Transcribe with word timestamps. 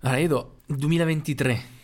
Allora, 0.00 0.18
Edo, 0.20 0.54
2023. 0.66 1.76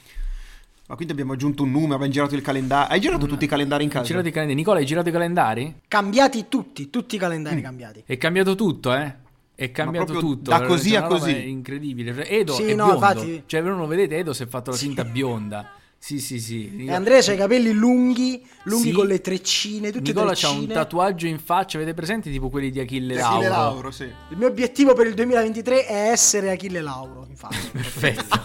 Ma 0.86 0.94
quindi 0.96 1.12
abbiamo 1.12 1.32
aggiunto 1.32 1.62
un 1.62 1.70
numero, 1.70 1.94
abbiamo 1.94 2.12
girato 2.12 2.34
il 2.34 2.42
calendario. 2.42 2.92
Hai 2.92 3.00
girato 3.00 3.26
tutti 3.26 3.44
i 3.44 3.48
calendari 3.48 3.84
in 3.84 3.90
casa? 3.90 4.04
Girato 4.04 4.28
i 4.28 4.30
calendari. 4.30 4.56
Nicola, 4.58 4.78
hai 4.78 4.86
girato 4.86 5.08
i 5.08 5.12
calendari? 5.12 5.74
Cambiati 5.88 6.46
tutti, 6.48 6.90
tutti 6.90 7.16
i 7.16 7.18
calendari 7.18 7.56
Mm. 7.60 7.62
cambiati. 7.62 8.02
È 8.06 8.16
cambiato 8.18 8.54
tutto, 8.54 8.94
eh? 8.94 9.14
È 9.56 9.70
cambiato 9.70 10.18
tutto. 10.18 10.50
da 10.50 10.62
così 10.62 10.94
a 10.94 11.02
così. 11.04 11.48
Incredibile. 11.48 12.28
Edo 12.28 12.52
Sì, 12.54 12.64
è 12.64 12.74
no, 12.74 12.86
biondo. 12.86 12.94
infatti- 12.94 13.42
Cioè, 13.46 13.60
voi 13.62 13.70
non 13.70 13.78
lo 13.80 13.86
vedete, 13.86 14.16
Edo 14.18 14.32
si 14.32 14.42
è 14.42 14.46
fatto 14.46 14.70
la 14.70 14.76
tinta 14.76 15.04
bionda. 15.04 15.72
Sì, 16.04 16.20
sì, 16.20 16.38
sì. 16.38 16.84
E 16.86 16.92
Andrea 16.92 17.22
c'ha 17.22 17.32
i 17.32 17.36
capelli 17.38 17.72
lunghi, 17.72 18.46
lunghi 18.64 18.88
Sì. 18.88 18.92
con 18.92 19.06
le 19.06 19.22
treccine, 19.22 19.90
tutte 19.90 20.12
Nicola 20.12 20.32
treccine. 20.32 20.52
c'ha 20.52 20.58
un 20.58 20.66
tatuaggio 20.66 21.26
in 21.26 21.38
faccia, 21.38 21.78
avete 21.78 21.94
presente 21.94 22.30
tipo 22.30 22.50
quelli 22.50 22.70
di 22.70 22.78
Achille 22.78 23.18
Achille 23.18 23.48
Lauro? 23.48 23.72
Lauro, 23.72 23.90
sì. 23.90 24.02
Il 24.02 24.36
mio 24.36 24.48
obiettivo 24.48 24.92
per 24.92 25.06
il 25.06 25.14
2023 25.14 25.86
è 25.86 26.10
essere 26.10 26.50
Achille 26.50 26.82
Lauro, 26.82 27.24
infatti. 27.26 27.56
Perfetto. 27.72 28.38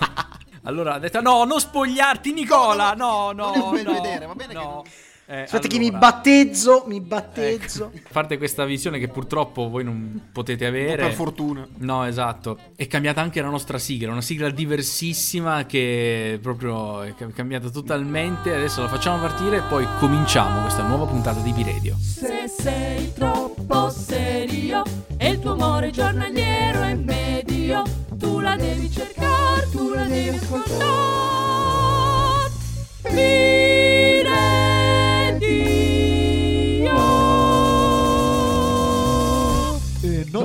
allora 0.63 0.93
ha 0.93 0.99
detto 0.99 1.19
no, 1.19 1.43
non 1.43 1.59
spogliarti 1.59 2.31
Nicola, 2.31 2.93
no, 2.93 3.33
no, 3.33 3.51
un 3.51 3.71
bel 3.71 3.83
no, 3.83 3.91
vedere, 3.91 4.25
va 4.25 4.35
bene 4.35 4.53
che 4.53 4.59
no. 4.59 4.85
Eh, 5.31 5.41
Aspetta 5.43 5.67
che 5.67 5.77
mi 5.77 5.89
allora, 5.89 5.99
battezzo, 5.99 6.85
mi 6.87 6.99
battezzo. 7.01 7.91
ecco, 7.93 8.07
a 8.07 8.11
parte 8.13 8.39
questa 8.39 8.65
visione 8.65 8.97
che 8.97 9.09
purtroppo 9.09 9.69
voi 9.69 9.83
non 9.83 10.29
potete 10.31 10.65
avere. 10.65 11.03
Per 11.03 11.13
fortuna. 11.13 11.67
No, 11.77 12.03
esatto. 12.05 12.57
È 12.75 12.87
cambiata 12.87 13.21
anche 13.21 13.39
la 13.39 13.49
nostra 13.49 13.77
sigla, 13.77 14.11
una 14.11 14.21
sigla 14.21 14.49
diversissima 14.49 15.67
che 15.67 16.39
proprio 16.41 17.03
è 17.03 17.13
ca- 17.13 17.27
cambiata 17.27 17.69
totalmente. 17.69 18.55
Adesso 18.55 18.81
la 18.81 18.87
facciamo 18.87 19.19
partire 19.21 19.57
e 19.57 19.61
poi 19.69 19.85
cominciamo 19.99 20.61
questa 20.61 20.81
nuova 20.81 21.05
puntata 21.05 21.41
di 21.41 21.51
Piredio. 21.51 21.95
Se 21.99 22.47
sei 22.47 23.13
troppo 23.13 23.91
serio 23.91 24.81
e 25.15 25.29
il 25.29 25.39
tuo 25.39 25.51
amore 25.51 25.91
giornaliero 25.91 26.81
è 26.81 26.95
medio, 26.95 27.83
tu 28.17 28.39
la 28.39 28.55
devi 28.55 28.89
cercare, 28.89 29.69
tu 29.69 29.93
la 29.93 30.05
devi 30.05 30.29
ascoltare. 30.29 30.87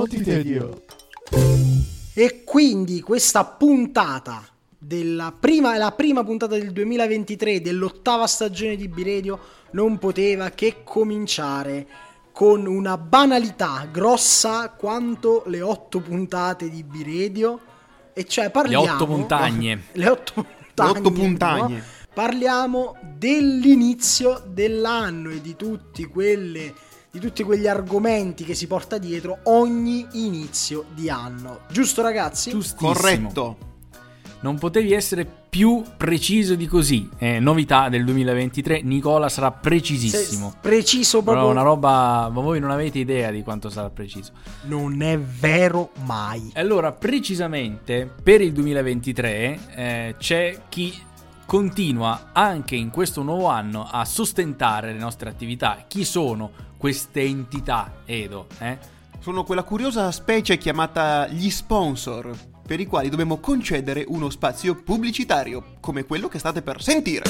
E 0.05 0.21
tedio. 0.21 0.83
E 2.13 2.43
quindi 2.43 3.01
questa 3.01 3.43
puntata 3.43 4.47
della 4.77 5.33
prima, 5.37 5.75
la 5.77 5.91
prima 5.91 6.23
puntata 6.23 6.57
del 6.57 6.71
2023 6.71 7.61
dell'ottava 7.61 8.27
stagione 8.27 8.75
di 8.75 8.87
Biredio 8.87 9.39
non 9.71 9.97
poteva 9.97 10.51
che 10.51 10.83
cominciare 10.83 11.87
con 12.31 12.65
una 12.67 12.97
banalità 12.97 13.87
grossa 13.91 14.69
quanto 14.69 15.43
le 15.47 15.61
otto 15.61 15.99
puntate 15.99 16.69
di 16.69 16.83
Biredio 16.83 17.59
e 18.13 18.25
cioè 18.25 18.51
parliamo 18.51 18.93
otto 18.93 19.07
montagne. 19.07 19.83
le 19.93 20.09
otto 20.09 20.33
montagne, 20.35 20.99
otto 20.99 21.11
puntagne. 21.11 21.75
no? 21.77 21.83
parliamo 22.13 22.97
dell'inizio 23.17 24.43
dell'anno 24.47 25.29
e 25.29 25.41
di 25.41 25.55
tutti 25.55 26.05
quelle 26.05 26.73
di 27.15 27.21
tutti 27.21 27.43
quegli 27.43 27.65
argomenti 27.65 28.43
che 28.43 28.53
si 28.55 28.67
porta 28.67 28.97
dietro 28.97 29.37
ogni 29.43 30.05
inizio 30.13 30.83
di 30.93 31.09
anno. 31.09 31.61
Giusto 31.71 32.01
ragazzi? 32.01 32.49
Giustissimo. 32.49 32.91
Corretto. 32.91 33.57
Non 34.41 34.59
potevi 34.59 34.91
essere 34.91 35.25
più 35.49 35.81
preciso 35.95 36.55
di 36.55 36.67
così. 36.67 37.09
Eh, 37.17 37.39
novità 37.39 37.87
del 37.87 38.03
2023, 38.03 38.81
Nicola 38.81 39.29
sarà 39.29 39.49
precisissimo. 39.51 40.49
Se- 40.51 40.57
preciso 40.59 41.19
Però 41.23 41.31
proprio. 41.37 41.51
una 41.53 41.61
roba, 41.61 42.29
ma 42.29 42.41
voi 42.41 42.59
non 42.59 42.69
avete 42.71 42.99
idea 42.99 43.31
di 43.31 43.41
quanto 43.43 43.69
sarà 43.69 43.89
preciso. 43.89 44.33
Non 44.63 45.01
è 45.01 45.17
vero 45.17 45.91
mai. 46.03 46.51
Allora, 46.55 46.91
precisamente 46.91 48.11
per 48.21 48.41
il 48.41 48.51
2023 48.51 49.59
eh, 49.73 50.15
c'è 50.17 50.63
chi 50.67 50.93
continua 51.45 52.31
anche 52.33 52.75
in 52.75 52.89
questo 52.89 53.21
nuovo 53.21 53.47
anno 53.47 53.87
a 53.89 54.03
sostentare 54.03 54.91
le 54.91 54.99
nostre 54.99 55.29
attività. 55.29 55.85
Chi 55.87 56.03
sono 56.03 56.51
queste 56.77 57.21
entità, 57.21 58.01
Edo? 58.05 58.47
Eh? 58.59 58.77
Sono 59.19 59.43
quella 59.43 59.63
curiosa 59.63 60.11
specie 60.11 60.57
chiamata 60.57 61.27
gli 61.27 61.49
sponsor, 61.49 62.35
per 62.65 62.79
i 62.79 62.85
quali 62.85 63.09
dobbiamo 63.09 63.37
concedere 63.37 64.03
uno 64.07 64.29
spazio 64.29 64.75
pubblicitario, 64.75 65.75
come 65.79 66.05
quello 66.05 66.27
che 66.27 66.39
state 66.39 66.61
per 66.61 66.81
sentire. 66.81 67.23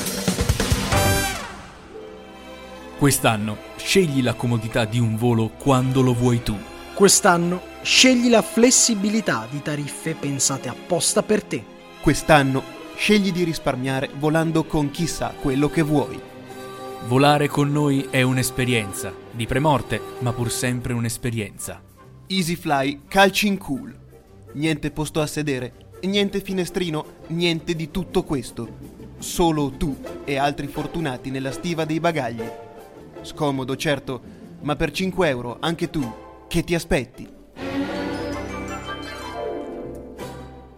Quest'anno 2.97 3.57
scegli 3.75 4.23
la 4.23 4.33
comodità 4.33 4.85
di 4.85 4.99
un 4.99 5.17
volo 5.17 5.49
quando 5.57 6.01
lo 6.01 6.13
vuoi 6.13 6.41
tu. 6.41 6.57
Quest'anno 6.93 7.61
scegli 7.81 8.29
la 8.29 8.41
flessibilità 8.41 9.47
di 9.49 9.61
tariffe 9.61 10.15
pensate 10.15 10.69
apposta 10.69 11.21
per 11.21 11.43
te. 11.43 11.63
Quest'anno 12.01 12.74
scegli 12.95 13.31
di 13.31 13.43
risparmiare 13.43 14.09
volando 14.17 14.63
con 14.63 14.89
chissà 14.89 15.33
quello 15.39 15.69
che 15.69 15.81
vuoi. 15.81 16.19
Volare 17.07 17.47
con 17.47 17.71
noi 17.71 18.07
è 18.09 18.21
un'esperienza, 18.21 19.13
di 19.31 19.45
premorte, 19.45 20.01
ma 20.19 20.31
pur 20.33 20.49
sempre 20.49 20.93
un'esperienza. 20.93 21.81
EasyFly 22.27 23.01
Calcin 23.07 23.57
Cool. 23.57 23.95
Niente 24.53 24.89
posto 24.89 25.21
a 25.21 25.27
sedere, 25.27 25.73
niente 26.01 26.41
finestrino, 26.41 27.05
niente 27.27 27.75
di 27.75 27.91
tutto 27.91 28.23
questo. 28.23 28.67
Solo 29.19 29.71
tu 29.71 29.95
e 30.23 30.37
altri 30.37 30.67
fortunati 30.67 31.29
nella 31.29 31.51
stiva 31.51 31.85
dei 31.85 31.99
bagagli. 31.99 32.49
Scomodo, 33.21 33.75
certo, 33.75 34.21
ma 34.61 34.75
per 34.75 34.91
5 34.91 35.27
euro 35.27 35.57
anche 35.59 35.89
tu, 35.89 36.11
che 36.47 36.63
ti 36.63 36.73
aspetti? 36.73 37.29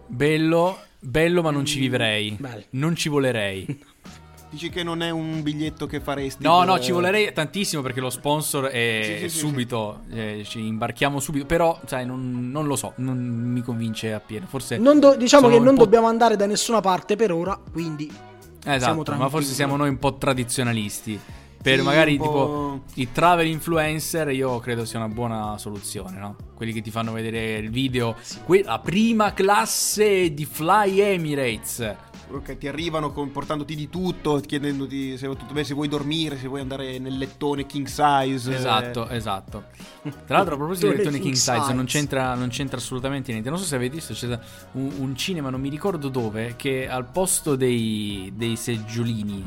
Bello, 0.06 0.78
bello 0.98 1.42
ma 1.42 1.50
non 1.50 1.64
ci 1.64 1.78
vivrei. 1.78 2.36
Bello. 2.38 2.62
Non 2.70 2.94
ci 2.96 3.08
volerei. 3.08 3.66
Dici 4.50 4.70
che 4.70 4.82
non 4.82 5.02
è 5.02 5.10
un 5.10 5.42
biglietto 5.42 5.86
che 5.86 6.00
faresti? 6.00 6.42
No, 6.42 6.60
per- 6.60 6.66
no, 6.68 6.80
ci 6.80 6.90
volerei 6.90 7.30
tantissimo 7.34 7.82
perché 7.82 8.00
lo 8.00 8.08
sponsor 8.08 8.64
è 8.66 9.00
Sì, 9.04 9.18
sì, 9.18 9.28
sì, 9.28 9.38
subito, 9.38 10.04
eh, 10.10 10.42
ci 10.46 10.64
imbarchiamo 10.66 11.20
subito, 11.20 11.44
però 11.44 11.78
sai, 11.84 12.06
non, 12.06 12.50
non 12.50 12.66
lo 12.66 12.74
so, 12.74 12.94
non 12.96 13.18
mi 13.18 13.60
convince 13.60 14.14
appieno, 14.14 14.46
forse... 14.46 14.78
Non 14.78 15.00
do- 15.00 15.16
diciamo 15.16 15.48
che 15.50 15.58
non 15.58 15.74
po'- 15.74 15.84
dobbiamo 15.84 16.06
andare 16.06 16.36
da 16.36 16.46
nessuna 16.46 16.80
parte 16.80 17.14
per 17.14 17.30
ora, 17.30 17.60
quindi 17.70 18.10
siamo 18.62 19.02
Esatto, 19.02 19.14
ma 19.16 19.28
forse 19.28 19.52
siamo 19.52 19.76
noi 19.76 19.90
un 19.90 19.98
po' 19.98 20.16
tradizionalisti. 20.16 21.20
Per 21.60 21.78
Sì, 21.78 21.84
magari 21.84 22.12
tipo 22.18 22.82
i 22.94 23.10
travel 23.10 23.46
influencer, 23.48 24.30
io 24.30 24.58
credo 24.60 24.84
sia 24.84 24.98
una 25.00 25.08
buona 25.08 25.58
soluzione, 25.58 26.18
no? 26.18 26.36
Quelli 26.54 26.72
che 26.72 26.80
ti 26.80 26.90
fanno 26.90 27.12
vedere 27.12 27.56
il 27.58 27.70
video, 27.70 28.16
que- 28.44 28.62
la 28.62 28.78
prima 28.78 29.32
classe 29.32 30.32
di 30.32 30.44
Fly 30.44 31.00
Emirates. 31.00 31.96
Ok, 32.30 32.58
ti 32.58 32.68
arrivano 32.68 33.10
con- 33.10 33.32
portandoti 33.32 33.74
di 33.74 33.88
tutto, 33.88 34.38
chiedendoti 34.38 35.16
se 35.16 35.26
va 35.26 35.34
tutto 35.34 35.52
bene, 35.54 35.64
se 35.64 35.72
vuoi 35.74 35.88
dormire, 35.88 36.36
se 36.38 36.46
vuoi 36.46 36.60
andare 36.60 36.98
nel 36.98 37.16
lettone 37.16 37.64
king 37.66 37.86
size. 37.86 38.54
Esatto, 38.54 39.08
esatto. 39.08 39.64
Tra 40.26 40.36
l'altro, 40.36 40.54
a 40.54 40.58
proposito 40.58 40.86
del 40.88 40.96
Lettone 40.98 41.16
king 41.18 41.34
king 41.34 41.36
size, 41.36 41.72
non 41.72 41.86
size. 41.88 41.98
c'entra, 41.98 42.34
non 42.34 42.48
c'entra 42.50 42.76
assolutamente 42.76 43.30
niente. 43.32 43.48
Non 43.50 43.58
so 43.58 43.64
se 43.64 43.74
avete 43.76 43.94
visto, 43.96 44.12
c'è 44.12 44.38
un, 44.72 44.92
un 44.98 45.16
cinema, 45.16 45.48
non 45.50 45.60
mi 45.60 45.70
ricordo 45.70 46.08
dove, 46.08 46.54
che 46.56 46.86
al 46.88 47.06
posto 47.10 47.56
dei, 47.56 48.30
dei 48.36 48.56
seggiolini 48.56 49.46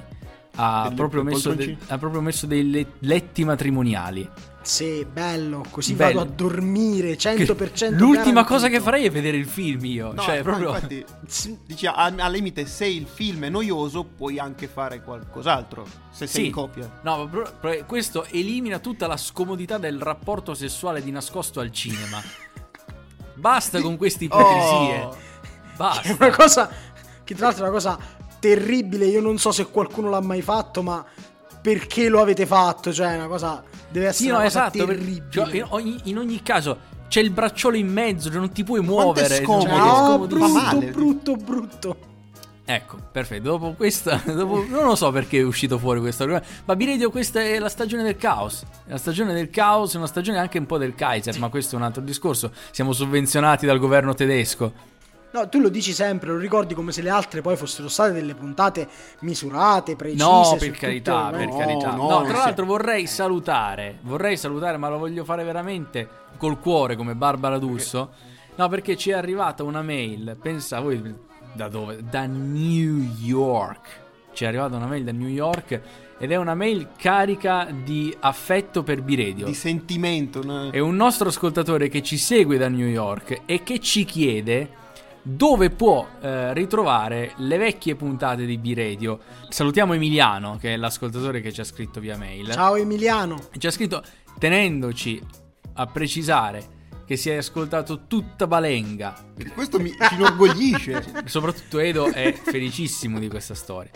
ha 0.64 0.84
Delle 0.84 0.96
proprio, 0.96 1.24
messo 1.24 1.54
de- 1.54 1.78
ha 1.88 1.98
proprio 1.98 2.22
messo 2.22 2.46
dei 2.46 2.70
le- 2.70 2.86
letti 3.00 3.44
matrimoniali. 3.44 4.30
sì, 4.62 5.04
bello, 5.12 5.66
così 5.72 5.96
Bello. 5.96 6.20
vado 6.20 6.30
a 6.32 6.34
dormire 6.36 7.18
100% 7.18 7.98
L'ultima 7.98 8.08
garantito. 8.14 8.44
cosa 8.44 8.68
che 8.68 8.80
farei 8.80 9.06
è 9.06 9.10
vedere 9.10 9.38
il 9.38 9.48
film 9.48 9.84
io. 9.86 10.14
No, 10.14 10.22
cioè, 10.22 10.44
proprio. 10.44 10.70
infatti, 10.76 11.04
dici, 11.66 11.88
a- 11.88 11.94
al 11.96 12.32
limite, 12.32 12.68
se 12.68 12.86
il 12.86 13.08
film 13.08 13.46
è 13.46 13.50
noioso, 13.50 14.04
puoi 14.04 14.38
anche 14.38 14.68
fare 14.68 15.02
qualcos'altro. 15.02 15.84
Se 16.12 16.28
sei 16.28 16.42
Sì. 16.42 16.46
in 16.48 16.52
coppia. 16.52 17.00
No, 17.02 17.28
ma 17.32 17.84
questo 17.88 18.26
elimina 18.26 18.78
tutta 18.78 19.08
la 19.08 19.18
scomodità 19.18 19.80
del 19.80 20.00
rapporto 20.00 20.54
sessuale 20.54 21.02
di 21.02 21.10
nascosto 21.10 21.60
al 21.60 21.72
cinema. 21.72 22.22
Basta 23.34 23.82
con 23.82 23.98
queste 23.98 24.26
ipocrisie. 24.26 25.02
Oh. 25.04 25.12
È 25.14 25.76
Basta. 25.76 26.16
una 26.20 26.30
cosa 26.36 26.70
che 27.24 27.34
tra 27.34 27.48
l'altro 27.48 27.66
è 27.66 27.68
una 27.70 27.76
cosa 27.78 27.98
terribile, 28.42 29.06
io 29.06 29.22
non 29.22 29.38
so 29.38 29.52
se 29.54 29.68
qualcuno 29.68 30.10
l'ha 30.10 30.20
mai 30.20 30.42
fatto, 30.42 30.82
ma 30.82 31.06
perché 31.62 32.10
lo 32.10 32.20
avete 32.20 32.46
fatto? 32.46 32.92
Cioè, 32.92 33.14
è 33.14 33.16
una 33.16 33.28
cosa 33.28 33.64
deve 33.90 34.08
essere 34.08 34.24
Sì, 34.24 34.28
no, 34.30 34.36
una 34.40 34.44
cosa 34.46 34.60
esatto. 34.68 34.86
per- 34.86 34.96
terribile. 34.98 35.26
cioè, 35.30 35.56
in, 35.56 35.66
ogni, 35.70 36.00
in 36.06 36.18
ogni 36.18 36.42
caso 36.42 36.78
c'è 37.08 37.20
il 37.22 37.30
bracciolo 37.30 37.78
in 37.78 37.88
mezzo, 37.88 38.30
cioè 38.30 38.40
non 38.40 38.52
ti 38.52 38.64
puoi 38.64 38.80
Quanto 38.84 38.94
è 38.94 39.04
muovere. 39.04 39.44
scomodo. 39.44 39.68
cioè, 39.68 39.74
è 39.74 39.78
No, 39.78 39.96
scomodissimo. 39.96 40.48
Fa 40.48 40.48
brutto, 40.58 40.76
male. 40.80 40.92
brutto, 40.92 41.36
brutto. 41.36 41.96
Ecco, 42.64 42.98
perfetto. 43.12 43.44
Dopo 43.44 43.74
questa, 43.74 44.22
dopo- 44.34 44.66
non 44.68 44.86
lo 44.86 44.96
so 44.96 45.12
perché 45.12 45.40
è 45.40 45.44
uscito 45.44 45.78
fuori 45.78 46.00
questa. 46.00 46.26
Ma 46.66 46.76
Biredio, 46.76 47.12
questa 47.12 47.42
è 47.42 47.60
la 47.60 47.68
stagione 47.70 48.02
del 48.02 48.16
caos. 48.16 48.64
È 48.86 48.92
la 48.92 48.98
stagione 48.98 49.34
del 49.34 49.50
caos, 49.50 49.94
è 49.94 49.98
una 49.98 50.08
stagione 50.08 50.38
anche 50.40 50.58
un 50.58 50.66
po' 50.66 50.78
del 50.78 50.96
Kaiser, 50.96 51.38
ma 51.38 51.50
questo 51.50 51.76
è 51.76 51.78
un 51.80 51.84
altro 51.84 52.02
discorso. 52.02 52.52
Siamo 52.72 52.94
sovvenzionati 52.94 53.66
dal 53.66 53.78
governo 53.78 54.14
tedesco. 54.14 54.72
No, 55.34 55.48
tu 55.48 55.60
lo 55.60 55.70
dici 55.70 55.94
sempre, 55.94 56.30
lo 56.32 56.38
ricordi 56.38 56.74
come 56.74 56.92
se 56.92 57.02
le 57.02 57.10
altre 57.10 57.42
poi 57.42 57.56
fossero 57.56 57.88
state 57.88 58.12
delle 58.12 58.36
puntate 58.36 58.88
misurate, 59.20 59.96
precise. 59.96 60.24
No, 60.24 60.56
per 60.60 60.72
carità, 60.72 61.30
no. 61.30 61.38
per 61.38 61.48
no, 61.48 61.58
carità. 61.58 61.96
no, 61.96 62.10
No, 62.10 62.22
tra 62.24 62.36
sì. 62.36 62.44
l'altro 62.44 62.66
vorrei 62.66 63.08
salutare, 63.08 64.00
vorrei 64.02 64.36
salutare, 64.36 64.76
ma 64.76 64.90
lo 64.90 64.98
voglio 64.98 65.24
fare 65.24 65.44
veramente 65.46 66.08
col 66.38 66.60
cuore 66.60 66.98
come 66.98 67.16
Barbara 67.16 67.58
D'Urso. 67.58 68.12
No, 68.56 68.68
perché 68.68 68.98
ci 68.98 69.12
è 69.12 69.14
arrivata 69.14 69.64
una 69.64 69.82
mail, 69.82 70.38
pensa 70.42 70.82
voi 70.82 71.02
Da 71.54 71.70
dove? 71.70 72.04
Da 72.04 72.26
New 72.26 72.98
York. 73.20 74.00
Ci 74.34 74.44
è 74.44 74.48
arrivata 74.48 74.76
una 74.76 74.88
mail 74.88 75.06
da 75.06 75.12
New 75.12 75.28
York 75.28 75.82
ed 76.18 76.32
è 76.32 76.36
una 76.36 76.56
mail 76.56 76.90
carica 76.98 77.68
di 77.72 78.16
affetto 78.20 78.84
per 78.84 79.02
Biredio. 79.02 79.46
Di 79.46 79.54
sentimento. 79.54 80.44
no? 80.44 80.70
È 80.72 80.80
un 80.80 80.96
nostro 80.96 81.30
ascoltatore 81.30 81.88
che 81.88 82.04
ci 82.04 82.18
segue 82.18 82.58
da 82.58 82.68
New 82.68 82.88
York 82.88 83.42
e 83.46 83.64
che 83.64 83.80
ci 83.80 84.06
chiede 84.06 84.80
dove 85.22 85.70
può 85.70 86.08
eh, 86.22 86.54
ritrovare 86.54 87.34
le 87.38 87.58
vecchie 87.58 87.96
puntate 87.96 88.46
di 88.46 88.58
B-Radio. 88.58 89.20
Salutiamo 89.50 89.94
Emiliano, 89.94 90.58
che 90.58 90.74
è 90.74 90.78
l'ascoltatore 90.78 91.42
che 91.42 91.52
ci 91.52 91.62
ha 91.62 91.66
scritto 91.66 92.00
via 92.00 92.18
mail. 92.18 92.52
Ciao 92.52 92.76
Emiliano. 92.76 93.38
Ci 93.58 93.68
ha 93.68 93.72
scritto 93.72 94.04
tenendoci 94.38 95.22
a 95.74 95.86
precisare 95.86 96.80
che 97.06 97.18
si 97.18 97.30
è 97.30 97.36
ascoltato 97.36 98.08
tutta 98.08 98.48
Balenga. 98.48 99.14
Questo 99.54 99.80
mi 99.80 99.92
ci 99.92 100.14
inorgoglisce. 100.14 101.24
Soprattutto 101.26 101.80
Edo 101.80 102.06
è 102.06 102.32
felicissimo 102.34 103.20
di 103.20 103.28
questa 103.28 103.54
storia. 103.54 103.92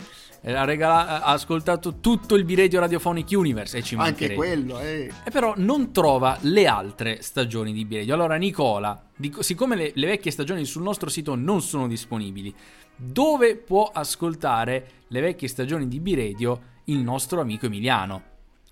Eh, 0.48 0.52
Ha, 0.54 0.62
regala- 0.64 1.22
ha 1.24 1.32
ascoltato 1.32 1.98
tutto 1.98 2.36
il 2.36 2.44
B-Radio 2.44 2.78
Radiophonic 2.78 3.30
Universe 3.32 3.78
e 3.78 3.82
ci 3.82 3.96
Anche 3.96 4.04
mancherebbe. 4.10 4.34
quello, 4.36 4.78
eh. 4.78 5.10
E 5.24 5.30
però 5.32 5.54
non 5.56 5.90
trova 5.90 6.38
le 6.42 6.68
altre 6.68 7.20
stagioni 7.20 7.72
di 7.72 7.84
B-Radio. 7.84 8.14
Allora, 8.14 8.36
Nicola, 8.36 9.02
dico- 9.16 9.42
siccome 9.42 9.74
le, 9.74 9.90
le 9.92 10.06
vecchie 10.06 10.30
stagioni 10.30 10.64
sul 10.64 10.82
nostro 10.82 11.10
sito 11.10 11.34
non 11.34 11.60
sono 11.62 11.88
disponibili, 11.88 12.54
dove 12.94 13.56
può 13.56 13.90
ascoltare 13.92 14.90
le 15.08 15.20
vecchie 15.20 15.48
stagioni 15.48 15.88
di 15.88 15.98
B-Radio 15.98 16.60
il 16.84 16.98
nostro 16.98 17.40
amico 17.40 17.66
Emiliano? 17.66 18.22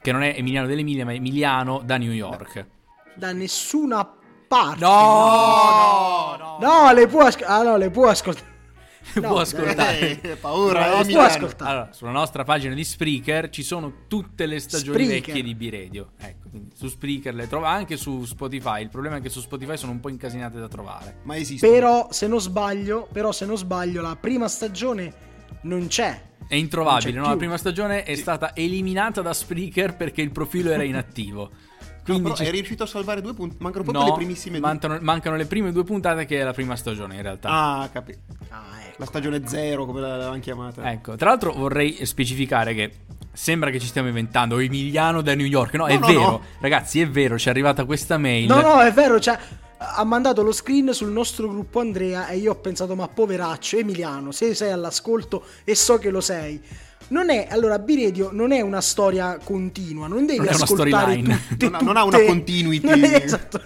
Che 0.00 0.12
non 0.12 0.22
è 0.22 0.32
Emiliano 0.36 0.68
dell'Emilia, 0.68 1.04
ma 1.04 1.10
è 1.10 1.16
Emiliano 1.16 1.82
da 1.84 1.96
New 1.96 2.12
York. 2.12 2.66
Da 3.16 3.32
nessuna 3.32 4.08
parte. 4.46 4.84
No, 4.84 6.36
no, 6.38 6.58
No, 6.60 6.92
le 6.92 7.08
può, 7.08 7.22
asco- 7.22 7.44
ah, 7.46 7.62
no, 7.64 7.76
le 7.76 7.90
può 7.90 8.06
ascoltare. 8.06 8.52
No, 9.20 9.28
può 9.28 9.38
ascoltare. 9.40 10.20
Eh, 10.20 10.36
paura, 10.36 10.80
No, 10.86 10.86
eh, 10.86 10.96
può 10.96 11.04
Milano. 11.04 11.26
ascoltare. 11.26 11.70
Allora, 11.70 11.92
sulla 11.92 12.10
nostra 12.10 12.42
pagina 12.44 12.74
di 12.74 12.84
Spreaker 12.84 13.48
ci 13.50 13.62
sono 13.62 13.92
tutte 14.08 14.46
le 14.46 14.58
stagioni 14.58 15.04
Spreaker. 15.04 15.26
vecchie 15.34 15.42
di 15.42 15.54
B-Radio. 15.54 16.10
Ecco, 16.18 16.48
su 16.74 16.88
Spreaker 16.88 17.34
le 17.34 17.46
trova 17.48 17.68
anche 17.70 17.96
su 17.96 18.24
Spotify. 18.24 18.82
Il 18.82 18.88
problema 18.88 19.16
è 19.16 19.20
che 19.20 19.28
su 19.28 19.40
Spotify 19.40 19.76
sono 19.76 19.92
un 19.92 20.00
po' 20.00 20.08
incasinate 20.08 20.58
da 20.58 20.68
trovare. 20.68 21.18
Ma 21.24 21.36
esiste. 21.36 21.68
Però, 21.68 22.08
se 22.10 22.26
non 22.26 22.40
sbaglio, 22.40 23.08
però 23.12 23.30
se 23.32 23.46
non 23.46 23.56
sbaglio, 23.56 24.00
la 24.02 24.16
prima 24.16 24.48
stagione 24.48 25.12
non 25.62 25.86
c'è. 25.86 26.32
È 26.46 26.56
introvabile, 26.56 27.12
Non 27.12 27.22
no? 27.24 27.28
La 27.30 27.36
prima 27.36 27.56
stagione 27.56 28.02
è 28.02 28.14
stata 28.16 28.54
eliminata 28.54 29.22
da 29.22 29.32
Spreaker 29.32 29.96
perché 29.96 30.20
il 30.22 30.30
profilo 30.30 30.70
era 30.70 30.82
inattivo. 30.82 31.50
No, 32.06 32.12
Quindi 32.16 32.32
però 32.32 32.34
ci- 32.34 32.44
è 32.44 32.50
riuscito 32.50 32.82
a 32.82 32.86
salvare 32.86 33.22
due 33.22 33.32
punti. 33.32 33.56
Mancano 33.60 33.82
proprio 33.84 34.04
no, 34.04 34.10
le 34.10 34.16
primissime 34.16 34.58
due. 34.58 34.66
mancano, 34.68 34.98
mancano 35.00 35.36
le 35.36 35.46
prime 35.46 35.72
due 35.72 35.84
puntate 35.84 36.26
che 36.26 36.38
è 36.38 36.44
la 36.44 36.52
prima 36.52 36.76
stagione 36.76 37.14
in 37.14 37.22
realtà. 37.22 37.48
Ah, 37.48 37.88
capito. 37.90 38.18
Ah. 38.50 38.72
La 38.96 39.06
stagione 39.06 39.42
zero, 39.46 39.84
come 39.86 40.00
l'avevano 40.00 40.38
chiamata. 40.40 40.90
Ecco, 40.90 41.16
tra 41.16 41.30
l'altro 41.30 41.52
vorrei 41.52 42.04
specificare 42.06 42.74
che 42.74 42.92
sembra 43.32 43.70
che 43.70 43.80
ci 43.80 43.86
stiamo 43.88 44.06
inventando 44.08 44.58
Emiliano 44.58 45.20
da 45.20 45.34
New 45.34 45.46
York. 45.46 45.74
No, 45.74 45.86
è 45.86 45.98
no, 45.98 46.06
vero, 46.06 46.20
no. 46.20 46.40
ragazzi, 46.60 47.00
è 47.00 47.08
vero, 47.08 47.36
ci 47.38 47.48
è 47.48 47.50
arrivata 47.50 47.84
questa 47.84 48.18
mail. 48.18 48.46
No, 48.46 48.60
no, 48.60 48.80
è 48.80 48.92
vero, 48.92 49.18
cioè, 49.18 49.36
ha 49.78 50.04
mandato 50.04 50.42
lo 50.42 50.52
screen 50.52 50.92
sul 50.94 51.10
nostro 51.10 51.48
gruppo 51.48 51.80
Andrea 51.80 52.28
e 52.28 52.36
io 52.36 52.52
ho 52.52 52.56
pensato, 52.56 52.94
ma 52.94 53.08
poveraccio, 53.08 53.78
Emiliano, 53.78 54.30
se 54.30 54.54
sei 54.54 54.70
all'ascolto 54.70 55.44
e 55.64 55.74
so 55.74 55.98
che 55.98 56.10
lo 56.10 56.20
sei. 56.20 56.60
Non 57.06 57.28
è, 57.28 57.48
allora, 57.50 57.78
B-Radio 57.78 58.30
non 58.32 58.50
è 58.50 58.62
una 58.62 58.80
storia 58.80 59.38
continua, 59.42 60.06
non 60.06 60.24
devi 60.24 60.38
Non 60.38 60.46
è 60.48 60.54
una 60.54 60.64
ascoltare 60.64 60.90
storyline. 60.90 61.40
tutte, 61.48 61.64
Non 61.68 61.74
ha- 61.74 61.80
non 61.84 61.96
ha 61.98 62.04
una 62.04 62.16
tutte- 62.16 62.26
continuity. 62.28 62.86
Non 62.88 63.04
è- 63.04 63.20
esatto. 63.22 63.60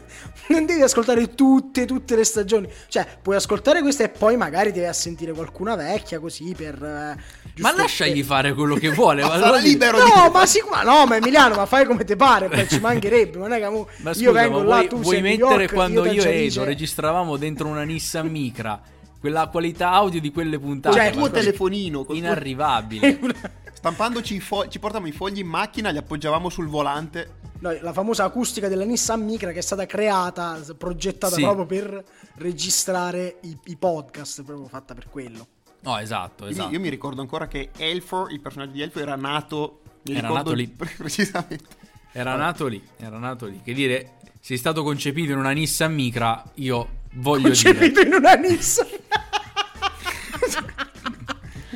Non 0.48 0.66
devi 0.66 0.82
ascoltare 0.82 1.34
tutte, 1.34 1.84
tutte 1.86 2.16
le 2.16 2.24
stagioni. 2.24 2.68
Cioè, 2.88 3.06
puoi 3.22 3.36
ascoltare 3.36 3.80
questa 3.82 4.04
e 4.04 4.08
poi 4.08 4.36
magari 4.36 4.72
ti 4.72 4.78
vai 4.80 4.88
a 4.88 4.92
sentire 4.92 5.32
qualcuna 5.32 5.76
vecchia 5.76 6.18
così 6.20 6.54
per... 6.56 6.74
eh, 6.82 7.16
Ma 7.60 7.74
lasciagli 7.74 8.22
fare 8.22 8.54
quello 8.54 8.74
che 8.76 8.90
vuole. 8.90 9.22
Ma 9.28 9.28
ma 9.28 9.38
sarà 9.38 9.56
libero 9.58 10.02
di... 10.02 10.10
No, 10.14 10.30
ma 10.30 10.46
sicuro, 10.46 10.82
no, 10.82 11.06
ma 11.06 11.16
Emiliano, 11.16 11.54
ma 11.56 11.66
fai 11.66 11.84
come 11.84 12.04
ti 12.04 12.16
pare, 12.16 12.48
poi 12.48 12.68
ci 12.68 12.80
mancherebbe, 12.80 13.38
non 13.38 13.52
è 13.52 13.58
che 13.58 13.68
mo- 13.68 13.88
Ma 13.98 14.10
io 14.10 14.14
scusa, 14.16 14.32
vengo 14.32 14.58
ma 14.58 14.64
là, 14.64 14.74
vuoi, 14.76 14.88
tu 14.88 14.96
vuoi 14.98 15.16
sei 15.16 15.18
a 15.18 15.22
New 15.22 15.30
mettere 15.38 15.62
York, 15.62 15.74
quando 15.74 16.06
io, 16.06 16.22
e 16.24 16.44
Edo 16.46 16.64
registravamo 16.64 17.36
dentro 17.36 17.68
una 17.68 17.82
Nissan 17.82 18.26
Micra 18.28 18.80
quella 19.20 19.48
qualità 19.48 19.90
audio 19.90 20.20
di 20.20 20.30
quelle 20.30 20.58
puntate? 20.60 20.96
Cioè, 20.96 21.06
il 21.06 21.12
tuo 21.16 21.30
telefonino. 21.30 22.04
tuo- 22.04 22.14
inarrivabile. 22.14 23.18
Stampandoci 23.78 24.34
i 24.34 24.40
fogli, 24.40 24.70
ci 24.70 24.80
portavamo 24.80 25.08
i 25.08 25.12
fogli 25.12 25.38
in 25.38 25.46
macchina, 25.46 25.90
li 25.90 25.98
appoggiavamo 25.98 26.48
sul 26.48 26.66
volante. 26.66 27.36
No, 27.60 27.70
la 27.80 27.92
famosa 27.92 28.24
acustica 28.24 28.66
della 28.66 28.82
Nissan 28.84 29.24
Micra 29.24 29.52
che 29.52 29.58
è 29.58 29.62
stata 29.62 29.86
creata, 29.86 30.58
progettata 30.76 31.36
Sì. 31.36 31.42
proprio 31.42 31.64
per 31.64 32.04
registrare 32.38 33.36
i, 33.42 33.56
i 33.66 33.76
podcast, 33.76 34.42
proprio 34.42 34.66
fatta 34.66 34.94
per 34.94 35.08
quello. 35.08 35.46
No, 35.82 35.96
esatto, 35.98 36.44
Io, 36.46 36.50
esatto. 36.50 36.72
io 36.72 36.80
mi 36.80 36.88
ricordo 36.88 37.20
ancora 37.20 37.46
che 37.46 37.70
Elfo, 37.76 38.26
il 38.28 38.40
personaggio 38.40 38.72
di 38.72 38.82
Elfo, 38.82 38.98
era 38.98 39.14
nato. 39.14 39.82
Era 40.02 40.28
nato 40.28 40.52
lì. 40.54 40.66
pre- 40.66 40.92
Precisamente. 40.98 41.64
Era 42.10 42.34
nato 42.34 42.66
lì, 42.66 42.82
era 42.96 43.16
nato 43.18 43.46
lì. 43.46 43.60
Che 43.62 43.72
dire, 43.74 44.14
sei 44.40 44.56
stato 44.56 44.82
concepito 44.82 45.30
in 45.30 45.38
una 45.38 45.52
Nissan 45.52 45.94
Micra, 45.94 46.42
io 46.54 46.88
voglio 47.12 47.50
dire... 47.50 47.74
Concepito 47.74 48.00
in 48.00 48.14
una 48.14 48.32
Nissan. 48.34 48.86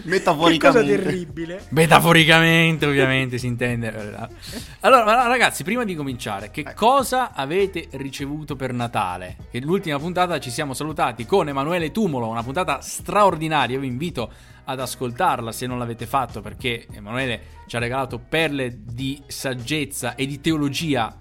che 0.09 0.09
cosa 0.09 0.81
Metaforicamente. 0.83 1.03
terribile. 1.03 1.65
Metaforicamente, 1.71 2.87
ovviamente, 2.87 3.39
si 3.39 3.47
intende. 3.47 3.91
Allora, 4.81 5.27
ragazzi, 5.29 5.63
prima 5.63 5.85
di 5.85 5.95
cominciare, 5.95 6.51
che 6.51 6.61
Ecco. 6.61 6.73
cosa 6.75 7.33
avete 7.33 7.89
ricevuto 7.93 8.57
per 8.57 8.73
Natale? 8.73 9.37
Che 9.51 9.61
l'ultima 9.61 9.99
puntata 9.99 10.41
ci 10.41 10.51
siamo 10.51 10.75
salutati 10.75 11.25
con 11.25 11.49
Emanuele 11.49 11.93
Tumolo, 11.93 12.27
una 12.29 12.43
puntata 12.43 12.81
straordinaria. 12.81 13.77
Io 13.77 13.81
vi 13.83 13.87
invito 13.87 14.33
ad 14.65 14.81
ascoltarla 14.81 15.53
se 15.53 15.67
non 15.67 15.79
l'avete 15.79 16.07
fatto, 16.07 16.41
perché 16.41 16.87
Emanuele 16.93 17.61
ci 17.67 17.77
ha 17.77 17.79
regalato 17.79 18.19
perle 18.19 18.77
di 18.83 19.23
saggezza 19.27 20.15
e 20.17 20.27
di 20.27 20.41
teologia 20.41 21.17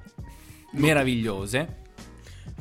meravigliose. 0.74 1.78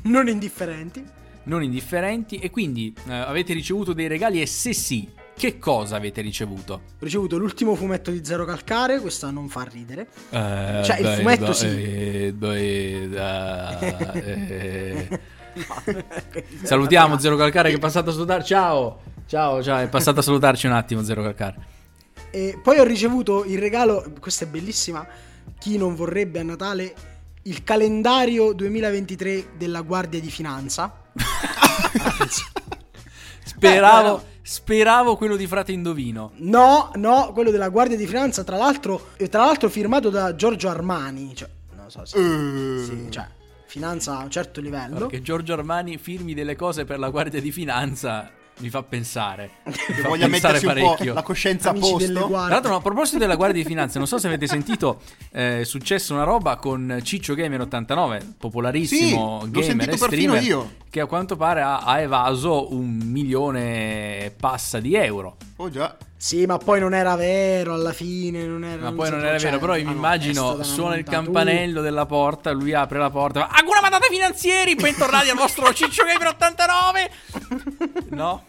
Non 0.02 0.28
indifferenti. 0.28 1.04
non 1.44 1.62
indifferenti 1.62 2.36
e 2.36 2.50
quindi 2.50 2.94
eh, 3.08 3.12
avete 3.14 3.52
ricevuto 3.54 3.92
dei 3.92 4.06
regali 4.06 4.40
e 4.40 4.46
se 4.46 4.72
sì, 4.72 5.08
che 5.40 5.58
cosa 5.58 5.96
avete 5.96 6.20
ricevuto? 6.20 6.74
Ho 6.74 6.80
ricevuto 6.98 7.38
l'ultimo 7.38 7.74
fumetto 7.74 8.10
di 8.10 8.22
Zero 8.22 8.44
Calcare, 8.44 9.00
questa 9.00 9.30
non 9.30 9.48
fa 9.48 9.62
ridere. 9.62 10.06
Eh, 10.28 10.82
Cioè, 10.84 10.96
il 10.98 11.02
beh, 11.02 11.16
fumetto 11.16 11.46
beh, 11.46 11.54
sì. 11.54 11.66
eh, 11.66 12.32
beh, 12.36 13.08
da- 13.08 13.78
eh. 14.12 15.20
Salutiamo 16.62 17.18
Zero 17.18 17.36
Calcare 17.36 17.70
che 17.70 17.76
è 17.76 17.78
passato 17.78 18.10
a 18.10 18.12
salutare. 18.12 18.44
Ciao! 18.44 19.00
Ciao, 19.26 19.62
ciao, 19.62 19.78
è 19.78 19.88
passato 19.88 20.20
a 20.20 20.22
salutarci 20.22 20.66
un 20.66 20.72
attimo 20.72 21.02
Zero 21.02 21.22
Calcare. 21.22 21.56
E 22.30 22.60
poi 22.62 22.78
ho 22.78 22.84
ricevuto 22.84 23.44
il 23.46 23.56
regalo, 23.58 24.12
questa 24.20 24.44
è 24.44 24.48
bellissima, 24.48 25.06
chi 25.58 25.78
non 25.78 25.94
vorrebbe 25.94 26.40
a 26.40 26.42
Natale, 26.42 26.94
il 27.44 27.64
calendario 27.64 28.52
2023 28.52 29.52
della 29.56 29.80
Guardia 29.80 30.20
di 30.20 30.30
Finanza. 30.30 31.00
Speravo, 33.42 34.22
speravo 34.50 35.14
quello 35.14 35.36
di 35.36 35.46
Frate 35.46 35.70
Indovino. 35.70 36.32
No, 36.38 36.90
no, 36.96 37.30
quello 37.32 37.52
della 37.52 37.68
Guardia 37.68 37.96
di 37.96 38.04
Finanza, 38.04 38.42
tra 38.42 38.56
l'altro, 38.56 39.10
e 39.16 39.28
tra 39.28 39.44
l'altro 39.44 39.68
firmato 39.68 40.10
da 40.10 40.34
Giorgio 40.34 40.68
Armani, 40.68 41.36
cioè, 41.36 41.48
non 41.76 41.88
so 41.88 42.04
se... 42.04 42.18
Eh, 42.18 42.84
sì, 42.84 43.06
cioè, 43.10 43.28
finanza 43.66 44.18
a 44.18 44.24
un 44.24 44.30
certo 44.30 44.60
livello. 44.60 45.06
Perché 45.06 45.22
Giorgio 45.22 45.52
Armani 45.52 45.98
firmi 45.98 46.34
delle 46.34 46.56
cose 46.56 46.84
per 46.84 46.98
la 46.98 47.10
Guardia 47.10 47.40
di 47.40 47.52
Finanza 47.52 48.38
mi 48.60 48.68
fa 48.70 48.82
pensare. 48.82 49.50
Mi 49.64 49.72
fa 49.72 50.08
voglia 50.08 50.28
pensare 50.28 50.54
mettersi 50.54 50.66
un 50.66 50.72
po' 50.72 50.88
parecchio. 50.90 51.14
la 51.14 51.22
coscienza 51.22 51.68
a 51.68 51.72
Amici 51.72 51.96
delle 51.96 52.20
posto. 52.20 52.34
Tra 52.34 52.48
l'altro, 52.48 52.70
no, 52.70 52.76
a 52.76 52.80
proposito 52.80 53.18
della 53.18 53.36
Guardia 53.36 53.62
di 53.62 53.68
Finanza, 53.68 53.98
non 53.98 54.06
so 54.06 54.18
se 54.18 54.26
avete 54.26 54.46
sentito, 54.46 55.00
eh, 55.32 55.60
è 55.60 55.64
successo 55.64 56.14
una 56.14 56.24
roba 56.24 56.56
con 56.56 57.00
Ciccio 57.02 57.34
Gamer 57.34 57.60
89, 57.62 58.34
popolarissimo 58.38 59.40
Sì, 59.40 59.44
l'ho 59.46 59.50
gamer 59.50 59.64
sentito 59.64 59.90
e 59.90 59.98
perfino 59.98 60.34
streamer, 60.34 60.42
io. 60.42 60.74
che 60.88 61.00
a 61.00 61.06
quanto 61.06 61.36
pare 61.36 61.62
ha, 61.62 61.78
ha 61.78 62.00
evaso 62.00 62.72
un 62.74 62.98
milione 63.04 64.24
e 64.24 64.30
passa 64.30 64.78
di 64.80 64.94
euro. 64.94 65.36
Oh 65.56 65.68
già. 65.68 65.96
Sì, 66.20 66.44
ma 66.44 66.58
poi 66.58 66.80
non 66.80 66.92
era 66.92 67.16
vero 67.16 67.72
alla 67.72 67.94
fine, 67.94 68.44
non 68.44 68.62
era... 68.62 68.82
Ma 68.82 68.92
poi 68.92 69.06
si 69.06 69.12
non 69.12 69.24
era 69.24 69.38
cioè, 69.38 69.48
vero, 69.52 69.58
però 69.58 69.74
io 69.74 69.86
mi 69.86 69.92
immagino 69.92 70.62
suona 70.62 70.96
il 70.96 71.04
campanello 71.04 71.80
della 71.80 72.04
porta, 72.04 72.50
lui 72.50 72.74
apre 72.74 72.98
la 72.98 73.08
porta, 73.08 73.48
Ancora 73.48 73.80
mandate 73.80 74.08
finanzieri, 74.10 74.74
bentornati 74.74 75.30
al 75.30 75.36
vostro 75.38 75.72
Ciccio 75.72 76.04
Gamer 76.04 76.26
89. 76.26 77.10
No? 78.10 78.44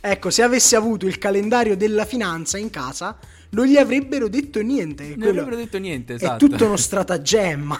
Ecco, 0.00 0.30
se 0.30 0.42
avessi 0.42 0.74
avuto 0.74 1.06
il 1.06 1.18
calendario 1.18 1.76
della 1.76 2.04
finanza 2.04 2.58
in 2.58 2.70
casa, 2.70 3.16
non 3.50 3.66
gli 3.66 3.76
avrebbero 3.76 4.28
detto 4.28 4.60
niente. 4.60 5.04
Non 5.08 5.14
Quello 5.18 5.30
avrebbero 5.30 5.56
detto 5.56 5.78
niente, 5.78 6.14
È 6.14 6.16
esatto. 6.16 6.46
tutto 6.48 6.64
uno 6.66 6.76
stratagemma. 6.76 7.78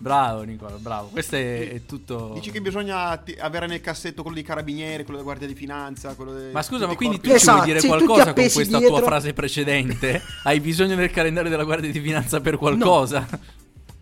Bravo 0.00 0.42
Nicola, 0.42 0.76
bravo. 0.76 1.08
Questo 1.08 1.34
è, 1.34 1.72
è 1.72 1.84
tutto... 1.84 2.30
Dici 2.34 2.52
che 2.52 2.60
bisogna 2.60 3.16
ti- 3.16 3.34
avere 3.36 3.66
nel 3.66 3.80
cassetto 3.80 4.20
quello 4.22 4.36
dei 4.36 4.44
carabinieri, 4.44 5.02
quello 5.02 5.18
della 5.18 5.22
guardia 5.24 5.48
di 5.48 5.54
finanza, 5.54 6.14
quello 6.14 6.32
dei... 6.34 6.52
Ma 6.52 6.62
scusa, 6.62 6.86
ma 6.86 6.94
quindi 6.94 7.16
tu 7.20 7.28
corpi. 7.30 7.38
ci 7.40 7.46
vuoi 7.46 7.56
Esatto, 7.56 7.64
dire 7.66 7.80
sì, 7.80 7.88
tutti 7.88 8.04
qualcosa 8.04 8.32
con 8.32 8.42
questa 8.52 8.78
dietro. 8.78 8.96
tua 8.98 9.06
frase 9.06 9.32
precedente? 9.32 10.22
Hai 10.44 10.60
bisogno 10.60 10.94
del 10.94 11.10
calendario 11.10 11.50
della 11.50 11.64
Guardia 11.64 11.90
di 11.90 11.98
Finanza 11.98 12.40
per 12.40 12.56
qualcosa? 12.58 13.26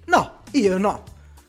No, 0.06 0.40
io 0.50 0.76
no. 0.76 1.02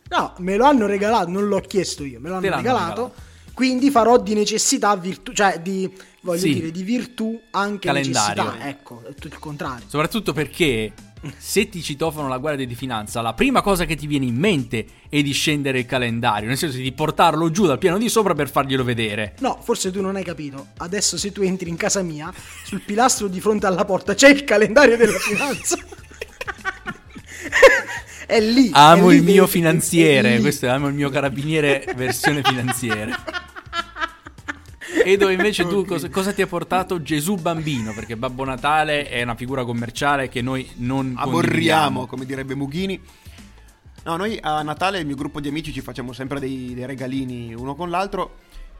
No, 0.09 0.33
me 0.37 0.55
lo 0.55 0.63
hanno 0.63 0.85
regalato, 0.85 1.29
non 1.29 1.47
l'ho 1.49 1.59
chiesto 1.59 2.05
io, 2.05 2.21
me 2.21 2.29
lo 2.29 2.39
Te 2.39 2.47
hanno 2.47 2.55
l'hanno 2.55 2.61
regalato. 2.61 3.13
Quindi 3.57 3.89
farò 3.89 4.19
di 4.21 4.35
necessità 4.35 4.95
virtù, 4.95 5.33
cioè 5.33 5.59
di, 5.59 5.91
voglio 6.21 6.41
Sì. 6.41 6.53
dire, 6.53 6.69
di 6.69 6.83
virtù 6.83 7.41
anche 7.49 7.87
Calendario. 7.87 8.43
necessità. 8.43 8.69
Ecco, 8.69 9.01
è 9.09 9.13
tutto 9.15 9.33
il 9.33 9.39
contrario. 9.39 9.83
Soprattutto 9.87 10.31
perché 10.31 10.93
se 11.39 11.67
ti 11.67 11.81
citofono 11.81 12.27
la 12.27 12.37
guardia 12.37 12.67
di 12.67 12.75
finanza, 12.75 13.19
la 13.21 13.33
prima 13.33 13.63
cosa 13.63 13.85
che 13.85 13.95
ti 13.95 14.05
viene 14.05 14.25
in 14.25 14.35
mente 14.35 14.85
è 15.09 15.23
di 15.23 15.31
scendere 15.31 15.79
il 15.79 15.87
calendario, 15.87 16.47
nel 16.47 16.57
senso 16.59 16.77
di 16.77 16.91
portarlo 16.91 17.49
giù 17.49 17.65
dal 17.65 17.79
piano 17.79 17.97
di 17.97 18.09
sopra 18.09 18.35
per 18.35 18.47
farglielo 18.47 18.83
vedere. 18.83 19.33
No, 19.39 19.59
forse 19.63 19.89
tu 19.89 20.01
non 20.01 20.15
hai 20.17 20.23
capito. 20.23 20.67
Adesso 20.77 21.17
se 21.17 21.31
tu 21.31 21.41
entri 21.41 21.67
in 21.67 21.77
casa 21.77 22.03
mia, 22.03 22.31
sul 22.63 22.81
pilastro 22.81 23.27
di 23.27 23.41
fronte 23.41 23.65
alla 23.65 23.85
porta 23.85 24.13
c'è 24.13 24.29
il 24.29 24.43
calendario 24.43 24.97
della 24.97 25.17
finanza. 25.17 25.79
è 28.27 28.39
lì. 28.39 28.69
Amo 28.73 29.09
è 29.09 29.13
lì 29.13 29.17
il 29.17 29.23
mio 29.23 29.47
finanziere, 29.47 30.39
questo 30.39 30.67
è 30.67 30.69
amo 30.69 30.89
il 30.89 30.93
mio 30.93 31.09
carabiniere 31.09 31.91
versione 31.95 32.43
finanziere. 32.43 33.15
Edo 35.03 35.29
invece 35.29 35.65
tu 35.65 35.85
cosa, 35.85 36.09
cosa 36.09 36.33
ti 36.33 36.41
ha 36.41 36.47
portato 36.47 37.01
Gesù 37.01 37.35
bambino? 37.35 37.93
Perché 37.93 38.17
Babbo 38.17 38.43
Natale 38.43 39.07
è 39.07 39.23
una 39.23 39.35
figura 39.35 39.63
commerciale 39.63 40.27
che 40.27 40.41
noi 40.41 40.69
non 40.75 41.13
Aborriamo, 41.17 42.05
come 42.05 42.25
direbbe 42.25 42.55
Mughini. 42.55 42.99
No, 44.03 44.17
noi 44.17 44.37
a 44.41 44.61
Natale 44.63 44.99
il 44.99 45.05
mio 45.05 45.15
gruppo 45.15 45.39
di 45.39 45.47
amici 45.47 45.71
ci 45.71 45.81
facciamo 45.81 46.11
sempre 46.11 46.39
dei, 46.39 46.73
dei 46.73 46.85
regalini 46.85 47.53
uno 47.53 47.75
con 47.75 47.89
l'altro. 47.89 48.39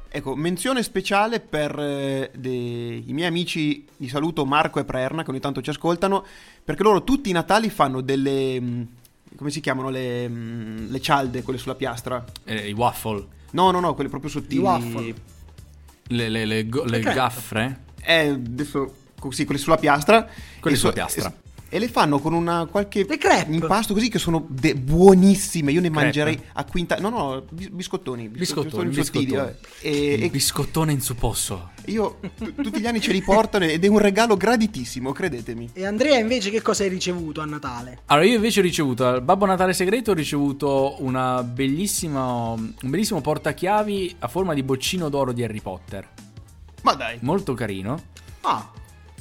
Ecco, 0.10 0.36
menzione 0.36 0.84
speciale 0.84 1.40
per 1.40 1.78
eh, 1.78 2.32
dei- 2.36 3.04
i 3.06 3.14
miei 3.14 3.28
amici 3.28 3.86
di 3.96 4.08
saluto 4.08 4.46
Marco 4.46 4.80
e 4.80 4.86
Prerna 4.86 5.24
che 5.24 5.30
ogni 5.30 5.40
tanto 5.40 5.62
ci 5.62 5.70
ascoltano, 5.70 6.26
perché 6.64 6.84
loro 6.84 7.04
tutti 7.04 7.30
i 7.30 7.34
Natali 7.34 7.70
fanno 7.70 8.02
delle... 8.02 8.60
mh, 8.60 8.88
come 9.36 9.50
si 9.52 9.60
chiamano 9.62 9.90
le, 9.90 10.28
mh, 10.28 10.90
le 10.90 11.02
cialde, 11.02 11.42
quelle 11.44 11.60
sulla 11.60 11.76
piastra? 11.76 12.24
Eh, 12.46 12.70
I 12.70 12.74
waffle, 12.74 13.26
No, 13.52 13.72
no, 13.72 13.80
no, 13.80 13.94
quelle 13.94 14.10
proprio 14.10 14.30
sottili. 14.30 14.56
I 14.62 14.64
waffle. 14.64 15.16
le, 16.10 16.30
le- 16.30 16.46
le 16.46 16.68
go- 16.70 16.84
le 16.84 17.00
crepe. 17.00 17.16
gaffre. 17.16 17.82
Eh, 18.04 18.28
adesso 18.30 18.94
così, 19.20 19.46
quelle 19.46 19.60
sulla 19.60 19.78
piastra. 19.78 20.28
Quelle 20.60 20.78
sulla 20.78 20.90
so- 20.92 20.96
piastra. 20.96 21.34
E, 21.78 21.80
le 21.80 21.88
fanno 21.88 22.20
con 22.20 22.34
una 22.34 22.66
qualche 22.66 23.06
Le 23.08 23.18
crepe. 23.18 23.52
impasto 23.54 23.94
così 23.94 24.10
che 24.10 24.20
sono 24.20 24.46
de- 24.50 24.76
buonissime. 24.76 25.72
Io 25.72 25.82
ne 25.82 25.90
Crepe. 25.90 26.04
mangerei 26.04 26.40
a 26.54 26.64
quinta. 26.66 26.98
No, 27.00 27.10
no, 27.10 27.44
bis- 27.50 27.70
biscottoni. 27.70 28.28
bis- 28.30 28.40
Biscottoni, 28.40 28.94
sottili, 28.94 29.26
biscottoni. 29.26 29.56
eh. 29.82 29.90
E, 30.18 30.24
e 30.24 30.30
biscottone 30.30 30.92
in 30.92 31.02
supposso. 31.02 31.72
io 31.88 32.20
t- 32.38 32.54
tutti 32.62 32.80
gli 32.82 32.86
anni 32.88 33.00
ce 33.00 33.12
li 33.14 33.22
portano 33.22 33.64
ed 33.66 33.84
è 33.84 33.88
un 33.88 34.00
regalo 34.00 34.36
graditissimo, 34.36 35.12
credetemi. 35.14 35.70
E 35.74 35.86
Andrea 35.86 36.18
invece 36.18 36.50
che 36.50 36.62
cosa 36.62 36.84
hai 36.84 36.90
ricevuto 36.90 37.40
a 37.42 37.46
Natale? 37.46 38.00
Allora, 38.08 38.26
io 38.28 38.36
invece 38.36 38.60
ho 38.60 38.64
ricevuto 38.64 39.06
al 39.08 39.22
Babbo 39.22 39.46
Natale 39.46 39.72
segreto 39.74 40.12
ho 40.12 40.14
ricevuto 40.14 40.96
una 41.00 41.44
bellissima, 41.44 42.50
un 42.52 42.74
bellissimo 42.84 43.22
portachiavi 43.22 44.16
a 44.20 44.28
forma 44.28 44.54
di 44.54 44.64
boccino 44.64 45.08
d'oro 45.10 45.32
di 45.32 45.44
Harry 45.44 45.62
Potter. 45.62 46.08
Ma 46.82 46.94
dai. 46.94 47.18
Molto 47.22 47.54
carino. 47.54 48.02
Ah, 48.42 48.70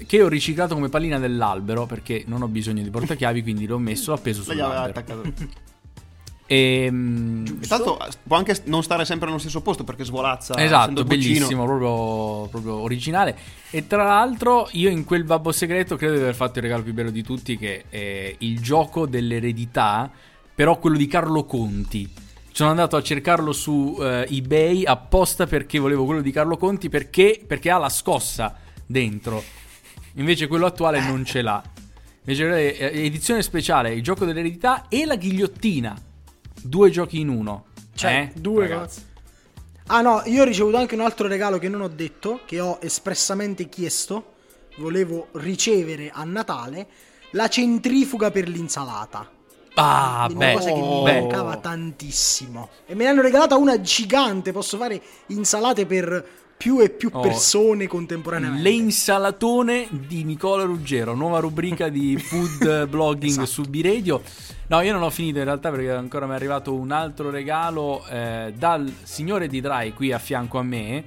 Che 0.05 0.23
ho 0.23 0.29
riciclato 0.29 0.75
come 0.75 0.89
pallina 0.89 1.19
dell'albero 1.19 1.87
perché 1.87 2.25
non 2.27 2.43
ho 2.43 2.49
bisogno 2.49 2.83
di 2.83 2.91
portachiavi, 2.91 3.43
quindi 3.43 3.67
l'ho 3.67 3.79
messo, 3.79 4.11
l'ho 4.11 4.19
appeso 4.19 4.43
sull'albero. 4.43 4.93
E, 6.49 6.89
mm, 6.91 7.47
E 7.61 7.67
tanto 7.67 7.99
può 8.23 8.37
anche 8.37 8.57
non 8.67 8.83
stare 8.83 9.05
sempre 9.05 9.27
nello 9.27 9.41
stesso 9.41 9.61
posto 9.63 9.83
perché 9.83 10.05
svolazza. 10.05 10.57
Esatto, 10.57 11.03
bellissimo, 11.03 11.65
proprio, 11.65 12.47
proprio 12.49 12.75
originale. 12.75 13.37
E 13.71 13.87
tra 13.87 14.05
l'altro, 14.05 14.69
io 14.73 14.89
in 14.89 15.05
quel 15.05 15.25
babbo 15.25 15.51
segreto 15.51 15.97
credo 15.97 16.15
di 16.15 16.21
aver 16.21 16.35
fatto 16.35 16.59
il 16.59 16.65
regalo 16.65 16.83
più 16.83 16.95
bello 16.95 17.11
di 17.11 17.23
tutti, 17.23 17.57
che 17.59 17.85
è 17.89 18.35
il 18.39 18.61
gioco 18.61 19.07
dell'eredità, 19.07 20.11
però 20.55 20.79
quello 20.79 20.97
di 20.97 21.07
Carlo 21.09 21.45
Conti. 21.45 22.09
Sono 22.53 22.71
andato 22.71 22.97
a 22.97 23.03
cercarlo 23.03 23.53
su 23.53 23.99
eh, 24.01 24.27
eBay 24.31 24.85
apposta 24.85 25.47
perché 25.47 25.79
volevo 25.79 26.05
quello 26.07 26.23
di 26.23 26.31
Carlo 26.31 26.57
Conti, 26.57 26.89
perché, 26.89 27.43
perché 27.45 27.71
ha 27.71 27.77
la 27.77 27.91
scossa 27.91 28.57
dentro. 28.87 29.43
Invece 30.17 30.47
quello 30.47 30.67
attuale 30.67 31.01
non 31.01 31.25
ce 31.25 31.43
l'ha. 31.43 31.63
Invece 32.25 32.77
eh, 32.77 33.05
edizione 33.05 33.43
speciale, 33.43 33.93
il 33.95 34.03
gioco 34.03 34.25
dell'eredità 34.25 34.87
e 34.89 35.05
la 35.05 35.17
ghigliottina. 35.17 35.97
Due 36.63 36.91
giochi 36.91 37.21
in 37.21 37.29
uno. 37.29 37.67
cioè, 37.95 38.31
Eh, 38.35 38.41
due 38.41 38.67
ragazzi. 38.67 39.05
Ah 39.89 40.01
no, 40.01 40.23
io 40.25 40.43
ho 40.43 40.45
ricevuto 40.45 40.77
anche 40.79 40.95
un 40.97 41.03
altro 41.03 41.29
regalo 41.29 41.59
che 41.59 41.69
non 41.69 41.81
ho 41.83 41.89
detto, 41.89 42.41
che 42.45 42.59
ho 42.59 42.79
espressamente 42.83 43.69
chiesto, 43.69 44.35
volevo 44.79 45.29
ricevere 45.35 46.11
a 46.13 46.25
Natale, 46.25 46.89
la 47.31 47.49
centrifuga 47.49 48.33
per 48.33 48.49
l'insalata. 48.49 49.31
Ah, 49.75 50.29
beh, 50.33 50.55
cosa 50.55 50.73
che 50.73 50.81
mi 50.81 51.03
beh. 51.05 51.21
mancava 51.21 51.59
tantissimo. 51.59 52.71
E 52.87 52.95
me 52.95 53.05
ne 53.05 53.11
hanno 53.11 53.23
regalata 53.23 53.57
una 53.57 53.81
gigante, 53.81 54.51
posso 54.51 54.77
fare 54.77 55.01
insalate 55.27 55.87
per 55.87 56.27
più 56.57 56.81
e 56.81 56.89
più 56.91 57.11
Oh, 57.13 57.21
persone 57.21 57.87
contemporaneamente. 57.87 58.63
Le 58.63 58.71
insalatone 58.75 59.89
di 59.91 60.25
Nicola 60.25 60.65
Ruggero, 60.65 61.15
nuova 61.15 61.39
rubrica 61.39 61.89
di 61.89 62.17
food 62.23 62.87
blogging 62.89 63.31
Esatto. 63.43 63.47
su 63.47 63.63
B-Radio. 63.63 64.23
No, 64.69 64.81
io 64.81 64.93
non 64.93 65.03
ho 65.03 65.11
finito 65.11 65.39
in 65.39 65.45
realtà 65.45 65.71
perché 65.71 65.91
ancora 65.93 66.27
mi 66.27 66.33
è 66.33 66.35
arrivato 66.35 66.75
un 66.75 66.91
altro 66.91 67.31
regalo 67.31 68.05
eh, 68.09 68.53
dal 68.57 68.93
signore 69.03 69.47
di 69.49 69.61
Dry 69.61 69.93
qui 69.93 70.13
a 70.13 70.19
fianco 70.19 70.59
a 70.59 70.63
me 70.63 71.05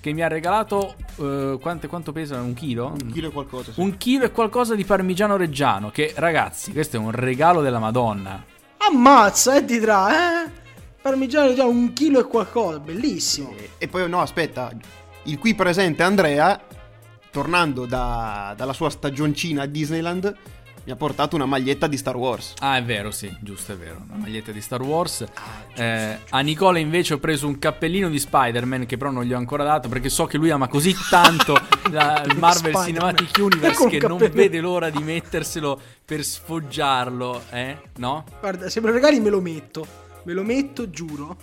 che 0.00 0.12
mi 0.12 0.22
ha 0.22 0.28
regalato 0.28 0.94
eh, 1.20 1.58
quante- 1.60 1.86
quanto 1.88 2.10
pesa? 2.12 2.40
Un 2.40 2.54
chilo? 2.54 2.86
Un 3.00 3.10
chilo 3.12 3.28
e 3.28 3.30
qualcosa. 3.30 3.72
sì. 3.72 3.80
Un 3.80 3.96
chilo 3.98 4.24
e 4.24 4.30
qualcosa 4.32 4.74
di 4.74 4.84
parmigiano 4.84 5.36
reggiano 5.36 5.90
che 5.90 6.12
ragazzi 6.16 6.72
questo 6.72 6.96
è 6.96 6.98
un 7.00 7.10
regalo 7.10 7.60
della 7.60 7.78
Madonna. 7.78 8.42
Ammazza, 8.78 9.56
e 9.56 9.64
ti 9.64 9.78
tra, 9.78 10.44
eh? 10.44 10.50
Parmigiano 11.02 11.52
già 11.54 11.64
un 11.64 11.92
chilo 11.92 12.20
e 12.20 12.24
qualcosa, 12.24 12.78
bellissimo. 12.78 13.52
E, 13.56 13.70
e 13.78 13.88
poi, 13.88 14.08
no, 14.08 14.20
aspetta, 14.20 14.70
il 15.24 15.36
qui 15.38 15.54
presente 15.54 16.02
Andrea, 16.04 16.60
tornando 17.30 17.86
da- 17.86 18.54
dalla 18.56 18.72
sua 18.72 18.88
stagioncina 18.88 19.62
a 19.62 19.66
Disneyland, 19.66 20.36
mi 20.84 20.90
ha 20.92 20.96
portato 20.96 21.36
una 21.36 21.46
maglietta 21.46 21.86
di 21.86 21.96
Star 21.96 22.16
Wars. 22.16 22.54
Ah, 22.60 22.76
è 22.76 22.82
vero, 22.84 23.10
sì, 23.12 23.32
giusto, 23.40 23.72
è 23.72 23.76
vero. 23.76 24.02
Una 24.08 24.18
maglietta 24.18 24.50
di 24.52 24.60
Star 24.60 24.82
Wars. 24.82 25.24
Eh, 25.74 26.18
a 26.28 26.40
Nicola 26.40 26.78
invece 26.78 27.14
ho 27.14 27.18
preso 27.18 27.46
un 27.46 27.58
cappellino 27.58 28.08
di 28.08 28.18
Spider-Man 28.18 28.86
che 28.86 28.96
però 28.96 29.10
non 29.10 29.24
gli 29.24 29.32
ho 29.32 29.36
ancora 29.36 29.62
dato 29.64 29.88
perché 29.88 30.08
so 30.08 30.26
che 30.26 30.38
lui 30.38 30.50
ama 30.50 30.66
così 30.68 30.92
tanto 31.08 31.54
la- 31.90 32.22
il 32.26 32.36
Marvel 32.36 32.74
Spider-Man. 32.76 32.84
Cinematic 33.16 33.36
Universe 33.38 33.88
che 33.88 34.06
non 34.06 34.18
vede 34.18 34.60
l'ora 34.60 34.90
di 34.90 35.02
metterselo 35.02 35.80
per 36.04 36.22
sfoggiarlo, 36.24 37.42
eh? 37.50 37.76
No? 37.98 38.24
Guarda, 38.40 38.68
se 38.68 38.80
me 38.80 38.86
lo 38.88 38.92
regali 38.94 39.20
me 39.20 39.30
lo 39.30 39.40
metto. 39.40 39.86
Me 40.24 40.32
lo 40.32 40.42
metto, 40.42 40.88
giuro. 40.90 41.36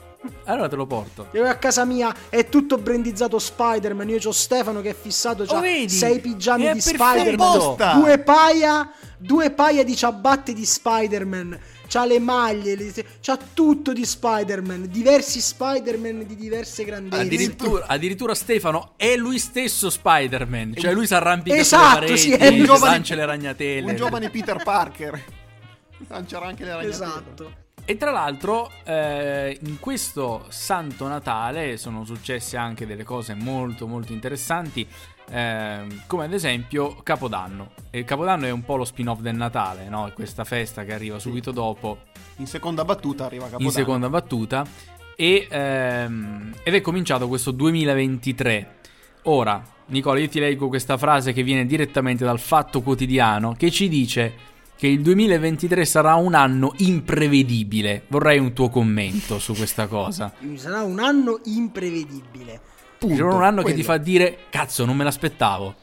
Allora 0.46 0.68
te 0.68 0.76
lo 0.76 0.86
porto. 0.86 1.28
Io 1.32 1.46
a 1.48 1.56
casa 1.56 1.86
mia 1.86 2.14
è 2.30 2.50
tutto 2.50 2.78
brandizzato 2.78 3.40
Spider-Man. 3.40 4.10
Io 4.10 4.20
ho 4.24 4.32
Stefano 4.32 4.82
che 4.82 4.90
è 4.90 4.96
fissato. 5.00 5.46
C'ha 5.46 5.58
Oh, 5.58 5.62
vedi? 5.62 5.90
sei 5.90 6.20
pigiami 6.20 6.66
È 6.66 6.74
di. 6.74 6.82
Spider-Man. 6.82 7.76
Due 8.00 8.20
paia. 8.20 8.92
Due 9.18 9.52
paia 9.52 9.84
di 9.84 9.96
ciabatte 9.96 10.54
di 10.54 10.66
Spider-Man. 10.66 11.58
C'ha 11.88 12.06
le 12.06 12.20
maglie. 12.20 12.76
le- 12.76 12.94
c'ha 13.22 13.38
tutto 13.54 13.94
di 13.94 14.06
Spider-Man. 14.06 14.88
Diversi 14.90 15.40
Spider-Man 15.42 16.26
di 16.28 16.36
diverse 16.36 16.84
grandezze. 16.84 17.22
Addirittura, 17.22 17.86
addirittura 17.88 18.36
Stefano 18.36 18.94
è 18.98 19.16
lui 19.16 19.40
stesso 19.40 19.90
Spider-Man. 19.90 20.74
Cioè 20.78 20.94
lui 20.94 21.08
si 21.08 21.14
arrampica 21.16 21.56
Esatto, 21.56 21.84
sulle 21.96 22.00
pareti, 22.00 22.18
sì, 22.20 22.32
è 22.34 22.48
un 22.50 22.64
giovane- 22.66 22.92
lancia 22.94 23.16
le 23.16 23.26
ragnatele. 23.26 23.90
Un 23.90 23.96
giovane 23.96 24.30
Peter 24.30 24.62
Parker. 24.64 25.24
Lanciarà 26.08 26.48
anche 26.48 26.64
le 26.64 26.70
ragnatele. 26.76 26.94
Esatto. 26.94 27.54
E 27.89 27.98
tra 27.98 28.12
l'altro, 28.12 28.69
eh, 28.84 29.58
in 29.63 29.79
questo 29.79 30.46
Santo 30.50 31.08
Natale 31.08 31.75
sono 31.77 32.05
successe 32.05 32.55
anche 32.55 32.86
delle 32.86 33.03
cose 33.03 33.34
molto 33.34 33.88
molto 33.88 34.13
interessanti, 34.13 34.86
ehm, 35.31 36.03
come 36.05 36.25
ad 36.25 36.34
esempio 36.34 36.98
Capodanno. 37.01 37.72
E 37.89 38.03
Capodanno 38.03 38.46
è 38.46 38.51
un 38.51 38.63
po' 38.63 38.75
lo 38.75 38.86
spin-off 38.86 39.22
del 39.22 39.34
Natale, 39.34 39.89
no? 39.89 40.12
Questa 40.13 40.43
festa 40.43 40.84
che 40.84 40.93
arriva 40.93 41.17
subito 41.17 41.50
dopo, 41.50 42.01
In 42.36 42.46
seconda 42.46 42.86
battuta 42.86 43.25
arriva 43.25 43.46
Capodanno. 43.46 43.69
in 43.69 43.74
seconda 43.75 44.08
battuta, 44.08 44.67
e, 45.15 45.48
ehm, 45.50 46.58
ed 46.62 46.75
è 46.75 46.81
cominciato 46.81 47.27
questo 47.27 47.50
2023. 47.50 48.75
Ora, 49.24 49.65
Nicola, 49.88 50.19
io 50.19 50.29
ti 50.29 50.39
leggo 50.39 50.67
questa 50.67 50.96
frase 50.96 51.34
che 51.34 51.41
viene 51.41 51.65
direttamente 51.65 52.24
dal 52.24 52.39
Fatto 52.39 52.81
Quotidiano, 52.81 53.55
che 53.58 53.72
ci 53.72 53.89
dice 53.89 54.58
che 54.80 54.88
il 54.88 55.02
2023 55.02 55.84
sarà 55.84 56.16
un 56.16 56.34
anno 56.34 56.72
imprevedibile. 56.78 58.04
Vorrei 58.08 58.40
un 58.40 58.54
tuo 58.54 58.70
commento 58.70 59.38
su 59.38 59.54
questa 59.54 59.88
cosa. 59.88 60.32
Sarà 60.56 60.84
un 60.84 61.00
anno 61.00 61.42
imprevedibile. 61.44 62.62
Punto. 62.98 63.14
Sarà 63.14 63.34
un 63.34 63.44
anno 63.44 63.62
che 63.62 63.74
ti 63.74 63.84
Quello. 63.84 63.90
fa 63.90 63.98
dire, 63.98 64.38
cazzo, 64.50 64.86
non 64.86 64.96
me 64.96 65.04
l'aspettavo. 65.04 65.76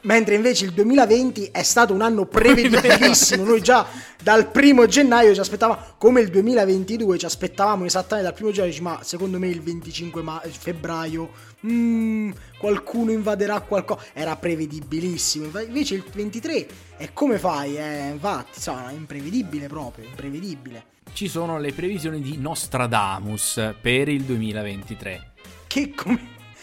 Mentre 0.00 0.36
invece 0.36 0.64
il 0.64 0.72
2020 0.72 1.50
è 1.52 1.62
stato 1.62 1.92
un 1.92 2.00
anno 2.00 2.24
prevedibilissimo. 2.28 3.44
Noi 3.44 3.60
già 3.60 3.84
dal 4.22 4.50
primo 4.50 4.86
gennaio 4.86 5.34
ci 5.34 5.40
aspettavamo, 5.40 5.78
come 5.98 6.22
il 6.22 6.30
2022, 6.30 7.18
ci 7.18 7.26
aspettavamo 7.26 7.84
esattamente 7.84 8.26
dal 8.26 8.34
primo 8.34 8.52
gennaio. 8.52 8.80
Ma 8.80 9.00
secondo 9.02 9.38
me 9.38 9.48
il 9.48 9.60
25 9.60 10.22
ma- 10.22 10.40
febbraio 10.48 11.28
mm, 11.66 12.30
qualcuno 12.58 13.10
invaderà 13.12 13.60
qualcosa. 13.60 14.04
Era 14.12 14.36
prevedibilissimo. 14.36 15.46
Invece 15.60 15.94
il 15.94 16.04
23 16.12 16.66
è 16.96 17.12
come 17.12 17.38
fai? 17.38 17.76
Eh, 17.76 18.08
infatti, 18.10 18.52
insomma, 18.56 18.90
è 18.90 18.94
imprevedibile 18.94 19.66
proprio. 19.68 20.04
Imprevedibile. 20.06 20.84
Ci 21.12 21.28
sono 21.28 21.58
le 21.58 21.72
previsioni 21.72 22.20
di 22.20 22.36
Nostradamus 22.38 23.74
per 23.80 24.08
il 24.08 24.22
2023. 24.24 25.32
che 25.66 25.92
come, 25.94 26.20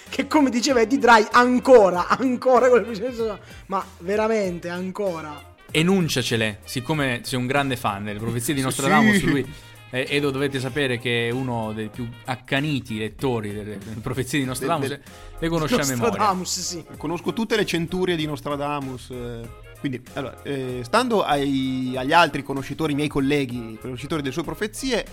che 0.09 0.27
come 0.27 0.49
diceva 0.49 0.81
Eddie 0.81 0.97
Dry, 0.99 1.25
ancora, 1.31 2.07
ancora 2.07 2.69
che 2.69 2.83
successo, 2.93 3.39
ma 3.67 3.83
veramente 3.99 4.69
ancora. 4.69 5.53
Enunciacele, 5.71 6.59
siccome 6.63 7.21
sei 7.23 7.37
un 7.37 7.47
grande 7.47 7.75
fan 7.75 8.05
delle 8.05 8.19
profezie 8.19 8.53
di 8.53 8.61
Nostradamus, 8.61 9.17
Sì. 9.17 9.25
lui 9.25 9.53
eh, 9.95 10.07
Edo 10.09 10.29
dovete 10.31 10.59
sapere 10.59 10.97
che 10.99 11.27
è 11.27 11.31
uno 11.31 11.71
dei 11.73 11.87
più 11.89 12.07
accaniti 12.25 12.97
lettori 12.97 13.53
delle 13.53 13.77
delle 13.77 13.99
profezie 14.01 14.39
di 14.39 14.45
Nostradamus, 14.45 14.87
Del- 14.87 15.01
le 15.39 15.47
conosce 15.47 15.75
a 15.75 15.77
memoria. 15.85 16.03
Nostradamus, 16.03 16.59
sì. 16.59 16.83
Conosco 16.97 17.33
tutte 17.33 17.55
le 17.55 17.65
centurie 17.65 18.15
di 18.15 18.25
Nostradamus. 18.25 19.09
eh, 19.11 19.63
Quindi, 19.79 20.01
allora, 20.13 20.41
eh, 20.43 20.79
stando 20.83 21.23
ai- 21.23 21.93
agli 21.95 22.11
altri 22.13 22.41
conoscitori, 22.41 22.95
miei 22.95 23.07
colleghi, 23.07 23.77
conoscitori 23.79 24.21
delle 24.23 24.33
sue 24.33 24.41
profezie, 24.43 25.05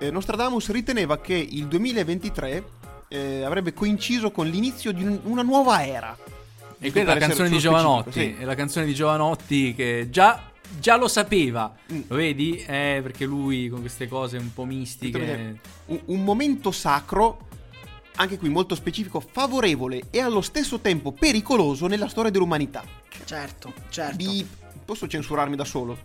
eh, 0.00 0.10
Nostradamus 0.10 0.70
riteneva 0.70 1.18
che 1.20 1.34
il 1.34 1.66
2023 1.66 2.64
eh, 3.10 3.42
avrebbe 3.42 3.72
coinciso 3.72 4.30
con 4.32 4.46
l'inizio 4.48 4.92
di 4.92 5.02
un- 5.04 5.20
una 5.24 5.42
nuova 5.42 5.86
era. 5.86 6.16
E 6.80 6.90
quella 6.92 7.12
è 7.12 7.14
la 7.14 7.26
canzone 7.26 7.48
di 7.48 7.58
Giovanotti, 7.58 8.12
sì. 8.12 8.36
è 8.38 8.44
la 8.44 8.54
canzone 8.54 8.86
di 8.86 8.94
Giovanotti 8.94 9.74
che 9.74 10.08
già, 10.10 10.42
già 10.78 10.96
lo 10.96 11.08
sapeva, 11.08 11.74
Mm. 11.92 12.00
lo 12.06 12.16
vedi? 12.16 12.56
Eh, 12.66 13.00
perché 13.02 13.24
lui 13.24 13.68
con 13.68 13.80
queste 13.80 14.08
cose 14.08 14.36
un 14.36 14.52
po' 14.52 14.64
mistiche... 14.64 15.60
un, 15.86 16.00
un 16.06 16.24
momento 16.24 16.70
sacro, 16.70 17.46
anche 18.16 18.36
qui 18.38 18.48
molto 18.48 18.74
specifico, 18.74 19.20
favorevole 19.20 20.02
e 20.10 20.20
allo 20.20 20.40
stesso 20.40 20.80
tempo 20.80 21.12
pericoloso 21.12 21.86
nella 21.86 22.08
storia 22.08 22.30
dell'umanità. 22.30 22.82
Certo, 23.24 23.72
certo. 23.88 24.16
Bi- 24.16 24.46
posso 24.84 25.06
censurarmi 25.06 25.56
da 25.56 25.64
solo? 25.64 25.96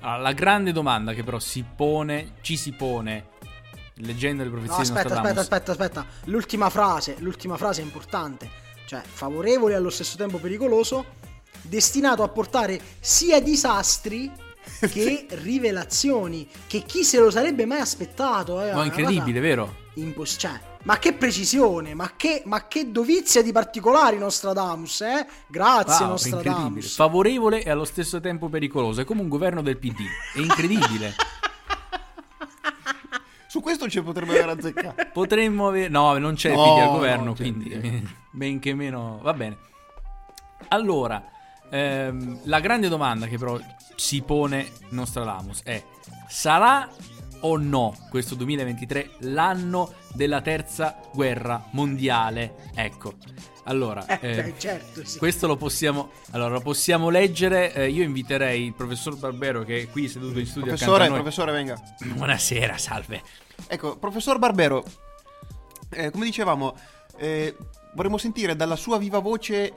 Allora, 0.00 0.18
la 0.22 0.32
grande 0.32 0.72
domanda 0.72 1.12
che 1.12 1.24
però 1.24 1.38
si 1.38 1.64
pone, 1.74 2.34
ci 2.42 2.56
si 2.56 2.72
pone, 2.72 3.26
leggendo 3.96 4.44
le 4.44 4.50
profezie 4.50 4.76
No, 4.76 4.82
di 4.82 4.88
aspetta, 4.90 5.14
aspetta, 5.16 5.40
aspetta, 5.40 5.70
aspetta. 5.72 6.06
L'ultima 6.24 6.70
frase, 6.70 7.16
l'ultima 7.18 7.56
frase 7.56 7.80
è 7.80 7.84
importante. 7.84 8.48
Cioè, 8.86 9.02
favorevole 9.04 9.72
e 9.74 9.76
allo 9.76 9.90
stesso 9.90 10.16
tempo 10.16 10.38
pericoloso, 10.38 11.04
destinato 11.62 12.22
a 12.22 12.28
portare 12.28 12.80
sia 13.00 13.40
disastri 13.40 14.30
che 14.90 15.26
rivelazioni. 15.30 16.46
Che 16.66 16.82
chi 16.82 17.04
se 17.04 17.18
lo 17.18 17.30
sarebbe 17.30 17.64
mai 17.66 17.80
aspettato? 17.80 18.60
Eh, 18.62 18.70
è 18.70 18.84
incredibile, 18.84 19.40
vero? 19.40 19.86
impos- 19.94 20.36
cioè, 20.38 20.52
ma 20.82 20.98
che 20.98 21.12
precisione, 21.12 21.92
ma 21.94 22.12
che, 22.16 22.42
ma 22.46 22.68
che 22.68 22.92
dovizia 22.92 23.42
di 23.42 23.50
particolari 23.50 24.16
Nostradamus, 24.18 25.00
eh? 25.00 25.26
Grazie 25.48 26.04
Wow, 26.04 26.14
è 26.14 26.18
incredibile. 26.18 26.50
Nostradamus. 26.50 26.94
Favorevole 26.94 27.62
e 27.64 27.70
allo 27.70 27.84
stesso 27.84 28.20
tempo 28.20 28.48
pericoloso. 28.48 29.00
È 29.00 29.04
come 29.04 29.20
un 29.22 29.28
governo 29.28 29.60
del 29.62 29.76
PD. 29.78 30.00
È 30.34 30.38
incredibile. 30.38 31.14
Su 33.48 33.60
questo 33.60 33.88
ci 33.88 34.02
potrebbe 34.02 34.32
aver 34.42 34.56
azzeccato. 34.58 35.06
Potremmo 35.12 35.66
avere. 35.68 35.88
No, 35.88 36.16
non 36.18 36.34
c'è 36.34 36.50
il 36.50 36.56
No, 36.56 36.62
PD 36.62 36.78
al 36.78 36.84
no, 36.86 36.92
governo, 36.92 37.30
il 37.30 37.36
quindi. 37.36 38.08
Ben 38.30 38.58
che 38.60 38.74
meno. 38.74 39.18
Va 39.22 39.32
bene. 39.32 39.56
Allora, 40.68 41.24
ehm, 41.70 42.40
la 42.44 42.60
grande 42.60 42.88
domanda 42.88 43.26
che 43.26 43.38
però 43.38 43.58
si 43.96 44.22
pone 44.22 44.70
Nostradamus 44.90 45.62
è: 45.64 45.82
sarà 46.28 46.88
o 47.40 47.56
no 47.56 47.94
questo 48.10 48.34
2023 48.34 49.10
l'anno 49.20 49.92
della 50.12 50.40
terza 50.40 50.98
guerra 51.12 51.64
mondiale? 51.72 52.54
Ecco. 52.74 53.14
Allora, 53.64 54.06
Eh, 54.06 54.18
eh, 54.30 54.42
beh, 54.44 54.54
certo, 54.56 55.04
sì. 55.04 55.18
questo 55.18 55.46
lo 55.46 55.56
possiamo, 55.56 56.12
allora, 56.30 56.54
lo 56.54 56.60
possiamo 56.62 57.10
leggere. 57.10 57.74
eh, 57.74 57.90
io 57.90 58.02
inviterei 58.02 58.64
il 58.64 58.72
professor 58.72 59.14
Barbero 59.18 59.62
che 59.62 59.82
è 59.82 59.88
qui 59.90 60.08
seduto 60.08 60.38
in 60.38 60.46
studio 60.46 60.72
accanto 60.72 60.94
Professore, 60.94 61.04
a 61.04 61.08
noi. 61.08 61.18
professore, 61.20 61.52
venga. 61.52 61.78
Buonasera, 62.16 62.78
salve. 62.78 63.22
Ecco, 63.66 63.98
professor 63.98 64.38
Barbero, 64.38 64.82
eh, 65.90 66.10
come 66.10 66.24
dicevamo, 66.24 66.74
eh, 67.18 67.54
vorremmo 67.94 68.16
sentire 68.16 68.56
dalla 68.56 68.76
sua 68.76 68.96
viva 68.96 69.18
voce 69.18 69.72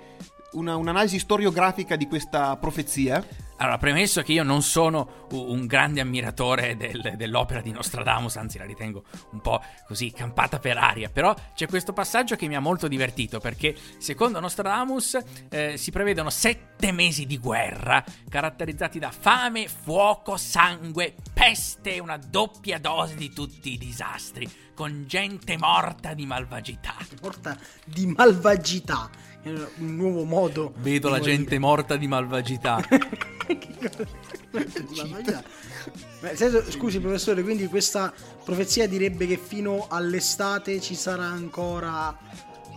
una- 0.54 0.76
un'analisi 0.76 1.20
storiografica 1.20 1.96
di 1.96 2.08
questa 2.08 2.56
profezia. 2.58 3.26
Allora, 3.58 3.78
premesso 3.78 4.24
che 4.24 4.32
io 4.34 4.42
non 4.42 4.64
sono 4.64 5.28
un 5.34 5.68
grande 5.68 6.02
ammiratore 6.02 6.76
del- 6.76 7.14
dell'opera 7.16 7.62
di 7.62 7.72
Nostradamus, 7.72 8.36
anzi 8.38 8.58
la 8.58 8.66
ritengo 8.66 9.04
un 9.34 9.40
po' 9.42 9.62
così 9.86 10.12
campata 10.12 10.58
per 10.58 10.78
aria, 10.78 11.10
però 11.10 11.32
c'è 11.54 11.68
questo 11.68 11.94
passaggio 11.94 12.36
che 12.36 12.48
mi 12.48 12.56
ha 12.56 12.60
molto 12.60 12.88
divertito 12.88 13.40
perché 13.40 13.76
secondo 14.00 14.40
Nostradamus 14.40 15.20
eh, 15.50 15.78
si 15.78 15.92
prevedono 15.92 16.32
sette 16.32 16.92
mesi 16.92 17.28
di 17.28 17.38
guerra 17.38 18.04
caratterizzati 18.28 18.98
da 18.98 19.12
fame, 19.12 19.68
fuoco, 19.68 20.38
sangue, 20.38 21.14
peste 21.32 21.94
e 21.96 22.00
una 22.00 22.18
doppia 22.18 22.80
dose 22.80 23.14
di 23.16 23.32
tutti 23.32 23.74
i 23.74 23.78
disastri, 23.78 24.50
con 24.74 25.04
gente 25.06 25.56
morta 25.60 26.16
di 26.16 26.26
malvagità. 26.26 26.96
porta 27.20 27.56
di 27.86 28.08
malvagità. 28.08 29.08
Un 29.44 29.96
nuovo 29.96 30.24
modo. 30.24 30.74
Vedo 30.78 31.10
la 31.10 31.18
morire. 31.18 31.36
gente 31.38 31.58
morta 31.60 31.96
di 31.98 32.08
malvagità. 32.08 32.80
Malvagità. 34.52 35.44
Beh, 36.20 36.36
senso, 36.36 36.70
scusi 36.72 37.00
professore, 37.00 37.42
quindi 37.42 37.66
questa 37.68 38.14
profezia 38.44 38.88
direbbe 38.88 39.26
che 39.26 39.38
fino 39.38 39.88
all'estate 39.90 40.80
ci 40.80 40.94
sarà 40.96 41.24
ancora 41.24 42.16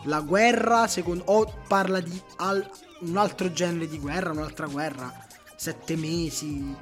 la 0.04 0.20
guerra, 0.20 0.86
secondo, 0.86 1.24
o 1.26 1.52
parla 1.68 2.00
di 2.00 2.18
al- 2.36 2.68
un 3.00 3.16
altro 3.16 3.52
genere 3.52 3.86
di 3.88 3.98
guerra, 3.98 4.30
un'altra 4.30 4.66
guerra, 4.66 5.12
sette 5.56 5.96
mesi, 5.96 6.74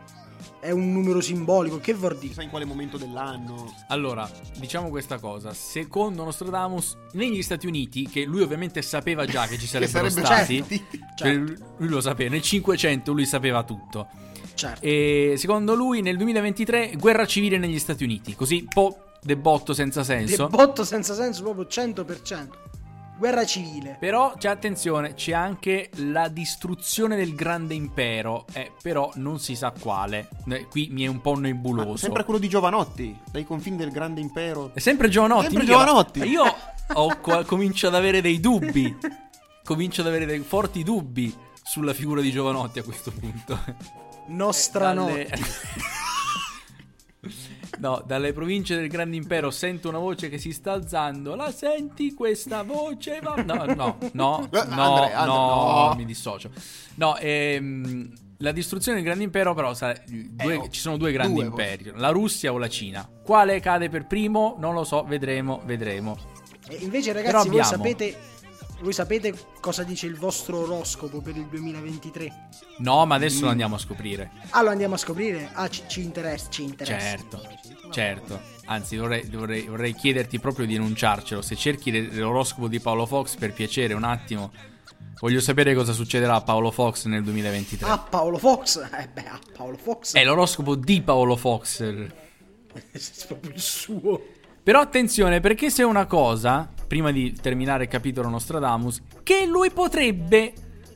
è 0.62 0.70
un 0.70 0.92
numero 0.92 1.20
simbolico, 1.20 1.78
che 1.78 1.92
vuol 1.92 2.14
dire? 2.14 2.28
Chissà 2.28 2.42
in 2.42 2.48
quale 2.48 2.64
momento 2.64 2.96
dell'anno. 2.96 3.74
Allora, 3.88 4.30
diciamo 4.60 4.90
questa 4.90 5.18
cosa. 5.18 5.52
Secondo 5.52 6.22
Nostradamus, 6.22 6.96
negli 7.14 7.42
Stati 7.42 7.66
Uniti, 7.66 8.08
che 8.08 8.24
lui 8.24 8.42
ovviamente 8.42 8.80
sapeva 8.80 9.26
già 9.26 9.48
che 9.48 9.58
ci 9.58 9.66
sarebbero 9.66 10.08
sarebbe 10.08 10.24
stati, 10.24 10.64
certo. 10.68 10.96
cioè, 11.16 11.34
lui 11.34 11.88
lo 11.88 12.00
sapeva, 12.00 12.30
nel 12.30 12.42
500 12.42 13.12
lui 13.12 13.26
sapeva 13.26 13.64
tutto. 13.64 14.06
Certo. 14.54 14.86
E 14.86 15.34
secondo 15.36 15.74
lui 15.74 16.00
nel 16.00 16.16
2023 16.16 16.92
guerra 16.96 17.26
civile 17.26 17.58
negli 17.58 17.80
Stati 17.80 18.04
Uniti, 18.04 18.36
così 18.36 18.64
po' 18.72 19.14
debotto 19.20 19.74
senza 19.74 20.04
senso. 20.04 20.46
Debotto 20.46 20.84
senza 20.84 21.14
senso 21.14 21.42
proprio 21.42 21.64
100%. 21.64 22.48
Guerra 23.22 23.46
civile. 23.46 23.96
Però 24.00 24.34
c'è 24.36 24.48
attenzione, 24.48 25.14
c'è 25.14 25.32
anche 25.32 25.90
la 25.98 26.26
distruzione 26.26 27.14
del 27.14 27.36
grande 27.36 27.72
impero, 27.72 28.46
eh, 28.52 28.72
però 28.82 29.12
non 29.14 29.38
si 29.38 29.54
sa 29.54 29.70
quale. 29.70 30.28
Eh, 30.48 30.66
qui 30.66 30.88
mi 30.90 31.04
è 31.04 31.06
un 31.06 31.20
po' 31.20 31.34
Ma 31.34 31.42
nebuloso. 31.42 31.96
sempre 31.98 32.24
quello 32.24 32.40
di 32.40 32.48
Giovanotti, 32.48 33.16
dai 33.30 33.44
confini 33.44 33.76
del 33.76 33.92
grande 33.92 34.20
impero. 34.20 34.72
È 34.74 34.80
sempre 34.80 35.08
Giovanotti. 35.08 35.44
Sempre 35.44 35.62
mica- 35.62 35.72
Giovanotti. 35.72 36.18
Io 36.24 36.42
ho 36.94 37.20
comincio 37.46 37.86
ad 37.86 37.94
avere 37.94 38.20
dei 38.20 38.40
dubbi. 38.40 38.98
Comincio 39.62 40.00
ad 40.00 40.08
avere 40.08 40.26
dei 40.26 40.40
forti 40.40 40.82
dubbi 40.82 41.32
sulla 41.62 41.94
figura 41.94 42.20
di 42.22 42.32
Giovanotti 42.32 42.80
a 42.80 42.82
questo 42.82 43.12
punto. 43.12 43.56
Nostra 44.30 44.92
Dalle- 44.92 45.28
notte. 45.30 45.40
No, 47.82 48.00
dalle 48.06 48.32
province 48.32 48.76
del 48.76 48.86
Grande 48.88 49.16
Impero 49.16 49.50
sento 49.50 49.88
una 49.88 49.98
voce 49.98 50.28
che 50.28 50.38
si 50.38 50.52
sta 50.52 50.70
alzando. 50.70 51.34
La 51.34 51.50
senti 51.50 52.14
questa 52.14 52.62
voce? 52.62 53.18
Va- 53.20 53.34
No, 53.42 53.64
no, 53.64 53.74
no, 53.74 53.96
Eh, 53.98 54.10
no, 54.12 54.36
Andre, 54.52 55.12
Andre, 55.12 55.24
no, 55.26 55.88
no. 55.88 55.94
mi 55.96 56.04
dissocio. 56.04 56.50
No, 56.94 57.16
ehm, 57.16 58.08
la 58.38 58.52
distruzione 58.52 58.98
del 58.98 59.04
Grande 59.06 59.24
Impero, 59.24 59.52
però, 59.54 59.74
sa- 59.74 59.94
due- 60.06 60.54
Eh, 60.54 60.56
oh, 60.58 60.68
ci 60.68 60.78
sono 60.78 60.96
due 60.96 61.10
grandi 61.10 61.34
due, 61.34 61.44
imperi, 61.46 61.90
la 61.96 62.10
Russia 62.10 62.52
o 62.52 62.58
la 62.58 62.68
Cina. 62.68 63.08
Quale 63.24 63.58
cade 63.58 63.88
per 63.88 64.06
primo? 64.06 64.54
Non 64.60 64.74
lo 64.74 64.84
so, 64.84 65.02
vedremo, 65.02 65.60
vedremo. 65.64 66.16
E 66.68 66.76
invece, 66.82 67.12
ragazzi, 67.12 67.48
voi 67.48 67.58
abbiamo- 67.60 67.68
sapete, 67.68 68.16
voi 68.82 68.92
sapete 68.92 69.32
cosa 69.60 69.84
dice 69.84 70.06
il 70.06 70.16
vostro 70.16 70.58
oroscopo 70.58 71.20
per 71.20 71.36
il 71.36 71.46
2023? 71.46 72.48
No, 72.78 73.06
ma 73.06 73.14
adesso 73.14 73.44
lo 73.44 73.50
andiamo 73.50 73.76
a 73.76 73.78
scoprire. 73.78 74.32
Ah, 74.50 74.62
lo 74.62 74.70
andiamo 74.70 74.94
a 74.94 74.98
scoprire? 74.98 75.50
Ah, 75.52 75.68
ci, 75.68 75.82
ci 75.86 76.02
interessa, 76.02 76.50
ci 76.50 76.64
interessa. 76.64 76.98
Certo, 76.98 77.42
certo. 77.90 78.40
Anzi, 78.66 78.96
vorrei, 78.96 79.22
vorrei- 79.30 79.66
vorrei 79.66 79.94
chiederti 79.94 80.40
proprio 80.40 80.66
di 80.66 80.74
enunciarcelo. 80.74 81.42
Se 81.42 81.54
cerchi 81.54 82.12
l'oroscopo 82.14 82.66
di 82.66 82.80
Paolo 82.80 83.06
Fox, 83.06 83.36
per 83.36 83.52
piacere, 83.52 83.94
un 83.94 84.04
attimo. 84.04 84.52
Voglio 85.20 85.40
sapere 85.40 85.74
cosa 85.74 85.92
succederà 85.92 86.34
a 86.34 86.40
Paolo 86.40 86.72
Fox 86.72 87.04
nel 87.04 87.22
2023. 87.22 87.88
Ah, 87.88 87.98
Paolo 87.98 88.38
Fox? 88.38 88.76
Eh 88.78 89.08
beh, 89.12 89.26
ah, 89.26 89.38
Paolo 89.56 89.76
Fox 89.76 90.14
È 90.14 90.24
l'oroscopo 90.24 90.74
di 90.74 91.00
Paolo 91.02 91.36
Fox. 91.36 91.80
è 92.90 93.26
proprio 93.28 93.52
il 93.52 93.60
suo. 93.60 94.20
Però 94.64 94.80
attenzione, 94.80 95.40
perché 95.40 95.70
se 95.70 95.84
una 95.84 96.06
cosa, 96.06 96.72
prima 96.92 97.10
di 97.10 97.32
terminare 97.32 97.84
il 97.84 97.88
capitolo 97.88 98.28
Nostradamus, 98.28 99.00
che 99.22 99.46
lui 99.46 99.70
potrebbe 99.70 100.52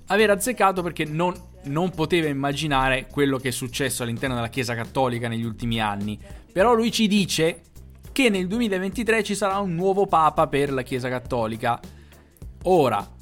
aver 0.09 0.29
azzeccato 0.29 0.83
perché 0.83 1.07
non, 1.07 1.33
non 1.65 1.89
poteva 1.89 2.29
immaginare 2.29 3.07
quello 3.11 3.39
che 3.39 3.49
è 3.49 3.51
successo 3.51 4.03
all'interno 4.03 4.35
della 4.35 4.51
Chiesa 4.51 4.75
Cattolica 4.75 5.27
negli 5.27 5.45
ultimi 5.45 5.81
anni. 5.81 6.21
Però 6.53 6.75
lui 6.75 6.93
ci 6.93 7.07
dice 7.07 7.63
che 8.13 8.29
nel 8.29 8.47
2023 8.47 9.23
ci 9.23 9.35
sarà 9.35 9.57
un 9.57 9.75
nuovo 9.75 10.07
Papa 10.07 10.49
per 10.49 10.71
la 10.71 10.83
Chiesa 10.83 11.09
Cattolica. 11.09 11.81
Ora, 12.65 13.15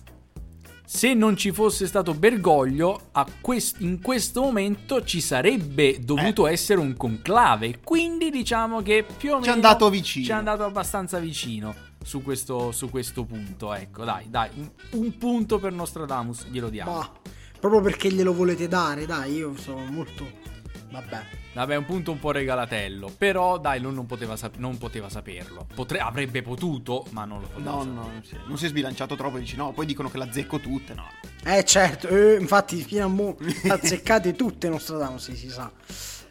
se 0.84 1.14
non 1.14 1.36
ci 1.36 1.52
fosse 1.52 1.86
stato 1.86 2.12
Bergoglio, 2.12 3.10
quest- 3.40 3.82
in 3.82 4.00
questo 4.00 4.40
momento 4.40 5.04
ci 5.04 5.20
sarebbe 5.20 6.00
dovuto 6.00 6.48
essere 6.48 6.80
un 6.80 6.96
conclave. 6.96 7.78
Quindi 7.84 8.30
diciamo 8.30 8.82
che 8.82 9.06
più 9.16 9.30
o 9.30 9.34
meno 9.34 9.44
Ci 9.44 9.50
è 9.50 9.52
andato 9.52 9.88
vicino. 9.88 10.24
Ci 10.24 10.30
è 10.32 10.34
andato 10.34 10.64
abbastanza 10.64 11.20
vicino. 11.20 11.92
Su 12.04 12.22
questo, 12.22 12.70
su 12.70 12.88
questo 12.90 13.24
punto. 13.24 13.74
Ecco, 13.74 14.04
dai, 14.04 14.28
dai, 14.30 14.50
un, 14.54 14.70
un 14.92 15.18
punto 15.18 15.58
per 15.58 15.72
Nostradamus 15.72 16.46
glielo 16.46 16.68
diamo. 16.68 16.92
Ma 16.98 17.10
proprio 17.58 17.80
perché 17.80 18.12
glielo 18.12 18.32
volete 18.32 18.68
dare, 18.68 19.06
dai, 19.06 19.34
io 19.34 19.56
sono 19.56 19.84
molto... 19.86 20.42
Vabbè. 20.90 21.22
Vabbè, 21.54 21.76
un 21.76 21.84
punto 21.84 22.12
un 22.12 22.20
po' 22.20 22.30
regalatello. 22.30 23.12
Però, 23.18 23.58
dai, 23.58 23.80
lui 23.80 23.92
non 23.94 24.06
poteva, 24.06 24.36
sap- 24.36 24.58
non 24.58 24.78
poteva 24.78 25.08
saperlo. 25.08 25.66
Potre- 25.74 25.98
avrebbe 25.98 26.42
potuto, 26.42 27.04
ma 27.10 27.24
non 27.24 27.40
lo 27.40 27.48
poteva 27.48 27.70
No, 27.70 27.78
sapere. 27.78 27.94
no, 27.94 28.02
non 28.12 28.22
si, 28.24 28.34
è, 28.34 28.38
non 28.46 28.58
si 28.58 28.64
è 28.66 28.68
sbilanciato 28.68 29.16
troppo 29.16 29.38
e 29.38 29.40
dici 29.40 29.56
no, 29.56 29.72
poi 29.72 29.86
dicono 29.86 30.08
che 30.08 30.18
la 30.18 30.30
zecco 30.30 30.60
tutte, 30.60 30.94
no. 30.94 31.06
Eh 31.42 31.64
certo, 31.64 32.06
eh, 32.08 32.36
infatti 32.38 32.80
fino 32.82 33.04
a 33.04 33.08
mo' 33.08 33.36
azzeccate 33.68 34.34
tutte 34.34 34.68
Nostradamus, 34.68 35.32
si 35.32 35.48
sa. 35.48 35.72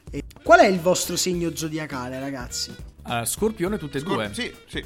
E 0.09 0.23
qual 0.43 0.59
è 0.59 0.67
il 0.67 0.79
vostro 0.79 1.17
segno 1.17 1.53
zodiacale, 1.53 2.19
ragazzi? 2.19 2.73
Eh, 3.05 3.25
Scorpione 3.25 3.77
tutte 3.77 3.97
e 3.97 4.01
Scor- 4.01 4.15
due. 4.15 4.33
Sì, 4.33 4.53
sì. 4.67 4.85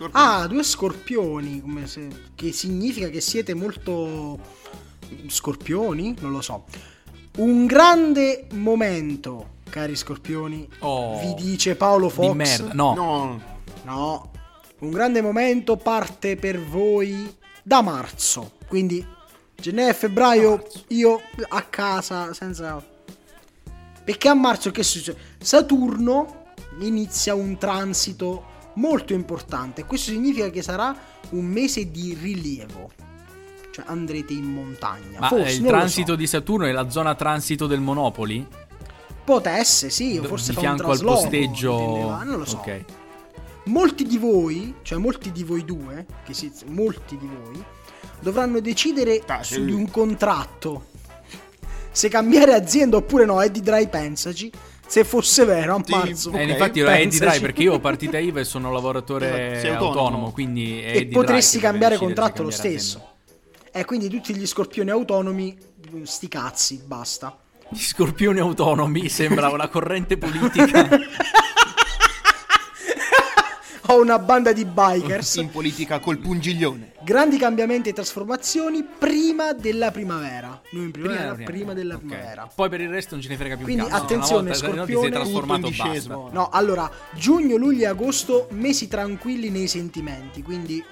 Scorpione. 0.00 0.26
Ah, 0.26 0.46
due 0.46 0.62
scorpioni, 0.62 1.60
come 1.60 1.86
se... 1.86 2.08
che 2.34 2.52
significa 2.52 3.08
che 3.08 3.20
siete 3.20 3.52
molto 3.52 4.38
scorpioni? 5.26 6.16
Non 6.20 6.30
lo 6.30 6.40
so. 6.40 6.64
Un 7.36 7.66
grande 7.66 8.46
momento, 8.52 9.56
cari 9.68 9.94
scorpioni, 9.94 10.66
Oh, 10.78 11.20
vi 11.20 11.34
dice 11.34 11.76
Paolo 11.76 12.08
Fox. 12.08 12.30
Di 12.30 12.34
merda. 12.34 12.72
No. 12.72 12.94
No, 12.94 13.42
No, 13.84 14.30
un 14.78 14.90
grande 14.90 15.20
momento 15.20 15.76
parte 15.76 16.36
per 16.36 16.58
voi 16.58 17.36
da 17.62 17.82
marzo. 17.82 18.52
Quindi 18.68 19.06
gennaio 19.54 19.90
e 19.90 19.94
febbraio 19.94 20.66
io 20.88 21.20
a 21.48 21.62
casa 21.62 22.32
senza... 22.32 22.82
Perché 24.02 24.28
a 24.28 24.34
marzo 24.34 24.70
che 24.70 24.82
succede? 24.82 25.18
Saturno 25.38 26.52
inizia 26.80 27.34
un 27.34 27.58
transito 27.58 28.48
molto 28.80 29.12
importante. 29.12 29.84
Questo 29.84 30.10
significa 30.10 30.48
che 30.50 30.62
sarà 30.62 30.96
un 31.30 31.44
mese 31.44 31.90
di 31.90 32.16
rilievo. 32.20 32.90
Cioè 33.70 33.84
andrete 33.86 34.32
in 34.32 34.44
montagna. 34.52 35.20
Ma 35.20 35.28
Forse, 35.28 35.50
eh, 35.50 35.54
il 35.54 35.64
transito 35.64 36.10
so. 36.12 36.16
di 36.16 36.26
Saturno 36.26 36.66
è 36.66 36.72
la 36.72 36.90
zona 36.90 37.14
transito 37.14 37.66
del 37.68 37.80
Monopoli? 37.80 38.44
Potesse, 39.22 39.90
sì, 39.90 40.18
o 40.18 40.24
forse 40.24 40.48
di 40.48 40.54
fa 40.54 40.60
un 40.60 40.66
fianco 40.66 40.90
al 40.90 41.00
posteggio. 41.00 41.78
intendeva, 41.78 42.22
Non 42.24 42.38
lo 42.38 42.44
so. 42.44 42.56
Ok. 42.56 42.84
molti 43.66 44.04
di 44.04 44.18
voi, 44.18 44.74
cioè 44.82 44.98
molti 44.98 45.30
di 45.30 45.44
voi 45.44 45.64
due, 45.64 46.04
che 46.24 46.34
si, 46.34 46.50
molti 46.66 47.16
di 47.16 47.28
voi, 47.28 47.62
dovranno 48.18 48.58
decidere 48.60 49.22
Ah, 49.26 49.44
su 49.44 49.64
di 49.64 49.72
un 49.72 49.88
contratto. 49.88 50.86
Se 51.92 52.08
cambiare 52.08 52.54
azienda 52.54 52.96
oppure 52.96 53.24
no, 53.24 53.40
Eddie 53.40 53.62
Dry 53.62 53.88
pensaci. 53.88 54.50
Se 54.90 55.04
fosse 55.04 55.44
vero, 55.44 55.76
a 55.76 55.82
Sì, 55.84 55.92
marzo. 55.92 56.28
ok. 56.30 56.34
Eh, 56.34 56.42
infatti 56.50 56.80
lo 56.80 56.88
è 56.88 57.00
Eddie. 57.00 57.18
Dry 57.20 57.38
perché 57.38 57.62
io 57.62 57.74
ho 57.74 57.78
partita 57.78 58.18
IVA 58.18 58.40
e 58.40 58.44
sono 58.44 58.72
lavoratore 58.72 59.52
Esatto, 59.52 59.68
autonomo. 59.84 59.98
autonomo. 60.00 60.30
quindi 60.32 60.82
E 60.82 61.06
potresti 61.06 61.60
cambiare 61.60 61.96
contratto 61.96 62.42
lo 62.42 62.48
cambiare 62.48 62.76
stesso. 62.78 63.08
E 63.70 63.84
quindi 63.84 64.08
tutti 64.08 64.34
gli 64.34 64.44
scorpioni 64.44 64.90
autonomi, 64.90 65.56
sti 66.02 66.26
cazzi, 66.26 66.82
basta. 66.84 67.38
Gli 67.68 67.78
scorpioni 67.78 68.40
autonomi 68.40 69.08
sembra 69.08 69.48
una 69.50 69.68
corrente 69.68 70.18
politica. 70.18 70.88
Ho 73.90 74.00
una 74.00 74.20
banda 74.20 74.52
di 74.52 74.64
bikers. 74.64 75.34
in 75.34 75.50
politica 75.50 75.98
col 75.98 76.18
pungiglione. 76.18 76.92
Grandi 77.02 77.38
cambiamenti 77.38 77.88
e 77.88 77.92
trasformazioni 77.92 78.84
prima 78.84 79.52
della 79.52 79.90
primavera. 79.90 80.60
Non 80.70 80.84
in 80.84 80.90
primavera, 80.92 81.32
della 81.32 81.44
prima, 81.44 81.74
della 81.74 81.94
Ok. 81.96 82.00
primavera. 82.04 82.48
Poi 82.54 82.68
per 82.68 82.82
il 82.82 82.88
resto 82.88 83.16
non 83.16 83.24
ce 83.24 83.30
ne 83.30 83.36
frega 83.36 83.56
più 83.56 83.64
Quindi, 83.64 83.82
cazzo. 83.86 84.02
attenzione, 84.04 84.48
no, 84.50 84.54
Scorpione, 84.54 85.00
sei 85.00 85.10
trasformato 85.10 85.70
basta. 85.76 86.14
No, 86.30 86.50
allora, 86.52 86.88
giugno, 87.14 87.56
luglio 87.56 87.82
e 87.82 87.86
agosto, 87.86 88.46
mesi 88.52 88.86
tranquilli 88.86 89.50
nei 89.50 89.66
sentimenti, 89.66 90.40
quindi 90.40 90.84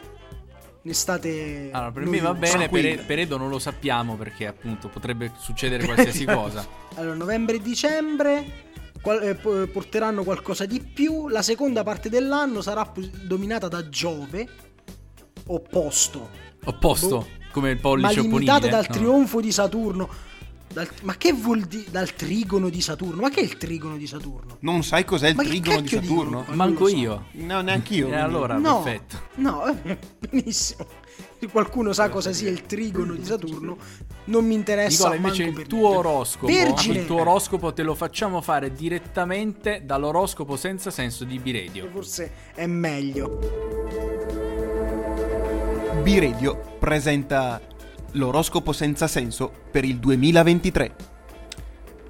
ne 0.83 0.93
state... 0.93 1.69
Allora, 1.71 1.93
per 1.93 2.05
me 2.05 2.19
va 2.19 2.35
bene, 2.35 2.69
per, 2.69 3.05
per 3.07 3.19
Edo 3.21 3.37
non 3.37 3.49
lo 3.49 3.61
sappiamo 3.61 4.17
perché 4.17 4.49
appunto 4.49 4.89
potrebbe 4.89 5.31
succedere 5.39 5.85
qualsiasi 5.87 6.25
cosa. 6.25 6.67
Allora, 6.97 7.15
novembre 7.15 7.57
e 7.57 7.63
dicembre 7.63 8.67
porteranno 9.01 10.25
qualcosa 10.25 10.67
di 10.67 10.81
più. 10.81 11.29
La 11.29 11.43
seconda 11.43 11.83
parte 11.83 12.09
dell'anno 12.09 12.61
sarà 12.63 12.91
dominata 13.23 13.69
da 13.69 13.89
Giove, 13.89 14.49
opposto, 15.47 16.29
Opposto, 16.65 17.27
come 17.53 17.71
il 17.71 17.77
ma 17.77 17.81
pollice 17.83 18.21
limitata 18.21 18.67
opponibile. 18.67 18.71
dal 18.71 18.87
no? 18.89 18.95
trionfo 18.95 19.41
di 19.41 19.53
Saturno. 19.53 20.09
Dal- 20.71 20.89
ma 21.03 21.17
che 21.17 21.33
vuol 21.33 21.61
dire 21.63 21.91
dal 21.91 22.13
trigono 22.15 22.69
di 22.69 22.83
Saturno? 22.83 23.23
Ma 23.23 23.31
che 23.31 23.41
è 23.41 23.43
il 23.43 23.57
trigono 23.57 23.97
di 23.97 24.07
Saturno? 24.07 24.59
Non 24.61 24.83
sai 24.83 25.05
cos'è 25.07 25.29
il 25.29 25.35
Ma 25.37 25.43
trigono 25.45 25.81
di 25.81 25.89
Saturno? 25.89 26.45
qua? 26.45 26.55
Manco 26.55 26.87
so. 26.89 26.95
io. 26.97 27.25
No, 27.33 27.61
neanche 27.63 27.95
io. 27.95 28.07
E 28.07 28.09
quindi- 28.09 28.23
allora, 28.25 28.59
No, 28.59 28.83
perfetto. 28.83 29.17
no, 29.37 29.65
eh, 29.85 29.99
benissimo. 30.29 30.87
Se 31.39 31.49
qualcuno 31.49 31.93
sa 31.93 32.09
cosa 32.09 32.33
sia 32.33 32.51
il 32.51 32.63
trigono 32.63 33.15
di 33.15 33.25
Saturno, 33.25 33.77
non 34.25 34.45
mi 34.45 34.55
interessa. 34.55 35.11
Nicola, 35.11 35.15
invece 35.17 35.43
manco 35.45 35.59
il 35.59 35.65
per 35.65 35.67
tuo 35.69 35.79
niente. 35.91 35.97
oroscopo, 35.99 36.47
Vergine. 36.47 36.99
il 36.99 37.07
tuo 37.07 37.21
oroscopo 37.21 37.73
te 37.73 37.83
lo 37.83 37.95
facciamo 37.95 38.41
fare 38.41 38.73
direttamente 38.73 39.83
dall'oroscopo 39.85 40.57
senza 40.57 40.91
senso 40.91 41.25
di 41.25 41.39
Biredio. 41.39 41.89
Forse 41.93 42.33
è 42.55 42.67
meglio. 42.67 43.39
B-Radio 46.03 46.77
presenta 46.79 47.61
l'oroscopo 48.13 48.73
senza 48.73 49.07
senso 49.07 49.53
per 49.71 49.85
il 49.85 49.99
2023. 49.99 50.95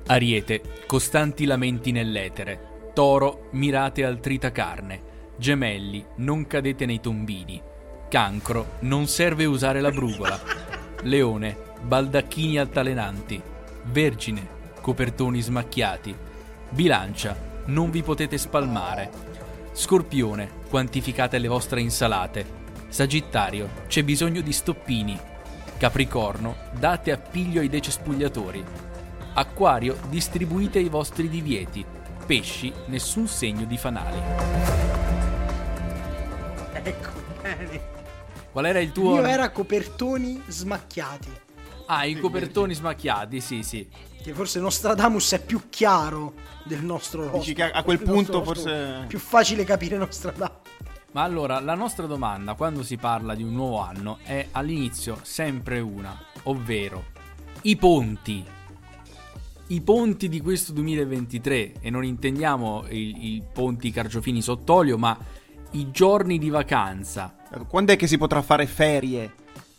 Ariete, 0.06 0.62
costanti 0.86 1.44
lamenti 1.44 1.92
nell'etere. 1.92 2.90
Toro, 2.94 3.48
mirate 3.52 4.04
al 4.04 4.20
tritacarne. 4.20 5.02
Gemelli, 5.36 6.04
non 6.16 6.46
cadete 6.46 6.86
nei 6.86 7.00
tombini. 7.00 7.62
Cancro, 8.08 8.76
non 8.80 9.06
serve 9.06 9.44
usare 9.44 9.82
la 9.82 9.90
brugola. 9.90 10.40
Leone, 11.02 11.56
baldacchini 11.82 12.58
altalenanti. 12.58 13.40
Vergine, 13.84 14.48
copertoni 14.80 15.42
smacchiati. 15.42 16.16
Bilancia, 16.70 17.36
non 17.66 17.90
vi 17.90 18.02
potete 18.02 18.38
spalmare. 18.38 19.10
Scorpione, 19.72 20.50
quantificate 20.70 21.36
le 21.36 21.48
vostre 21.48 21.82
insalate. 21.82 22.46
Sagittario, 22.88 23.68
c'è 23.88 24.02
bisogno 24.02 24.40
di 24.40 24.52
stoppini. 24.52 25.18
Capricorno, 25.76 26.56
date 26.72 27.12
appiglio 27.12 27.60
ai 27.60 27.68
decespugliatori. 27.68 28.64
Acquario, 29.34 29.98
distribuite 30.08 30.78
i 30.78 30.88
vostri 30.88 31.28
divieti. 31.28 31.84
Pesci, 32.24 32.72
nessun 32.86 33.28
segno 33.28 33.66
di 33.66 33.76
fanali. 33.76 34.18
Ecco, 36.72 37.10
bene. 37.42 37.96
Qual 38.58 38.70
era 38.70 38.80
il 38.80 38.90
tuo? 38.90 39.14
Io 39.14 39.24
era 39.24 39.50
copertoni 39.50 40.42
smacchiati. 40.48 41.30
Ah, 41.86 42.04
i 42.06 42.18
copertoni 42.18 42.74
smacchiati, 42.74 43.40
sì, 43.40 43.62
sì. 43.62 43.86
Che 44.20 44.32
forse 44.32 44.58
Nostradamus 44.58 45.30
è 45.34 45.44
più 45.44 45.68
chiaro 45.68 46.32
del 46.64 46.82
nostro 46.82 47.20
oroscopo. 47.20 47.38
Dici 47.38 47.54
che 47.54 47.70
a- 47.70 47.84
quel 47.84 47.98
nostro 47.98 48.14
punto 48.14 48.42
forse- 48.42 49.02
è 49.02 49.06
Più 49.06 49.20
facile 49.20 49.62
capire 49.62 49.96
Nostradamus. 49.96 50.56
Ma 51.12 51.22
allora, 51.22 51.60
la 51.60 51.76
nostra 51.76 52.06
domanda 52.06 52.54
quando 52.54 52.82
si 52.82 52.96
parla 52.96 53.36
di 53.36 53.44
un 53.44 53.52
nuovo 53.52 53.78
anno 53.78 54.18
è 54.24 54.48
all'inizio 54.50 55.20
sempre 55.22 55.78
una, 55.78 56.20
ovvero 56.42 57.04
i 57.62 57.76
ponti. 57.76 58.44
I 59.68 59.80
ponti 59.82 60.28
di 60.28 60.40
questo 60.40 60.72
2023, 60.72 61.74
e 61.80 61.90
non 61.90 62.02
intendiamo 62.04 62.86
i, 62.88 63.40
ponti 63.52 63.92
Cargiofini 63.92 64.42
sott'olio, 64.42 64.98
ma 64.98 65.16
i 65.72 65.90
giorni 65.90 66.38
di 66.38 66.50
vacanza. 66.50 67.34
Quando 67.66 67.92
è 67.92 67.96
che 67.96 68.06
si 68.06 68.18
potrà 68.18 68.42
fare 68.42 68.66
ferie? 68.66 69.32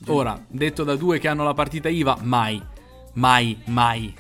Ora, 0.08 0.42
detto 0.48 0.84
da 0.84 0.96
due 0.96 1.20
che 1.20 1.28
hanno 1.28 1.44
la 1.44 1.54
partita 1.54 1.90
IVA, 1.90 2.18
mai, 2.22 2.62
mai, 3.14 3.58
mai. 3.66 4.16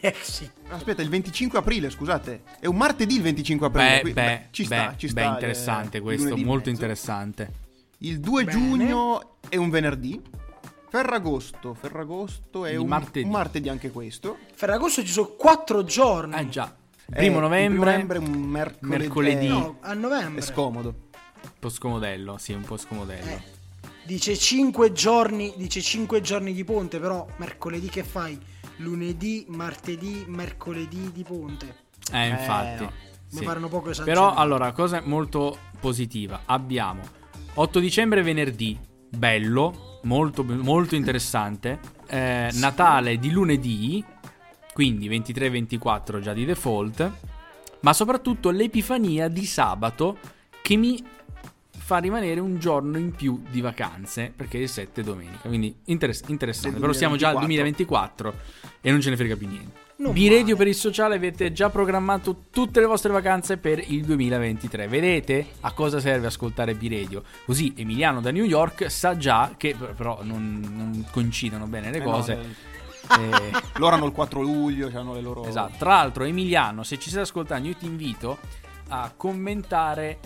Eh 0.00 0.14
sì. 0.20 0.48
Aspetta, 0.68 1.00
il 1.02 1.08
25 1.08 1.58
aprile, 1.60 1.90
scusate. 1.90 2.42
È 2.58 2.66
un 2.66 2.76
martedì 2.76 3.16
il 3.16 3.22
25 3.22 3.66
aprile. 3.68 3.88
Beh, 3.96 4.00
qui- 4.00 4.12
beh, 4.12 4.46
ci 4.50 4.62
beh, 4.66 4.74
sta, 4.76 4.94
ci 4.96 5.08
sta. 5.08 5.20
beh, 5.20 5.26
eh, 5.26 5.30
interessante 5.30 5.96
il 5.98 6.02
questo, 6.02 6.36
molto 6.36 6.54
mezzo. 6.54 6.70
interessante. 6.70 7.52
Il 7.98 8.18
2 8.20 8.44
Bene. 8.44 8.58
giugno 8.58 9.36
è 9.48 9.56
un 9.56 9.70
venerdì. 9.70 10.20
Ferragosto, 10.88 11.74
Ferragosto 11.74 12.64
è 12.64 12.74
un 12.76 12.86
martedì. 12.88 13.24
un 13.26 13.30
martedì 13.32 13.68
anche 13.68 13.90
questo. 13.90 14.38
Ferragosto 14.54 15.02
ci 15.02 15.12
sono 15.12 15.28
quattro 15.36 15.84
giorni. 15.84 16.34
Ah 16.34 16.48
già, 16.48 16.74
Eh, 17.08 17.14
primo 17.16 17.38
novembre, 17.40 18.04
primo 18.04 18.06
novembre 18.06 18.18
un 18.18 18.48
mercoledì. 18.48 18.86
mercoledì. 18.98 19.46
eh, 19.46 19.48
No, 19.48 19.76
a 19.80 19.94
novembre. 19.94 20.40
È 20.40 20.44
scomodo. 20.44 20.94
Un 21.46 21.58
po' 21.58 21.68
scomodello, 21.68 22.36
sì, 22.38 22.52
un 22.52 22.62
po' 22.62 22.76
scomodello. 22.76 23.30
Eh, 23.30 23.42
dice 24.04 24.36
5 24.36 24.92
giorni, 24.92 25.52
dice 25.56 25.80
5 25.80 26.20
giorni 26.20 26.52
di 26.52 26.64
ponte, 26.64 26.98
però 26.98 27.26
mercoledì 27.36 27.88
che 27.88 28.02
fai? 28.02 28.38
Lunedì, 28.76 29.46
martedì, 29.48 30.24
mercoledì 30.28 31.10
di 31.12 31.22
ponte. 31.22 31.84
Eh, 32.12 32.28
infatti. 32.28 32.84
no. 32.84 32.92
Mi 33.30 33.38
sì. 33.38 33.44
pare 33.44 33.58
un 33.58 33.68
poco 33.68 33.90
esagerato. 33.90 34.20
Però, 34.20 34.34
allora, 34.40 34.72
cosa 34.72 35.00
molto 35.04 35.58
positiva. 35.80 36.42
Abbiamo 36.44 37.02
8 37.54 37.80
dicembre 37.80 38.22
venerdì, 38.22 38.78
bello, 39.08 40.00
molto, 40.02 40.44
molto 40.44 40.94
interessante. 40.94 41.80
Eh, 42.06 42.50
Natale 42.54 43.18
di 43.18 43.30
lunedì, 43.30 44.04
quindi 44.72 45.08
23-24 45.08 46.20
già 46.20 46.32
di 46.32 46.44
default. 46.44 47.10
Ma 47.80 47.92
soprattutto 47.92 48.50
l'Epifania 48.50 49.28
di 49.28 49.44
sabato 49.44 50.18
che 50.62 50.76
mi 50.76 51.02
fa 51.86 51.98
rimanere 51.98 52.40
un 52.40 52.58
giorno 52.58 52.98
in 52.98 53.12
più 53.12 53.40
di 53.48 53.60
vacanze 53.60 54.32
perché 54.34 54.58
il 54.58 54.68
7 54.68 55.02
è 55.02 55.04
domenica. 55.04 55.46
Quindi 55.46 55.72
interess- 55.84 56.28
interessante. 56.28 56.80
Però 56.80 56.92
siamo 56.92 57.14
già 57.14 57.28
al 57.28 57.34
2024. 57.36 58.30
2024 58.32 58.74
e 58.80 58.90
non 58.90 59.00
ce 59.00 59.10
ne 59.10 59.16
frega 59.16 59.36
più 59.36 59.46
niente. 59.46 59.84
Non 59.98 60.12
B-Radio 60.12 60.56
per 60.56 60.66
il 60.66 60.74
sociale 60.74 61.14
avete 61.14 61.52
già 61.52 61.70
programmato 61.70 62.42
tutte 62.50 62.80
le 62.80 62.86
vostre 62.86 63.12
vacanze 63.12 63.56
per 63.56 63.78
il 63.86 64.04
2023. 64.04 64.88
Vedete 64.88 65.46
a 65.60 65.70
cosa 65.70 66.00
serve 66.00 66.26
ascoltare 66.26 66.74
B-Radio? 66.74 67.22
Così 67.44 67.72
Emiliano 67.76 68.20
da 68.20 68.32
New 68.32 68.44
York 68.44 68.90
sa 68.90 69.16
già 69.16 69.54
che 69.56 69.76
però 69.76 70.18
non, 70.22 70.60
non 70.68 71.06
coincidono 71.12 71.66
bene 71.66 71.92
le 71.92 71.98
Eh 71.98 72.04
no, 72.04 72.10
cose. 72.10 72.32
eh, 72.32 72.74
Eh, 73.16 73.52
loro 73.76 73.94
hanno 73.94 74.06
il 74.06 74.12
4 74.12 74.40
luglio, 74.42 74.90
hanno 74.92 75.14
le 75.14 75.20
loro... 75.20 75.44
Esatto. 75.44 75.74
Tra 75.78 75.90
l'altro, 75.90 76.24
Emiliano, 76.24 76.82
se 76.82 76.98
ci 76.98 77.08
stai 77.08 77.22
ascoltando, 77.22 77.68
io 77.68 77.76
ti 77.76 77.86
invito 77.86 78.38
a 78.88 79.12
commentare 79.16 80.18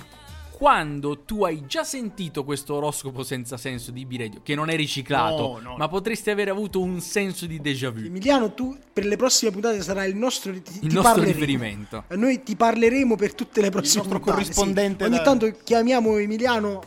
quando 0.60 1.20
tu 1.24 1.42
hai 1.44 1.64
già 1.66 1.84
sentito 1.84 2.44
questo 2.44 2.74
oroscopo 2.74 3.22
senza 3.22 3.56
senso 3.56 3.90
di 3.90 4.04
B-Radio, 4.04 4.40
che 4.42 4.54
non 4.54 4.68
è 4.68 4.76
riciclato, 4.76 5.58
No, 5.58 5.70
no. 5.70 5.76
ma 5.78 5.88
potresti 5.88 6.28
aver 6.28 6.50
avuto 6.50 6.82
un 6.82 7.00
senso 7.00 7.46
di 7.46 7.62
déjà 7.62 7.88
vu. 7.90 8.00
Emiliano, 8.04 8.52
tu 8.52 8.76
per 8.92 9.06
le 9.06 9.16
prossime 9.16 9.50
puntate 9.52 9.80
sarai 9.80 10.10
il 10.10 10.16
nostro, 10.16 10.52
ti, 10.52 10.58
Il 10.58 10.64
ti 10.80 10.86
nostro 10.94 11.14
parleremo. 11.14 11.32
riferimento. 11.32 12.04
E 12.08 12.16
Noi 12.16 12.42
ti 12.42 12.56
parleremo 12.56 13.16
per 13.16 13.32
tutte 13.32 13.62
le 13.62 13.70
prossime 13.70 14.02
nostro 14.02 14.18
puntate. 14.20 14.42
sì. 14.42 14.48
corrispondente 14.52 15.04
Ogni 15.04 15.16
da- 15.16 15.22
tanto 15.22 15.50
chiamiamo 15.64 16.18
Emiliano. 16.18 16.82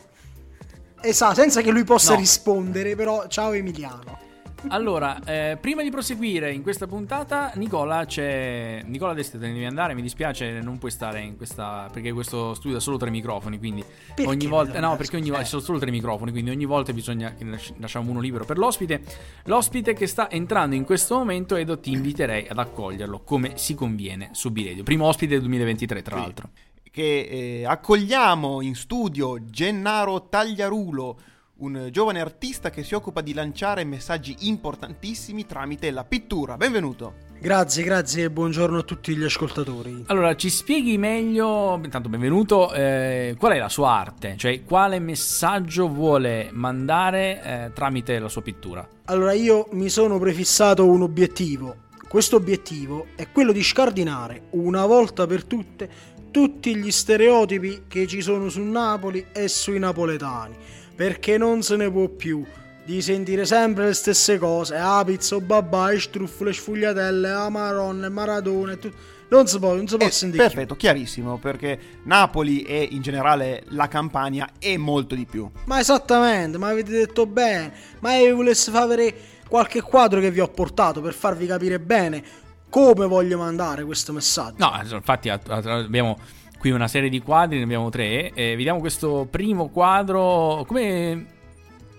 Esatto, 1.00 1.34
senza 1.34 1.60
che 1.60 1.72
lui 1.72 1.82
possa 1.82 2.12
No. 2.12 2.20
rispondere, 2.20 2.94
però 2.94 3.26
ciao 3.26 3.54
Emiliano. 3.54 4.18
Allora, 4.68 5.22
eh, 5.24 5.56
prima 5.60 5.82
di 5.82 5.90
proseguire 5.90 6.52
in 6.52 6.62
questa 6.62 6.86
puntata, 6.86 7.52
Nicola 7.56 8.04
c'è. 8.06 8.82
Nicola 8.86 9.12
adesso 9.12 9.32
te 9.38 9.46
ne 9.46 9.52
devi 9.52 9.64
andare. 9.66 9.94
Mi 9.94 10.02
dispiace, 10.02 10.60
non 10.60 10.78
puoi 10.78 10.90
stare 10.90 11.20
in 11.20 11.36
questa. 11.36 11.88
Perché 11.92 12.12
questo 12.12 12.54
studio 12.54 12.78
ha 12.78 12.80
solo 12.80 12.96
tre 12.96 13.10
microfoni. 13.10 13.58
Quindi 13.58 13.84
Perché 14.14 14.26
ogni 14.30 14.46
volta. 14.46 14.80
No, 14.80 14.96
perché 14.96 15.16
ogni 15.16 15.28
volta 15.28 15.44
ci 15.44 15.50
sono 15.50 15.62
solo 15.62 15.78
tre 15.78 15.90
microfoni. 15.90 16.30
Quindi 16.32 16.50
ogni 16.50 16.64
volta 16.64 16.92
bisogna 16.92 17.34
lasciamo 17.78 18.10
uno 18.10 18.20
libero 18.20 18.44
per 18.44 18.58
l'ospite. 18.58 19.02
L'ospite 19.44 19.92
che 19.92 20.06
sta 20.06 20.30
entrando 20.30 20.74
in 20.74 20.84
questo 20.84 21.16
momento, 21.18 21.56
Edo, 21.56 21.78
ti 21.78 21.92
inviterei 21.92 22.46
ad 22.48 22.58
accoglierlo 22.58 23.20
come 23.20 23.52
si 23.56 23.74
conviene 23.74 24.30
su 24.32 24.50
B-Radio. 24.50 24.82
Primo 24.82 25.06
ospite 25.06 25.34
del 25.34 25.40
2023, 25.42 26.02
tra 26.02 26.16
Sì. 26.16 26.20
l'altro. 26.22 26.48
che 26.94 27.60
eh, 27.60 27.66
accogliamo 27.66 28.60
in 28.60 28.76
studio 28.76 29.44
Gennaro 29.50 30.28
Tagliarulo, 30.28 31.18
un 31.64 31.88
giovane 31.90 32.20
artista 32.20 32.68
che 32.68 32.84
si 32.84 32.94
occupa 32.94 33.22
di 33.22 33.32
lanciare 33.32 33.84
messaggi 33.84 34.36
importantissimi 34.40 35.46
tramite 35.46 35.90
la 35.90 36.04
pittura. 36.04 36.56
Benvenuto. 36.56 37.22
Grazie, 37.40 37.82
grazie 37.82 38.24
e 38.24 38.30
buongiorno 38.30 38.78
a 38.78 38.82
tutti 38.82 39.16
gli 39.16 39.24
ascoltatori. 39.24 40.04
Allora, 40.06 40.34
ci 40.36 40.50
spieghi 40.50 40.98
meglio, 40.98 41.80
intanto 41.82 42.08
benvenuto, 42.08 42.72
eh, 42.72 43.34
qual 43.38 43.52
è 43.52 43.58
la 43.58 43.68
sua 43.68 43.90
arte? 43.90 44.34
Cioè, 44.36 44.62
quale 44.62 44.98
messaggio 44.98 45.88
vuole 45.88 46.50
mandare 46.52 47.42
eh, 47.42 47.70
tramite 47.74 48.18
la 48.18 48.28
sua 48.28 48.42
pittura? 48.42 48.86
Allora, 49.06 49.32
io 49.32 49.68
mi 49.72 49.88
sono 49.88 50.18
prefissato 50.18 50.86
un 50.86 51.02
obiettivo. 51.02 51.82
Questo 52.08 52.36
obiettivo 52.36 53.06
è 53.16 53.30
quello 53.30 53.52
di 53.52 53.62
scardinare 53.62 54.44
una 54.50 54.86
volta 54.86 55.26
per 55.26 55.44
tutte 55.44 56.12
tutti 56.34 56.74
gli 56.74 56.90
stereotipi 56.90 57.84
che 57.86 58.08
ci 58.08 58.20
sono 58.20 58.48
su 58.48 58.60
Napoli 58.60 59.26
e 59.32 59.46
sui 59.46 59.78
napoletani. 59.78 60.56
Perché 60.94 61.38
non 61.38 61.62
se 61.62 61.76
ne 61.76 61.90
può 61.90 62.08
più 62.08 62.44
di 62.84 63.00
sentire 63.02 63.44
sempre 63.46 63.86
le 63.86 63.94
stesse 63.94 64.38
cose. 64.38 64.76
Ah, 64.76 65.02
pizza, 65.04 65.36
o 65.36 65.40
babà, 65.40 65.92
i 65.92 66.00
struffoli, 66.00 66.50
le 66.50 66.56
sfugliatelle, 66.56 67.30
ah, 67.30 67.48
maronna, 67.48 68.08
Maradona 68.08 68.72
e 68.72 68.78
tutto. 68.78 68.96
Non 69.26 69.46
si 69.48 69.58
può, 69.58 69.74
non 69.74 69.88
si 69.88 69.96
può 69.96 70.06
Eh, 70.06 70.10
sentire. 70.10 70.44
più. 70.44 70.52
perfetto, 70.52 70.76
chiarissimo, 70.76 71.38
perché 71.38 71.78
Napoli 72.04 72.62
e 72.62 72.86
in 72.92 73.00
generale 73.02 73.64
la 73.68 73.88
Campania 73.88 74.48
è 74.58 74.76
molto 74.76 75.14
di 75.14 75.24
più. 75.24 75.50
Ma 75.64 75.80
esattamente, 75.80 76.58
ma 76.58 76.68
avete 76.68 76.92
detto 76.92 77.26
bene. 77.26 77.72
Ma 78.00 78.14
io 78.16 78.36
volessi 78.36 78.70
far 78.70 78.86
vedere 78.86 79.14
qualche 79.48 79.80
quadro 79.80 80.20
che 80.20 80.30
vi 80.30 80.40
ho 80.40 80.48
portato 80.48 81.00
per 81.00 81.14
farvi 81.14 81.46
capire 81.46 81.80
bene 81.80 82.22
come 82.68 83.06
voglio 83.06 83.38
mandare 83.38 83.82
questo 83.84 84.12
messaggio. 84.12 84.56
No, 84.58 84.72
infatti 84.96 85.28
abbiamo 85.30 86.18
qui 86.64 86.70
una 86.70 86.88
serie 86.88 87.10
di 87.10 87.20
quadri, 87.20 87.58
ne 87.58 87.64
abbiamo 87.64 87.90
tre. 87.90 88.32
E 88.32 88.56
vediamo 88.56 88.80
questo 88.80 89.28
primo 89.30 89.68
quadro. 89.68 90.64
Come. 90.66 91.32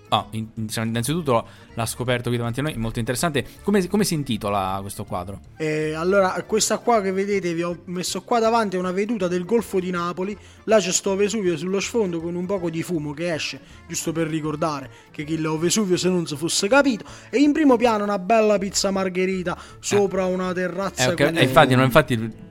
Ah, 0.08 0.24
in- 0.30 0.48
innanzitutto 0.56 1.46
l'ha 1.74 1.86
scoperto 1.86 2.28
qui 2.28 2.38
davanti 2.38 2.60
a 2.60 2.62
noi, 2.64 2.72
è 2.72 2.76
molto 2.76 2.98
interessante. 2.98 3.44
Come, 3.62 3.86
come 3.86 4.02
si 4.02 4.14
intitola 4.14 4.78
questo 4.80 5.04
quadro? 5.04 5.40
Eh, 5.56 5.94
allora, 5.94 6.30
questa 6.46 6.78
qua 6.78 7.00
che 7.00 7.12
vedete, 7.12 7.54
vi 7.54 7.62
ho 7.62 7.82
messo 7.84 8.22
qua 8.22 8.40
davanti 8.40 8.74
è 8.74 8.78
una 8.78 8.90
veduta 8.90 9.28
del 9.28 9.44
Golfo 9.44 9.78
di 9.78 9.90
Napoli. 9.90 10.36
Là 10.64 10.78
c'è 10.78 10.90
sto 10.90 11.14
Vesuvio 11.14 11.56
sullo 11.56 11.78
sfondo 11.78 12.20
con 12.20 12.34
un 12.34 12.46
poco 12.46 12.68
di 12.68 12.82
fumo 12.82 13.12
che 13.12 13.32
esce, 13.32 13.60
giusto 13.86 14.10
per 14.10 14.26
ricordare 14.26 14.90
che 15.12 15.22
è 15.22 15.58
Vesuvio 15.58 15.96
se 15.96 16.08
non 16.08 16.26
si 16.26 16.36
fosse 16.36 16.66
capito. 16.66 17.04
E 17.30 17.38
in 17.38 17.52
primo 17.52 17.76
piano 17.76 18.02
una 18.02 18.18
bella 18.18 18.58
pizza 18.58 18.90
margherita 18.90 19.56
sopra 19.78 20.24
una 20.24 20.52
terrazza 20.52 21.10
Eh, 21.10 21.12
ok, 21.12 21.24
con- 21.24 21.36
eh, 21.36 21.42
infatti, 21.42 21.74
no, 21.74 21.84
infatti, 21.84 22.44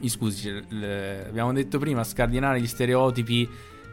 mi 0.00 0.08
scusi, 0.08 0.50
l- 0.50 1.24
abbiamo 1.28 1.52
detto 1.52 1.78
prima, 1.78 2.04
scardinare 2.04 2.60
gli 2.60 2.66
stereotipi 2.66 3.48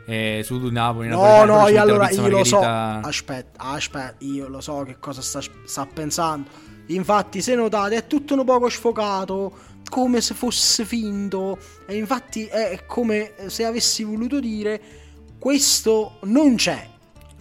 eh, 0.05 0.41
su 0.43 0.57
Napoli. 0.67 1.07
No, 1.07 1.21
napoletani, 1.21 1.51
no, 1.51 1.65
ci 1.65 1.73
io 1.73 1.81
allora 1.81 2.09
io 2.09 2.27
lo 2.27 2.43
so. 2.43 2.59
Aspetta, 2.59 3.63
aspetta, 3.63 4.15
io 4.19 4.47
lo 4.47 4.61
so 4.61 4.83
che 4.83 4.97
cosa 4.99 5.21
sta, 5.21 5.41
sta 5.65 5.85
pensando. 5.85 6.49
Infatti, 6.87 7.41
se 7.41 7.55
notate, 7.55 7.95
è 7.95 8.07
tutto 8.07 8.35
un 8.35 8.45
poco 8.45 8.69
sfocato, 8.69 9.51
come 9.89 10.21
se 10.21 10.33
fosse 10.33 10.85
finto. 10.85 11.57
E 11.87 11.95
infatti 11.95 12.45
è 12.45 12.85
come 12.85 13.33
se 13.47 13.65
avessi 13.65 14.03
voluto 14.03 14.39
dire: 14.39 14.81
questo 15.39 16.19
non 16.23 16.55
c'è. 16.55 16.89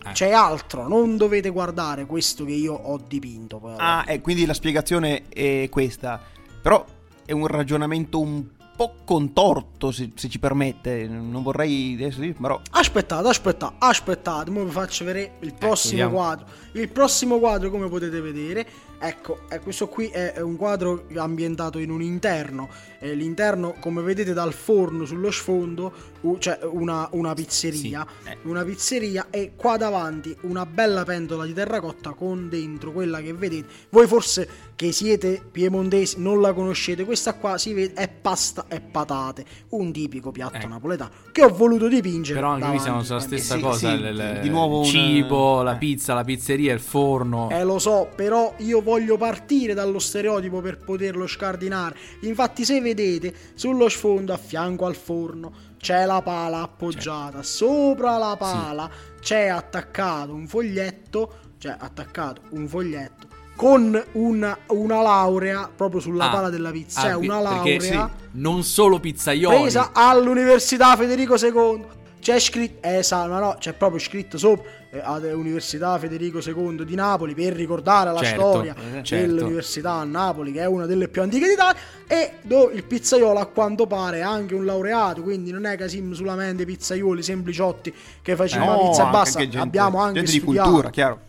Eh. 0.07 0.13
C'è 0.13 0.33
altro, 0.33 0.87
non 0.87 1.17
dovete 1.17 1.49
guardare 1.49 2.05
questo 2.05 2.45
che 2.45 2.53
io 2.53 2.75
ho 2.75 2.99
dipinto. 3.07 3.59
poi. 3.59 3.75
Ah, 3.79 4.05
e 4.07 4.21
quindi 4.21 4.47
la 4.47 4.55
spiegazione 4.55 5.25
è 5.29 5.69
questa. 5.71 6.21
Però 6.63 6.85
è 7.25 7.33
un 7.33 7.47
ragionamento 7.47 8.21
un 8.21 8.45
po' 8.77 8.97
contorto, 9.05 9.93
se, 9.93 10.11
se 10.15 10.29
ci 10.29 10.39
permette. 10.39 11.07
Non 11.07 11.43
vorrei 11.43 11.95
adesso 11.95 12.21
dire, 12.21 12.35
però... 12.35 12.61
Aspettate, 12.73 13.29
aspettate, 13.29 13.75
aspettate, 13.79 14.51
ora 14.51 14.65
vi 14.65 14.71
faccio 14.71 15.05
vedere 15.05 15.33
il 15.41 15.55
prossimo 15.55 15.93
vediamo. 15.93 16.15
quadro. 16.15 16.47
Il 16.73 16.89
prossimo 16.89 17.39
quadro, 17.39 17.71
come 17.71 17.89
potete 17.89 18.21
vedere, 18.21 18.67
ecco, 18.99 19.41
eh, 19.51 19.61
questo 19.61 19.89
qui 19.89 20.09
è 20.09 20.41
un 20.41 20.57
quadro 20.57 21.07
ambientato 21.17 21.79
in 21.79 21.91
un 21.91 22.03
interno. 22.03 22.69
Eh, 22.99 23.15
l'interno, 23.15 23.75
come 23.81 24.03
vedete 24.03 24.33
dal 24.33 24.53
forno 24.53 25.05
sullo 25.05 25.31
sfondo, 25.31 25.93
c'è 26.39 26.59
una, 26.63 27.09
una 27.13 27.35
pizzeria. 27.35 28.07
Sì, 28.23 28.29
eh. 28.31 28.39
Una 28.43 28.65
pizzeria 28.65 29.27
e 29.31 29.53
qua 29.57 29.77
davanti 29.77 30.35
una 30.43 30.65
bella 30.65 31.05
pentola 31.05 31.45
di 31.45 31.53
terracotta 31.53 32.13
con 32.13 32.49
dentro 32.49 32.93
quella 32.93 33.21
che 33.21 33.35
vedete. 33.35 33.69
Voi 33.91 34.07
forse 34.07 34.49
che 34.75 34.91
siete 34.91 35.43
piemontesi 35.51 36.17
non 36.21 36.41
la 36.41 36.53
conoscete. 36.53 37.05
Questa 37.05 37.35
qua 37.35 37.59
si 37.59 37.75
vede 37.75 37.93
è 37.95 38.09
pasta 38.09 38.65
e 38.69 38.81
patate, 38.81 39.45
un 39.71 39.93
tipico 39.93 40.31
piatto 40.33 40.57
Ecco. 40.57 40.69
napoletano 40.69 41.11
che 41.31 41.45
ho 41.45 41.49
voluto 41.51 41.89
dipingere. 41.89 42.39
Però 42.41 42.53
anche 42.53 42.69
qui 42.69 42.79
siamo 42.79 43.03
sulla 43.03 43.21
stessa 43.21 43.57
sì, 43.57 43.61
cosa: 43.61 43.91
sì, 43.91 43.95
il, 43.95 44.05
il- 44.07 44.39
di 44.41 44.49
nuovo 44.49 44.81
il 44.81 44.87
cibo, 44.87 45.63
la 45.63 45.75
eh. 45.75 45.79
pizza, 45.79 46.15
la 46.15 46.25
pizzeria, 46.25 46.73
il 46.73 46.81
forno. 46.81 47.51
Eh 47.51 47.65
lo 47.65 47.79
so, 47.79 48.09
però 48.15 48.55
io 48.59 48.83
voglio 48.85 49.17
partire 49.17 49.75
dallo 49.75 49.99
stereotipo 49.99 50.61
per 50.61 50.77
poterlo 50.79 51.27
scardinare. 51.27 51.97
Infatti 52.21 52.65
se 52.65 52.81
vedete 52.81 53.35
sullo 53.55 53.89
sfondo 53.89 54.33
a 54.33 54.37
fianco 54.37 54.87
al 54.87 54.95
forno 54.95 55.73
c'è 55.79 56.05
la 56.05 56.23
pala 56.23 56.61
appoggiata, 56.63 57.43
sopra 57.43 58.17
la 58.19 58.37
pala 58.39 58.89
c'è 59.21 59.49
attaccato 59.49 60.33
un 60.33 60.47
foglietto, 60.47 61.33
cioè 61.59 61.75
attaccato 61.79 62.43
un 62.51 62.69
foglietto 62.69 63.33
con 63.57 64.03
una, 64.13 64.59
una 64.69 65.01
laurea 65.01 65.71
proprio 65.75 66.01
sulla 66.01 66.29
Ah, 66.29 66.31
pala 66.31 66.51
della 66.51 66.71
pizza, 66.71 67.01
ah, 67.01 67.03
cioè 67.05 67.13
una 67.15 67.39
perché 67.39 67.79
laurea 67.79 68.11
sì, 68.13 68.29
non 68.33 68.63
solo 68.65 68.99
pizzaioli. 68.99 69.61
presa 69.61 69.91
all'Università 69.93 70.97
Federico 70.97 71.37
II. 71.37 71.85
C'è 72.21 72.41
scritto, 72.41 72.89
eh, 72.89 73.03
sa, 73.03 73.27
no, 73.27 73.39
no, 73.39 73.57
c'è 73.59 73.75
proprio 73.75 74.01
scritto 74.01 74.39
sopra 74.39 74.65
eh, 74.95 75.01
ad 75.03 75.25
Università 75.25 75.99
Federico 75.99 76.39
II 76.39 76.85
di 76.85 76.95
Napoli 76.95 77.35
per 77.35 77.53
ricordare 77.55 78.13
la 78.13 78.21
Certo, 78.23 78.49
storia 78.51 78.75
eh, 78.77 79.03
certo. 79.03 79.27
dell'università 79.35 79.93
a 79.95 80.05
Napoli, 80.05 80.53
che 80.53 80.61
è 80.61 80.67
una 80.67 80.87
delle 80.87 81.09
più 81.09 81.21
antiche 81.21 81.49
d'Italia. 81.49 81.81
E 82.07 82.33
do- 82.43 82.71
il 82.71 82.85
pizzaiolo, 82.85 83.39
a 83.41 83.47
quanto 83.47 83.87
pare, 83.89 84.19
è 84.19 84.23
anche 84.23 84.55
un 84.55 84.65
laureato, 84.65 85.23
quindi 85.23 85.51
non 85.51 85.65
è 85.67 85.77
che 85.77 85.89
siamo 85.89 86.15
solamente 86.15 86.65
pizzaioli 86.65 87.23
sempliciotti 87.23 87.93
che 88.23 88.37
facciamo 88.37 88.67
la 88.67 88.77
no, 88.77 88.89
pizza 88.89 89.11
e 89.11 89.17
anche 89.17 89.39
gente- 89.41 89.59
Abbiamo 89.59 89.99
anche 89.99 90.15
gente 90.21 90.31
di 90.31 90.39
studiato. 90.39 90.69
cultura, 90.69 90.91
chiaro. 90.91 91.21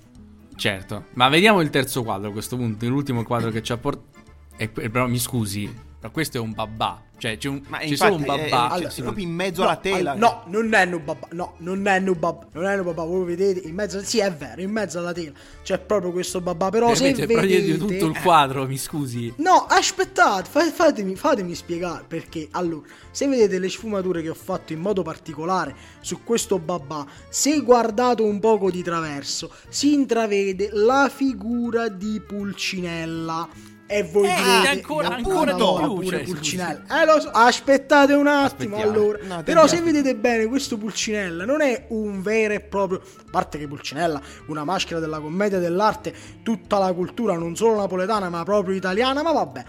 Certo, 0.56 1.06
ma 1.13 1.28
vediamo 1.28 1.60
il 1.62 1.69
terzo 1.69 2.04
quadro 2.04 2.30
a 2.30 2.32
questo 2.32 2.56
punto. 2.56 2.88
L'ultimo 2.88 3.23
quadro 3.23 3.49
che 3.49 3.62
ci 3.63 3.71
ha 3.71 3.78
portato. 3.78 4.13
Però 4.71 5.06
mi 5.08 5.19
scusi, 5.19 5.69
Però 6.05 6.11
questo 6.11 6.37
è 6.37 6.39
un 6.39 6.53
babà. 6.53 7.01
Cioè, 7.17 7.37
c'è, 7.37 7.47
un, 7.47 7.63
Ma 7.67 7.77
c'è 7.79 7.85
infatti, 7.85 8.11
solo 8.11 8.15
un 8.15 8.23
è- 8.23 8.49
babà. 8.49 8.75
è- 8.75 8.81
cioè, 8.81 8.89
sì, 8.89 8.95
se 8.97 9.01
non- 9.01 9.13
proprio 9.13 9.25
in 9.25 9.33
mezzo 9.33 9.61
No, 9.61 9.67
alla 9.69 9.77
tela. 9.77 10.13
no, 10.13 10.43
non 10.47 10.73
è 10.73 10.83
un 10.83 11.01
babà. 11.03 11.27
No, 11.31 11.53
non 11.59 11.87
è 11.87 11.97
un 11.97 12.15
babà. 12.19 12.45
Non 12.51 12.65
è 12.65 12.77
un 12.77 12.83
babà. 12.83 13.03
Voi 13.05 13.25
vedete 13.25 13.67
in 13.67 13.73
mezzo. 13.73 14.03
Sì, 14.03 14.19
è 14.19 14.31
vero, 14.31 14.61
in 14.61 14.69
mezzo 14.69 14.99
alla 14.99 15.13
tela 15.13 15.31
c'è 15.63 15.79
proprio 15.79 16.11
questo 16.11 16.41
babà. 16.41 16.69
Però 16.69 16.93
se 16.93 17.11
però 17.13 17.41
io 17.41 17.47
vedete. 17.47 17.71
di 17.71 17.77
tutto 17.77 18.05
il 18.05 18.19
quadro, 18.21 18.67
mi 18.67 18.77
scusi. 18.77 19.33
No, 19.37 19.65
aspettate, 19.67 20.47
fa- 20.49 20.69
fatemi, 20.71 21.15
fatemi 21.15 21.55
spiegare 21.55 22.03
perché. 22.07 22.49
Allora, 22.51 22.85
se 23.09 23.25
vedete 23.27 23.57
le 23.59 23.69
sfumature 23.69 24.21
che 24.21 24.29
ho 24.29 24.33
fatto 24.35 24.73
in 24.73 24.79
modo 24.81 25.01
particolare 25.01 25.73
su 26.01 26.21
questo 26.23 26.59
babà, 26.59 27.05
se 27.29 27.61
guardate 27.61 28.21
un 28.21 28.39
poco 28.39 28.69
di 28.69 28.83
traverso, 28.83 29.51
si 29.69 29.93
intravede 29.93 30.69
la 30.73 31.09
figura 31.11 31.87
di 31.87 32.19
Pulcinella. 32.23 33.73
E 33.87 34.01
voi 34.03 34.27
Eh, 34.27 34.33
direte, 34.35 34.67
ancora- 34.69 35.09
"Ma 35.09 35.15
ancora 35.15 35.53
di 35.53 35.61
più, 35.61 35.93
pure 35.93 36.07
cioè, 36.17 36.23
Pulcinella. 36.23 37.01
Eh, 37.01 37.05
lo 37.05 37.19
so, 37.19 37.29
aspettate 37.29 38.13
un 38.13 38.25
attimo 38.25 38.75
Aspettiamo. 38.77 38.91
allora. 38.99 39.19
No, 39.23 39.43
Però 39.43 39.67
se 39.67 39.81
vedete 39.81 40.15
bene, 40.15 40.47
questo 40.47 40.77
Pulcinella 40.77 41.45
non 41.45 41.61
è 41.61 41.85
un 41.89 42.21
vero 42.23 42.53
e 42.55 42.61
proprio. 42.61 42.99
A 42.99 43.29
parte 43.29 43.59
che 43.59 43.67
Pulcinella, 43.67 44.19
una 44.47 44.63
maschera 44.63 44.99
della 44.99 45.19
commedia 45.19 45.59
dell'arte, 45.59 46.13
tutta 46.41 46.79
la 46.79 46.91
cultura, 46.93 47.35
non 47.37 47.55
solo 47.55 47.75
napoletana, 47.75 48.27
ma 48.29 48.43
proprio 48.43 48.75
italiana, 48.75 49.21
ma 49.21 49.31
vabbè. 49.31 49.65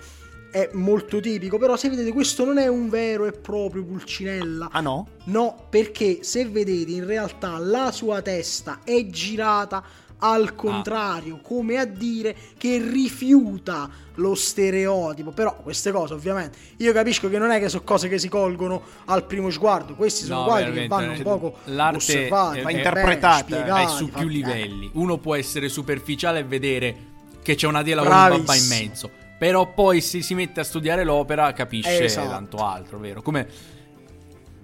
È 0.51 0.71
molto 0.73 1.21
tipico, 1.21 1.59
però 1.59 1.77
se 1.77 1.91
vedete 1.91 2.11
questo 2.13 2.47
non 2.47 2.57
è 2.57 2.67
un 2.69 2.89
vero 2.89 3.27
e 3.27 3.33
proprio 3.33 3.85
Pulcinella. 3.85 4.69
Ah 4.73 4.81
no? 4.81 5.09
No, 5.25 5.67
perché 5.69 6.21
se 6.23 6.47
vedete 6.49 6.93
in 6.93 7.05
realtà 7.05 7.59
la 7.59 7.93
sua 7.93 8.23
testa 8.23 8.79
è 8.83 9.05
girata 9.09 9.85
al 10.19 10.55
contrario, 10.55 11.41
come 11.43 11.79
a 11.79 11.85
dire 11.85 12.35
che 12.57 12.79
rifiuta 12.79 13.89
lo 14.15 14.35
stereotipo. 14.35 15.31
Però 15.31 15.57
queste 15.57 15.93
cose 15.93 16.15
ovviamente 16.15 16.59
io 16.79 16.93
capisco 16.93 17.29
che 17.29 17.39
non 17.39 17.51
è 17.51 17.59
che 17.59 17.69
sono 17.69 17.83
cose 17.85 18.09
che 18.09 18.19
si 18.19 18.29
colgono 18.29 18.83
al 19.07 19.25
primo 19.25 19.51
sguardo, 19.51 19.95
questi 19.95 20.25
sono 20.25 20.41
No, 20.41 20.47
quadri 20.47 20.73
che 20.73 20.87
vanno 20.87 21.13
un 21.13 21.19
eh, 21.19 21.23
poco 21.23 21.57
l'arte 21.65 21.97
osservati, 21.97 22.61
va 22.61 22.67
bene, 22.67 22.79
interpretata, 22.79 23.45
spiegati, 23.45 23.85
È 23.85 23.89
su 23.89 24.09
più 24.11 24.27
eh. 24.27 24.31
livelli. 24.31 24.91
Uno 24.95 25.19
può 25.19 25.35
essere 25.35 25.69
superficiale 25.69 26.41
e 26.41 26.45
vedere 26.45 26.97
che 27.43 27.55
c'è 27.55 27.67
una 27.67 27.83
tela 27.83 28.03
con 28.03 28.11
un 28.13 28.45
babà 28.45 28.55
in 28.55 28.67
mezzo. 28.69 29.11
Però 29.39 29.73
poi 29.75 30.01
se 30.01 30.23
si 30.23 30.35
mette 30.35 30.61
a 30.61 30.65
studiare 30.65 31.05
l'opera 31.05 31.53
capisce 31.53 32.05
Esatto. 32.05 32.31
tanto 32.31 32.57
altro, 32.57 32.99
vero? 32.99 33.21
Come 33.21 33.47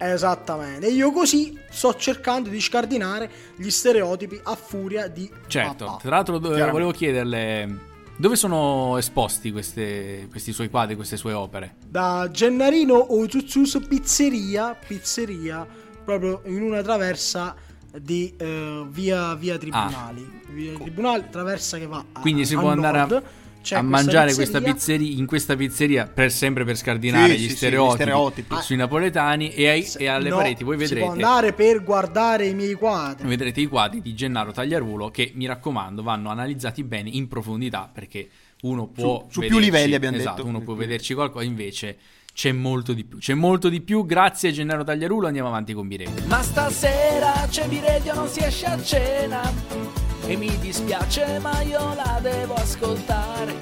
Esattamente, 0.04 0.86
e 0.86 0.90
io 0.90 1.12
così 1.12 1.56
sto 1.70 1.94
cercando 1.94 2.48
di 2.48 2.60
scardinare 2.60 3.30
gli 3.56 3.70
stereotipi 3.70 4.40
a 4.42 4.56
furia 4.56 5.06
di 5.06 5.30
Certo, 5.46 5.84
papà. 5.84 5.98
tra 6.00 6.10
l'altro 6.10 6.38
Chiaramente. 6.40 6.70
volevo 6.72 6.90
chiederle 6.90 7.78
dove 8.16 8.34
sono 8.36 8.98
esposti 8.98 9.52
queste- 9.52 10.26
questi 10.30 10.52
suoi 10.52 10.68
quadri, 10.70 10.96
queste 10.96 11.16
sue 11.16 11.32
opere? 11.32 11.76
da 11.86 12.28
Gennarino 12.30 13.14
Ozuzus 13.14 13.78
Pizzeria, 13.88 14.74
pizzeria 14.86 15.66
proprio 16.04 16.40
in 16.46 16.62
una 16.62 16.82
traversa 16.82 17.54
di 17.96 18.34
eh, 18.38 18.84
via, 18.88 19.34
via 19.34 19.56
Tribunali. 19.58 20.40
Via 20.48 20.78
Tribunali, 20.78 21.24
traversa 21.30 21.78
che 21.78 21.86
va 21.86 21.98
a, 21.98 22.04
Ah. 22.14 22.20
Quindi 22.20 22.44
si 22.44 22.54
a 22.54 22.58
può 22.58 22.70
andare 22.70 22.98
a. 23.00 23.22
C'è 23.62 23.76
a 23.76 23.78
questa 23.80 23.82
mangiare 23.82 24.34
questa 24.34 24.60
pizzeria. 24.60 25.16
in 25.18 25.26
questa 25.26 25.56
pizzeria 25.56 26.06
per 26.06 26.30
sempre 26.30 26.64
per 26.64 26.76
scardinare 26.76 27.32
Sì, 27.36 27.38
gli, 27.38 27.38
sì, 27.42 27.46
sì, 27.46 27.52
gli 27.52 27.56
stereotipi 27.56 28.02
stereotipi. 28.02 28.54
sui 28.60 28.76
napoletani 28.76 29.54
e, 29.54 29.68
ai- 29.68 29.88
e 29.96 30.06
alle 30.08 30.28
No, 30.28 30.36
pareti 30.36 30.64
voi 30.64 30.78
Si 30.78 30.94
può 30.94 30.96
vedrete 30.96 31.12
andare 31.24 31.52
per 31.52 31.82
guardare 31.82 32.46
i 32.46 32.54
miei 32.54 32.74
quadri. 32.74 33.26
vedrete 33.28 33.60
i 33.60 33.66
quadri 33.66 34.00
di 34.02 34.14
Gennaro 34.14 34.52
Tagliarulo 34.52 35.10
che 35.10 35.32
mi 35.34 35.46
raccomando 35.46 36.02
vanno 36.02 36.28
analizzati 36.30 36.82
bene 36.84 37.08
in 37.10 37.28
profondità 37.28 37.88
perché 37.92 38.28
uno 38.62 38.86
può 38.88 39.26
su 39.30 39.40
più 39.40 39.58
livelli 39.58 39.94
abbiamo 39.94 40.16
esatto, 40.18 40.36
detto. 40.36 40.46
uno 40.48 40.60
può 40.60 40.74
vederci 40.74 41.14
qualcosa 41.14 41.44
invece 41.44 41.96
c'è 42.34 42.50
molto 42.52 42.92
di 42.94 43.04
più 43.04 43.18
c'è 43.18 43.34
molto 43.34 43.68
di 43.68 43.80
più 43.80 44.06
grazie 44.06 44.48
a 44.48 44.52
Gennaro 44.52 44.84
Tagliarulo 44.84 45.26
andiamo 45.26 45.48
avanti 45.48 45.72
con 45.72 45.86
Birelli 45.88 46.22
Ma 46.26 46.42
stasera 46.42 47.46
c'è 47.50 47.66
Biredio, 47.68 48.14
non 48.14 48.28
si 48.28 48.40
esce 48.42 48.66
a 48.66 48.80
cena. 48.82 50.01
E 50.24 50.36
mi 50.36 50.56
dispiace, 50.58 51.38
ma 51.40 51.60
io 51.62 51.94
la 51.94 52.18
devo 52.20 52.54
ascoltare. 52.54 53.56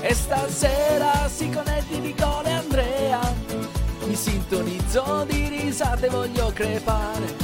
E 0.00 0.14
stasera 0.14 1.28
si 1.28 1.50
connetti 1.50 1.98
Nicole 1.98 2.48
e 2.48 2.52
Andrea. 2.52 3.20
Mi 4.06 4.14
sintonizzo 4.14 5.26
di 5.28 5.48
risate, 5.48 6.08
voglio 6.08 6.52
crepare. 6.52 7.34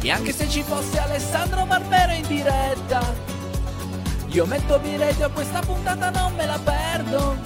E 0.00 0.10
anche 0.10 0.32
se 0.32 0.48
ci 0.48 0.62
fosse 0.62 0.98
Alessandro 0.98 1.66
Barbero 1.66 2.12
in 2.12 2.26
diretta, 2.26 3.02
io 4.28 4.46
metto 4.46 4.78
Biredio 4.78 5.26
a 5.26 5.30
questa 5.30 5.60
puntata, 5.60 6.10
non 6.10 6.32
me 6.34 6.46
la 6.46 6.58
perdo. 6.62 7.36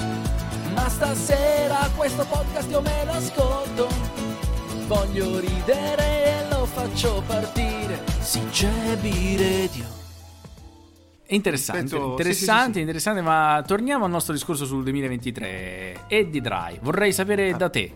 Ma 0.74 0.88
stasera 0.88 1.88
questo 1.96 2.26
podcast 2.26 2.70
io 2.70 2.82
me 2.82 3.04
lo 3.06 3.12
ascolto. 3.12 3.88
Voglio 4.86 5.38
ridere 5.38 6.42
e 6.42 6.48
lo 6.50 6.66
faccio 6.66 7.22
partire. 7.26 8.13
Sì, 8.24 8.40
c'è 8.50 8.96
Biredio. 8.96 9.84
È 11.26 11.34
interessante, 11.34 11.80
Penso- 11.82 12.10
interessante, 12.10 12.62
sì, 12.62 12.66
sì, 12.68 12.72
sì. 12.74 12.80
interessante, 12.80 13.20
ma 13.22 13.62
torniamo 13.66 14.04
al 14.04 14.10
nostro 14.10 14.32
discorso 14.32 14.64
sul 14.64 14.82
2023. 14.82 16.04
Eddie 16.08 16.40
Dry, 16.40 16.78
vorrei 16.82 17.12
sapere 17.12 17.52
Ah. 17.52 17.56
da 17.56 17.68
te. 17.70 17.92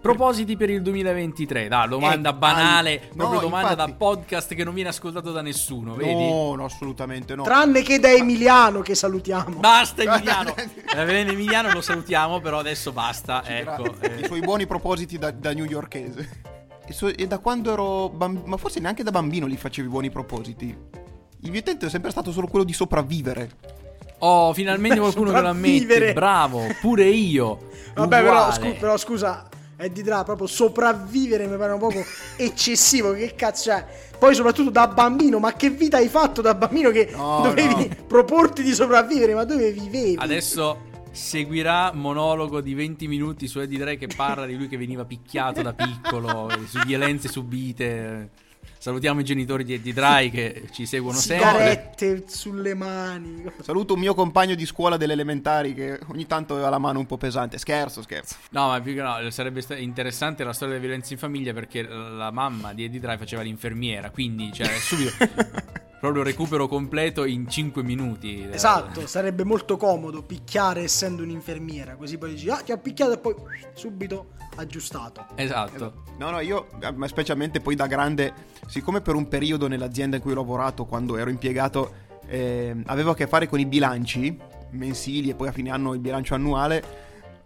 Propositi 0.00 0.56
per 0.56 0.70
il 0.70 0.80
2023, 0.80 1.68
da 1.68 1.86
domanda 1.86 2.30
Eh, 2.30 2.34
banale, 2.34 3.00
al- 3.02 3.16
proprio 3.16 3.40
no, 3.40 3.46
domanda 3.46 3.70
infatti. 3.72 3.90
da 3.90 3.96
podcast 3.96 4.54
che 4.54 4.64
non 4.64 4.72
viene 4.72 4.88
ascoltato 4.88 5.30
da 5.30 5.42
nessuno, 5.42 5.94
vedi? 5.94 6.14
No, 6.14 6.54
no, 6.54 6.64
assolutamente 6.64 7.34
no. 7.34 7.42
Tranne 7.42 7.82
che 7.82 7.98
da 7.98 8.10
Emiliano 8.10 8.80
che 8.80 8.94
salutiamo. 8.94 9.58
Basta 9.58 10.02
Emiliano. 10.04 10.54
Va 10.94 11.04
bene 11.04 11.32
Emiliano 11.32 11.70
lo 11.72 11.82
salutiamo, 11.82 12.40
però 12.40 12.60
adesso 12.60 12.92
basta, 12.92 13.42
ecco. 13.44 13.94
I 14.02 14.22
eh. 14.22 14.26
suoi 14.26 14.40
buoni 14.40 14.66
propositi 14.66 15.18
da, 15.18 15.30
da 15.32 15.52
newyorkese. 15.52 16.48
E, 16.90 16.92
so- 16.92 17.06
e 17.06 17.26
da 17.28 17.38
quando 17.38 17.72
ero 17.72 18.08
bambino, 18.08 18.46
ma 18.46 18.56
forse 18.56 18.80
neanche 18.80 19.04
da 19.04 19.12
bambino 19.12 19.46
li 19.46 19.56
facevi 19.56 19.86
buoni 19.86 20.10
propositi. 20.10 20.76
Il 21.42 21.48
mio 21.50 21.58
intento 21.60 21.86
è 21.86 21.88
sempre 21.88 22.10
stato 22.10 22.32
solo 22.32 22.48
quello 22.48 22.64
di 22.64 22.72
sopravvivere. 22.72 23.50
Oh, 24.18 24.52
finalmente 24.52 24.98
qualcuno 25.00 25.30
che 25.30 25.40
lo 25.40 25.48
ammette. 25.50 26.12
Bravo, 26.12 26.66
pure 26.80 27.04
io. 27.04 27.68
Vabbè, 27.94 28.22
però, 28.24 28.50
scu- 28.52 28.76
però 28.76 28.96
scusa, 28.96 29.48
Eddie 29.76 30.02
Dra, 30.02 30.24
proprio 30.24 30.48
sopravvivere 30.48 31.46
mi 31.46 31.56
pare 31.56 31.72
un 31.74 31.78
poco 31.78 32.02
eccessivo. 32.36 33.12
Che 33.12 33.34
cazzo 33.36 33.70
è? 33.70 33.86
Poi, 34.18 34.34
soprattutto 34.34 34.70
da 34.70 34.88
bambino, 34.88 35.38
ma 35.38 35.52
che 35.52 35.70
vita 35.70 35.98
hai 35.98 36.08
fatto 36.08 36.42
da 36.42 36.54
bambino 36.56 36.90
che 36.90 37.10
No, 37.14 37.42
dovevi 37.44 37.86
no. 37.88 38.04
proporti 38.08 38.64
di 38.64 38.72
sopravvivere? 38.74 39.32
Ma 39.32 39.44
dove 39.44 39.70
vivevi? 39.70 40.16
Adesso 40.18 40.88
seguirà 41.10 41.92
monologo 41.92 42.60
di 42.60 42.74
20 42.74 43.08
minuti 43.08 43.48
su 43.48 43.58
Eddie 43.60 43.78
Dre 43.78 43.96
che 43.96 44.08
parla 44.08 44.46
di 44.46 44.56
lui 44.56 44.68
che 44.68 44.76
veniva 44.76 45.04
picchiato 45.04 45.62
da 45.62 45.72
piccolo, 45.72 46.48
eh, 46.50 46.66
su 46.66 46.78
violenze 46.84 47.28
subite. 47.28 48.48
Salutiamo 48.78 49.20
i 49.20 49.24
genitori 49.24 49.62
di 49.62 49.74
Eddie 49.74 49.92
Dry 49.92 50.30
che 50.30 50.68
ci 50.72 50.86
seguono 50.86 51.18
sempre. 51.18 51.48
Sigarette 51.50 52.24
sulle 52.26 52.72
mani. 52.72 53.44
Saluto 53.60 53.92
un 53.92 54.00
mio 54.00 54.14
compagno 54.14 54.54
di 54.54 54.64
scuola 54.64 54.96
delle 54.96 55.12
elementari 55.12 55.74
che 55.74 56.00
ogni 56.08 56.26
tanto 56.26 56.54
aveva 56.54 56.70
la 56.70 56.78
mano 56.78 56.98
un 56.98 57.04
po' 57.04 57.18
pesante. 57.18 57.58
Scherzo, 57.58 58.00
scherzo. 58.00 58.36
No, 58.50 58.68
ma 58.68 58.80
più 58.80 58.94
che 58.94 59.02
no, 59.02 59.30
sarebbe 59.30 59.62
interessante 59.76 60.44
la 60.44 60.54
storia 60.54 60.74
delle 60.74 60.86
violenze 60.86 61.12
in 61.12 61.18
famiglia 61.18 61.52
perché 61.52 61.82
la 61.82 62.30
mamma 62.30 62.72
di 62.72 62.84
Eddie 62.84 63.00
Dry 63.00 63.18
faceva 63.18 63.42
l'infermiera, 63.42 64.08
quindi 64.10 64.50
cioè, 64.50 64.68
subito 64.68 65.12
proprio 66.00 66.22
recupero 66.22 66.66
completo 66.66 67.26
in 67.26 67.46
5 67.46 67.82
minuti. 67.82 68.48
Esatto, 68.50 69.06
sarebbe 69.06 69.44
molto 69.44 69.76
comodo 69.76 70.22
picchiare 70.22 70.82
essendo 70.82 71.22
un'infermiera. 71.22 71.94
Così 71.96 72.16
poi 72.16 72.30
dici, 72.30 72.48
ah, 72.48 72.56
ti 72.56 72.72
ha 72.72 72.78
picchiato 72.78 73.12
e 73.12 73.18
poi 73.18 73.34
subito 73.74 74.30
aggiustato. 74.56 75.26
Esatto. 75.34 76.04
No, 76.16 76.30
no, 76.30 76.40
io, 76.40 76.68
ma 76.94 77.06
specialmente 77.06 77.60
poi 77.60 77.74
da 77.74 77.86
grande, 77.86 78.32
siccome 78.66 79.02
per 79.02 79.14
un 79.14 79.28
periodo 79.28 79.68
nell'azienda 79.68 80.16
in 80.16 80.22
cui 80.22 80.32
ho 80.32 80.36
lavorato, 80.36 80.86
quando 80.86 81.18
ero 81.18 81.28
impiegato, 81.28 81.92
eh, 82.26 82.74
avevo 82.86 83.10
a 83.10 83.14
che 83.14 83.26
fare 83.26 83.46
con 83.46 83.60
i 83.60 83.66
bilanci 83.66 84.38
mensili 84.70 85.30
e 85.30 85.34
poi 85.34 85.48
a 85.48 85.52
fine 85.52 85.70
anno 85.70 85.92
il 85.92 86.00
bilancio 86.00 86.34
annuale, 86.34 86.82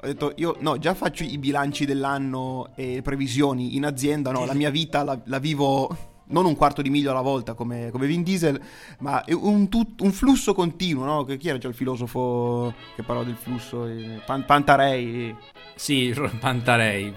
ho 0.00 0.06
detto 0.06 0.32
io 0.36 0.56
no, 0.60 0.78
già 0.78 0.94
faccio 0.94 1.24
i 1.24 1.38
bilanci 1.38 1.86
dell'anno 1.86 2.70
e 2.76 2.94
le 2.94 3.02
previsioni 3.02 3.76
in 3.76 3.84
azienda, 3.84 4.30
no, 4.30 4.44
la 4.44 4.54
mia 4.54 4.70
vita 4.70 5.02
la, 5.02 5.18
la 5.24 5.38
vivo 5.38 6.12
non 6.34 6.44
un 6.46 6.56
quarto 6.56 6.82
di 6.82 6.90
miglio 6.90 7.12
alla 7.12 7.20
volta 7.20 7.54
come, 7.54 7.90
come 7.90 8.06
Vin 8.06 8.22
Diesel, 8.22 8.60
ma 8.98 9.24
è 9.24 9.32
un, 9.32 9.68
tut- 9.68 10.00
un 10.02 10.12
flusso 10.12 10.52
continuo, 10.52 11.04
no? 11.04 11.24
Che- 11.24 11.36
Chi 11.38 11.48
era 11.48 11.58
già 11.58 11.68
il 11.68 11.74
filosofo 11.74 12.74
che 12.96 13.02
parlò 13.02 13.22
del 13.24 13.36
flusso? 13.36 13.86
Eh, 13.86 14.20
Pan- 14.26 14.44
Pantarei. 14.44 15.34
Sì, 15.76 16.14
Pantarei, 16.40 17.12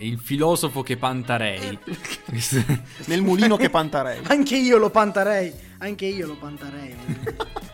il 0.00 0.18
filosofo 0.18 0.82
che 0.82 0.96
Pantarei. 0.96 1.78
Nel 3.06 3.22
mulino 3.22 3.56
che 3.56 3.70
Pantarei. 3.70 4.20
Anche 4.26 4.56
io 4.56 4.78
lo 4.78 4.90
pantarei. 4.90 5.52
Anche 5.78 6.06
io 6.06 6.26
lo 6.26 6.36
pantarei. 6.36 6.94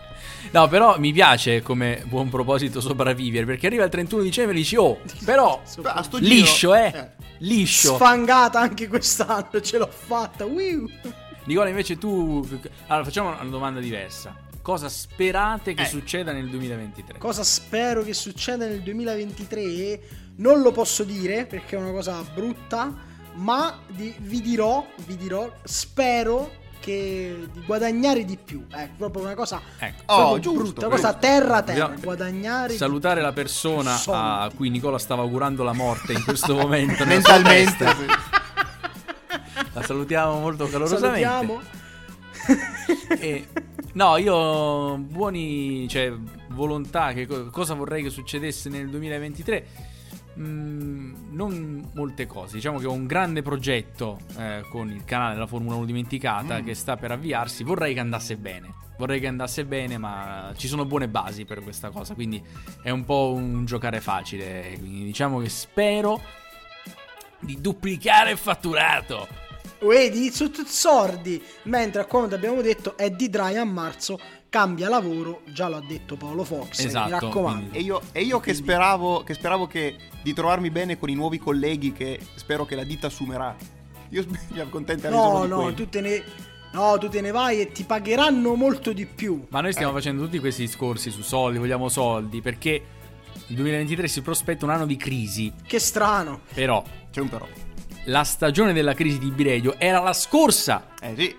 No, 0.52 0.66
però 0.66 0.98
mi 0.98 1.12
piace 1.12 1.62
come 1.62 2.02
buon 2.06 2.28
proposito 2.28 2.80
sopravvivere 2.80 3.44
perché 3.46 3.66
arriva 3.68 3.84
il 3.84 3.90
31 3.90 4.22
dicembre 4.22 4.54
e 4.54 4.58
dici 4.58 4.74
"Oh, 4.76 4.98
però 5.24 5.62
liscio, 6.18 6.74
eh. 6.74 7.10
Liscio". 7.38 7.94
Sfangata 7.94 8.58
anche 8.58 8.88
quest'anno, 8.88 9.60
ce 9.62 9.78
l'ho 9.78 9.88
fatta. 9.90 10.44
Wiu. 10.44 10.88
Nicola, 11.44 11.68
invece 11.68 11.98
tu 11.98 12.46
allora 12.88 13.04
facciamo 13.04 13.28
una 13.30 13.44
domanda 13.50 13.78
diversa. 13.80 14.34
cosa 14.62 14.88
sperate 14.88 15.72
che 15.72 15.82
Eh. 15.82 15.86
succeda 15.86 16.32
nel 16.32 16.48
2023? 16.48 17.18
Cosa 17.18 17.42
spero 17.44 18.02
che 18.02 18.12
succeda 18.12 18.66
nel 18.66 18.82
2023? 18.82 20.00
Non 20.36 20.60
lo 20.62 20.72
posso 20.72 21.04
dire 21.04 21.46
perché 21.46 21.76
è 21.76 21.78
una 21.78 21.92
cosa 21.92 22.22
brutta, 22.34 22.92
ma 23.34 23.78
vi 23.88 24.14
dirò, 24.42 24.86
vi 25.06 25.16
dirò, 25.16 25.50
spero 25.64 26.58
che 26.80 27.46
di 27.52 27.62
guadagnare 27.64 28.24
di 28.24 28.36
più. 28.42 28.64
Ecco, 28.70 28.92
proprio 28.96 29.22
una 29.24 29.34
cosa 29.34 29.60
Ecco. 29.78 30.02
Oh, 30.12 30.38
giusto, 30.38 30.62
brutta, 30.62 30.86
una 30.86 30.96
cosa 30.96 31.12
terra 31.14 31.62
terra, 31.62 31.78
Dobbiamo 31.86 32.02
guadagnare 32.02 32.74
Salutare 32.74 33.20
la 33.20 33.32
persona 33.32 33.94
a 33.94 33.96
soldi. 33.96 34.54
cui 34.56 34.70
Nicola 34.70 34.98
stava 34.98 35.22
augurando 35.22 35.62
la 35.62 35.72
morte 35.72 36.12
in 36.12 36.24
questo 36.24 36.54
momento. 36.56 37.04
Mentalmente. 37.04 37.86
sì. 37.86 38.06
La 39.72 39.82
salutiamo 39.82 40.40
molto 40.40 40.66
calorosamente. 40.68 41.22
Salutiamo. 41.26 41.60
E- 43.20 43.46
no, 43.92 44.16
io 44.16 44.96
buoni, 44.96 45.86
cioè, 45.88 46.12
volontà, 46.48 47.12
che 47.12 47.26
co- 47.26 47.50
cosa 47.50 47.74
vorrei 47.74 48.02
che 48.02 48.10
succedesse 48.10 48.68
nel 48.68 48.88
2023? 48.88 49.66
Mm, 50.40 51.34
non 51.34 51.90
molte 51.92 52.26
cose. 52.26 52.54
Diciamo 52.54 52.78
che 52.78 52.86
ho 52.86 52.92
un 52.92 53.06
grande 53.06 53.42
progetto 53.42 54.18
eh, 54.38 54.62
con 54.70 54.90
il 54.90 55.04
canale 55.04 55.34
della 55.34 55.46
Formula 55.46 55.76
1 55.76 55.84
dimenticata 55.84 56.60
che 56.62 56.74
sta 56.74 56.96
per 56.96 57.10
avviarsi. 57.10 57.62
Vorrei 57.62 57.92
che 57.92 58.00
andasse 58.00 58.36
bene. 58.36 58.72
Vorrei 58.96 59.20
che 59.20 59.26
andasse 59.26 59.64
bene, 59.64 59.98
ma 59.98 60.52
ci 60.56 60.66
sono 60.66 60.84
buone 60.86 61.08
basi 61.08 61.44
per 61.44 61.62
questa 61.62 61.90
cosa. 61.90 62.14
Quindi 62.14 62.42
è 62.82 62.90
un 62.90 63.04
po' 63.04 63.32
un 63.34 63.66
giocare 63.66 64.00
facile. 64.00 64.76
Quindi 64.78 65.04
diciamo 65.04 65.40
che 65.40 65.48
spero 65.50 66.22
di 67.40 67.60
duplicare 67.60 68.30
il 68.30 68.38
fatturato. 68.38 69.28
Sono 70.32 70.50
tutti 70.50 70.70
sordi. 70.70 71.42
Mentre, 71.64 72.06
come 72.06 72.32
abbiamo 72.34 72.60
detto, 72.62 72.96
Eddie 72.96 73.28
Dry 73.28 73.56
a 73.56 73.64
marzo 73.64 74.18
cambia 74.50 74.88
lavoro. 74.90 75.40
Già 75.46 75.68
l'ha 75.68 75.80
detto 75.80 76.16
Paolo 76.16 76.44
Fox. 76.44 76.84
Esatto, 76.84 77.06
Mi 77.06 77.10
raccomando. 77.20 77.74
E 77.74 77.80
io, 77.80 78.00
e 78.12 78.20
io 78.22 78.40
che, 78.40 78.52
speravo, 78.52 79.22
che 79.22 79.32
speravo 79.34 79.66
che 79.66 79.96
di 80.22 80.34
trovarmi 80.34 80.70
bene 80.70 80.98
con 80.98 81.08
i 81.08 81.14
nuovi 81.14 81.38
colleghi 81.38 81.92
che 81.92 82.20
spero 82.34 82.66
che 82.66 82.74
la 82.74 82.84
ditta 82.84 83.06
assumerà. 83.06 83.56
Io 84.10 84.26
mi 84.50 84.60
accontenterei 84.60 85.16
No, 85.16 85.42
di 85.42 85.48
no, 85.48 85.56
quello. 85.60 85.74
tu 85.74 85.88
te 85.88 86.00
ne. 86.00 86.22
No, 86.72 86.98
tu 86.98 87.08
te 87.08 87.20
ne 87.20 87.30
vai 87.32 87.60
e 87.60 87.72
ti 87.72 87.82
pagheranno 87.84 88.54
molto 88.54 88.92
di 88.92 89.04
più. 89.06 89.46
Ma 89.48 89.60
noi 89.60 89.70
Eh. 89.70 89.72
stiamo 89.72 89.92
facendo 89.92 90.22
tutti 90.24 90.38
questi 90.38 90.62
discorsi 90.66 91.10
su 91.10 91.22
soldi, 91.22 91.58
vogliamo 91.58 91.88
soldi, 91.88 92.40
perché 92.40 92.82
il 93.48 93.56
2023 93.56 94.06
si 94.06 94.20
prospetta 94.22 94.64
un 94.66 94.70
anno 94.70 94.86
di 94.86 94.96
crisi. 94.96 95.52
Che 95.66 95.78
strano. 95.80 96.40
Però 96.54 96.82
C'è 97.10 97.20
un 97.20 97.28
però. 97.28 97.44
la 98.04 98.22
stagione 98.22 98.72
della 98.72 98.94
crisi 98.94 99.18
di 99.18 99.30
Biredio 99.32 99.74
era 99.78 100.00
la 100.00 100.12
scorsa. 100.12 100.90
Eh 101.00 101.14
sì. 101.16 101.36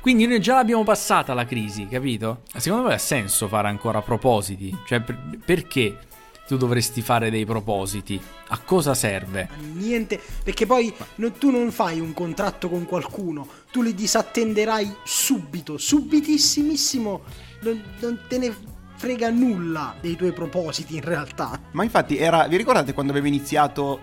Quindi 0.00 0.26
noi 0.26 0.40
già 0.40 0.54
l'abbiamo 0.54 0.82
passata 0.82 1.34
la 1.34 1.44
crisi, 1.44 1.86
capito? 1.86 2.42
Secondo 2.56 2.88
me 2.88 2.94
ha 2.94 2.98
senso 2.98 3.48
fare 3.48 3.68
ancora 3.68 4.00
propositi. 4.00 4.74
Cioè, 4.86 5.00
per- 5.02 5.18
perché 5.44 5.98
tu 6.46 6.56
dovresti 6.56 7.02
fare 7.02 7.30
dei 7.30 7.44
propositi? 7.44 8.20
A 8.48 8.58
cosa 8.58 8.94
serve? 8.94 9.48
Niente, 9.74 10.18
perché 10.42 10.64
poi 10.64 10.92
no- 11.16 11.32
tu 11.32 11.50
non 11.50 11.70
fai 11.70 12.00
un 12.00 12.14
contratto 12.14 12.68
con 12.70 12.86
qualcuno, 12.86 13.46
tu 13.70 13.82
li 13.82 13.94
disattenderai 13.94 14.90
subito, 15.04 15.76
subitissimissimo, 15.76 17.20
non, 17.60 17.82
non 18.00 18.20
te 18.26 18.38
ne 18.38 18.54
frega 18.96 19.30
nulla 19.30 19.94
dei 20.00 20.16
tuoi 20.16 20.32
propositi 20.32 20.96
in 20.96 21.02
realtà. 21.02 21.60
Ma 21.72 21.84
infatti 21.84 22.16
era. 22.16 22.46
Vi 22.48 22.56
ricordate 22.56 22.92
quando 22.94 23.12
avevo 23.12 23.28
iniziato 23.28 24.00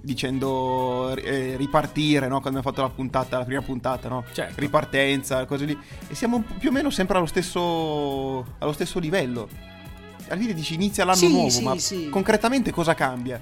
dicendo 0.00 1.14
eh, 1.16 1.56
ripartire, 1.56 2.28
no? 2.28 2.40
Quando 2.40 2.58
abbiamo 2.58 2.62
fatto 2.76 2.82
la 2.82 2.88
puntata, 2.90 3.38
la 3.38 3.44
prima 3.44 3.62
puntata, 3.62 4.08
no? 4.08 4.24
Certo. 4.32 4.60
Ripartenza, 4.60 5.44
cose 5.46 5.64
lì. 5.64 5.78
E 6.08 6.14
siamo 6.14 6.42
più 6.58 6.68
o 6.70 6.72
meno 6.72 6.90
sempre 6.90 7.16
allo 7.18 7.26
stesso. 7.26 8.54
allo 8.58 8.72
stesso 8.72 8.98
livello. 8.98 9.48
Alla 10.28 10.40
fine 10.40 10.52
dici 10.54 10.74
inizia 10.74 11.04
l'anno 11.04 11.16
Sì, 11.16 11.30
nuovo, 11.30 11.48
sì, 11.48 11.62
ma 11.62 11.76
sì. 11.78 12.08
concretamente 12.10 12.70
cosa 12.70 12.94
cambia? 12.94 13.40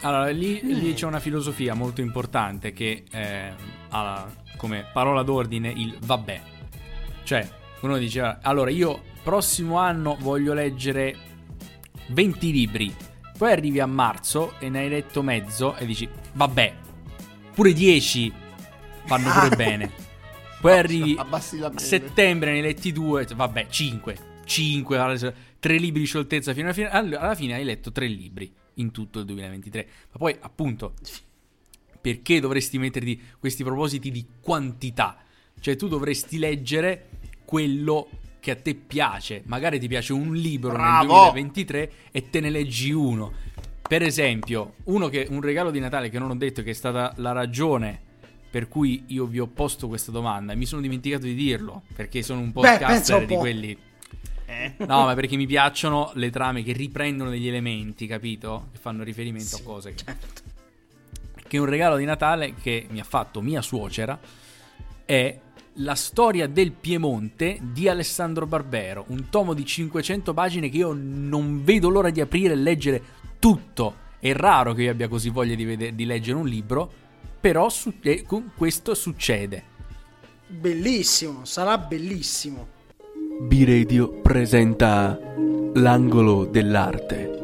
Allora, 0.00 0.28
lì, 0.30 0.60
Mm. 0.64 0.68
lì 0.70 0.92
c'è 0.94 1.06
una 1.06 1.20
filosofia 1.20 1.74
molto 1.74 2.00
importante 2.00 2.72
che 2.72 3.04
eh, 3.10 3.52
ha 3.90 4.26
come 4.56 4.86
parola 4.92 5.22
d'ordine 5.22 5.68
il 5.70 5.96
vabbè. 6.00 6.40
Cioè, 7.22 7.48
uno 7.80 7.96
diceva, 7.98 8.40
allora 8.42 8.70
io 8.70 9.00
prossimo 9.22 9.78
anno 9.78 10.16
voglio 10.20 10.52
leggere 10.52 11.16
20 12.08 12.52
libri, 12.52 12.94
poi 13.36 13.52
arrivi 13.52 13.80
a 13.80 13.86
marzo 13.86 14.58
e 14.58 14.68
ne 14.68 14.80
hai 14.80 14.88
letto 14.88 15.22
mezzo 15.22 15.76
e 15.76 15.86
dici, 15.86 16.08
vabbè, 16.32 16.74
pure 17.54 17.72
10 17.72 18.32
vanno 19.06 19.30
pure 19.32 19.48
bene. 19.56 19.90
Poi 20.60 20.72
arrivi 20.78 21.14
Abbassi 21.18 21.58
la 21.58 21.66
a 21.74 21.78
settembre 21.78 22.52
ne 22.52 22.56
hai 22.58 22.62
letti 22.62 22.92
due, 22.92 23.26
vabbè, 23.26 23.66
5, 23.68 24.18
5, 24.44 24.98
3 25.58 25.76
libri 25.78 26.00
di 26.00 26.06
scioltezza 26.06 26.52
fino 26.52 26.66
alla 26.66 26.74
fine. 26.74 26.88
All- 26.90 27.12
Alla 27.14 27.34
fine 27.34 27.54
hai 27.54 27.64
letto 27.64 27.92
3 27.92 28.06
libri 28.06 28.52
in 28.74 28.90
tutto 28.90 29.18
il 29.18 29.24
2023. 29.26 29.88
Ma 30.12 30.18
poi, 30.18 30.36
appunto, 30.40 30.94
perché 32.00 32.40
dovresti 32.40 32.78
metterti 32.78 33.20
questi 33.38 33.62
propositi 33.64 34.10
di 34.10 34.26
quantità? 34.40 35.18
Cioè, 35.60 35.76
tu 35.76 35.88
dovresti 35.88 36.38
leggere 36.38 37.08
quello 37.44 38.08
che 38.44 38.50
a 38.50 38.56
te 38.56 38.74
piace. 38.74 39.40
Magari 39.46 39.80
ti 39.80 39.88
piace 39.88 40.12
un 40.12 40.34
libro 40.34 40.72
nel 40.72 40.80
Bravo! 40.80 41.30
2023 41.30 41.92
e 42.10 42.28
te 42.28 42.40
ne 42.40 42.50
leggi 42.50 42.92
uno. 42.92 43.32
Per 43.88 44.02
esempio, 44.02 44.74
uno 44.84 45.08
che, 45.08 45.26
un 45.30 45.40
regalo 45.40 45.70
di 45.70 45.80
Natale 45.80 46.10
che 46.10 46.18
non 46.18 46.28
ho 46.28 46.36
detto 46.36 46.62
che 46.62 46.70
è 46.70 46.74
stata 46.74 47.14
la 47.16 47.32
ragione 47.32 48.12
per 48.50 48.68
cui 48.68 49.04
io 49.08 49.24
vi 49.24 49.40
ho 49.40 49.46
posto 49.46 49.88
questa 49.88 50.12
domanda 50.12 50.52
e 50.52 50.56
mi 50.56 50.66
sono 50.66 50.82
dimenticato 50.82 51.24
di 51.24 51.34
dirlo 51.34 51.82
perché 51.96 52.22
sono 52.22 52.40
un 52.40 52.52
podcaster 52.52 53.20
un 53.20 53.26
di 53.26 53.34
quelli 53.34 53.78
No, 54.86 55.04
ma 55.04 55.14
perché 55.14 55.36
mi 55.36 55.46
piacciono 55.46 56.12
le 56.14 56.30
trame 56.30 56.62
che 56.62 56.72
riprendono 56.72 57.30
degli 57.30 57.48
elementi, 57.48 58.06
capito? 58.06 58.68
Che 58.72 58.78
fanno 58.78 59.02
riferimento 59.02 59.56
a 59.56 59.60
cose. 59.62 59.94
Che... 59.94 60.04
che 61.48 61.58
un 61.58 61.66
regalo 61.66 61.96
di 61.96 62.04
Natale 62.04 62.54
che 62.54 62.86
mi 62.90 63.00
ha 63.00 63.04
fatto 63.04 63.40
mia 63.40 63.62
suocera 63.62 64.18
è 65.04 65.38
La 65.78 65.96
storia 65.96 66.46
del 66.46 66.70
Piemonte 66.70 67.58
di 67.60 67.88
Alessandro 67.88 68.46
Barbero, 68.46 69.06
un 69.08 69.28
tomo 69.28 69.54
di 69.54 69.64
500 69.66 70.32
pagine 70.32 70.68
che 70.68 70.76
io 70.76 70.92
non 70.96 71.64
vedo 71.64 71.88
l'ora 71.88 72.10
di 72.10 72.20
aprire 72.20 72.52
e 72.52 72.56
leggere 72.56 73.02
tutto. 73.40 74.02
È 74.20 74.32
raro 74.32 74.72
che 74.72 74.82
io 74.84 74.92
abbia 74.92 75.08
così 75.08 75.30
voglia 75.30 75.56
di, 75.56 75.64
vede- 75.64 75.94
di 75.96 76.04
leggere 76.04 76.38
un 76.38 76.46
libro, 76.46 76.88
però 77.40 77.68
su- 77.68 77.92
eh, 78.02 78.22
con 78.24 78.52
questo 78.56 78.94
succede. 78.94 79.64
Bellissimo, 80.46 81.44
sarà 81.44 81.76
bellissimo. 81.76 82.68
B-Radio 83.40 84.10
presenta 84.20 85.18
l'angolo 85.74 86.44
dell'arte. 86.44 87.36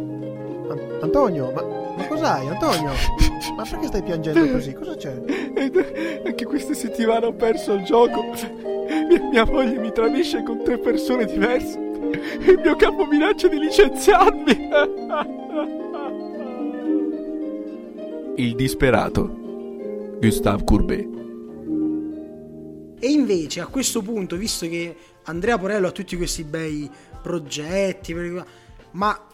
An- 0.68 0.98
Antonio, 1.02 1.50
ma, 1.50 1.62
ma 1.96 2.06
cos'hai, 2.06 2.46
Antonio? 2.46 2.92
Ma 3.56 3.64
perché 3.64 3.88
stai 3.88 4.02
piangendo 4.02 4.52
così? 4.52 4.72
Cosa 4.72 4.94
c'è? 4.96 5.49
Anche 6.24 6.44
questa 6.46 6.72
settimana 6.72 7.26
ho 7.26 7.34
perso 7.34 7.74
il 7.74 7.82
gioco. 7.84 8.24
Mia, 9.08 9.22
mia 9.30 9.44
moglie 9.44 9.78
mi 9.78 9.92
tradisce 9.92 10.42
con 10.42 10.62
tre 10.64 10.78
persone 10.78 11.26
diverse. 11.26 11.78
Il 11.78 12.60
mio 12.62 12.76
capo 12.76 13.04
minaccia 13.04 13.48
di 13.48 13.58
licenziarmi. 13.58 14.68
Il 18.36 18.54
disperato. 18.54 20.16
Gustave 20.18 20.64
Courbet. 20.64 21.08
E 22.98 23.08
invece 23.08 23.60
a 23.60 23.66
questo 23.66 24.02
punto, 24.02 24.36
visto 24.36 24.66
che 24.66 24.96
Andrea 25.24 25.58
Porello 25.58 25.88
ha 25.88 25.92
tutti 25.92 26.16
questi 26.16 26.44
bei 26.44 26.90
progetti, 27.22 28.14
ma 28.92 29.26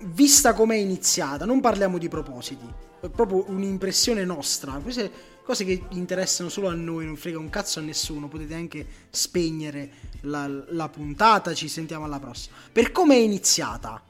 vista 0.00 0.52
com'è 0.52 0.76
iniziata, 0.76 1.44
non 1.44 1.60
parliamo 1.60 1.98
di 1.98 2.08
propositi, 2.08 2.66
proprio 3.12 3.44
un'impressione 3.48 4.24
nostra, 4.24 4.72
queste 4.82 5.10
cose 5.44 5.64
che 5.64 5.82
interessano 5.90 6.48
solo 6.48 6.68
a 6.68 6.74
noi, 6.74 7.06
non 7.06 7.16
frega 7.16 7.38
un 7.38 7.48
cazzo 7.48 7.78
a 7.78 7.82
nessuno, 7.82 8.28
potete 8.28 8.54
anche 8.54 8.86
spegnere 9.08 9.90
la, 10.22 10.46
la 10.68 10.88
puntata, 10.88 11.54
ci 11.54 11.68
sentiamo 11.68 12.04
alla 12.04 12.18
prossima. 12.18 12.56
Per 12.70 12.92
come 12.92 13.14
è 13.14 13.18
iniziata, 13.18 14.02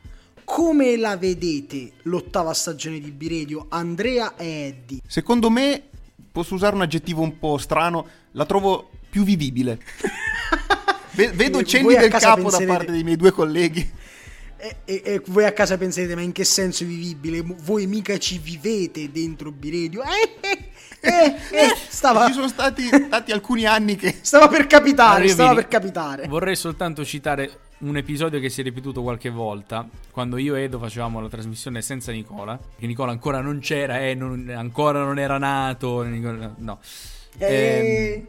come 0.45 0.97
la 0.97 1.16
vedete 1.16 1.93
l'ottava 2.03 2.53
stagione 2.55 2.99
di 2.99 3.11
B-Radio, 3.11 3.66
Andrea 3.68 4.34
e 4.36 4.47
Eddie? 4.47 5.01
Secondo 5.07 5.51
me, 5.51 5.82
posso 6.32 6.55
usare 6.55 6.74
un 6.74 6.82
aggettivo 6.82 7.22
un 7.22 7.39
po' 7.39 7.59
strano, 7.59 8.07
la 8.32 8.45
trovo 8.45 8.91
più 9.11 9.22
vivibile. 9.22 9.78
Ve- 11.12 11.32
Vedo 11.32 11.62
cenni 11.62 11.95
del 11.97 12.11
capo 12.11 12.43
da 12.43 12.57
penserete- 12.59 12.66
parte 12.66 12.93
dei 12.93 13.03
miei 13.03 13.16
due 13.16 13.32
colleghi. 13.32 13.91
E, 14.61 14.76
e- 14.84 15.02
e 15.04 15.22
voi 15.26 15.44
a 15.44 15.52
casa 15.52 15.78
penserete, 15.78 16.14
ma 16.16 16.20
in 16.22 16.32
che 16.32 16.42
senso 16.44 16.84
vivibile? 16.84 17.42
Mo- 17.42 17.54
Voi 17.61 17.86
mica 17.86 18.18
ci 18.18 18.38
vivete 18.38 19.11
dentro 19.12 19.52
B-Radio? 19.52 20.02
Eh, 20.02 20.38
eh, 20.40 20.70
eh, 21.00 21.26
eh, 21.52 21.74
stava, 21.88 22.26
Ci 22.26 22.32
sono 22.32 22.48
stati, 22.48 22.82
stati 22.88 23.30
alcuni 23.30 23.66
anni 23.66 23.94
che... 23.94 24.16
stava 24.20 24.48
per 24.48 24.66
capitare, 24.66 25.28
stava 25.28 25.50
vi- 25.50 25.54
per 25.56 25.68
capitare. 25.68 26.26
Vorrei 26.26 26.56
soltanto 26.56 27.04
citare 27.04 27.61
un 27.78 27.96
episodio 27.96 28.40
che 28.40 28.48
si 28.48 28.61
è 28.61 28.64
ripetuto 28.64 29.00
qualche 29.02 29.30
volta, 29.30 29.88
quando 30.11 30.36
io 30.38 30.56
e 30.56 30.62
Edo 30.62 30.80
facevamo 30.80 31.20
la 31.20 31.28
trasmissione 31.28 31.80
senza 31.80 32.11
Nicola, 32.11 32.59
che 32.76 32.86
Nicola 32.88 33.12
ancora 33.12 33.40
non 33.40 33.61
c'era, 33.61 34.00
eh, 34.00 34.14
non- 34.14 34.52
ancora 34.52 35.04
non 35.04 35.20
era 35.20 35.38
nato, 35.38 36.02
Nicola- 36.02 36.52
no. 36.59 36.80
Eh, 37.38 38.16
Ehm, 38.16 38.26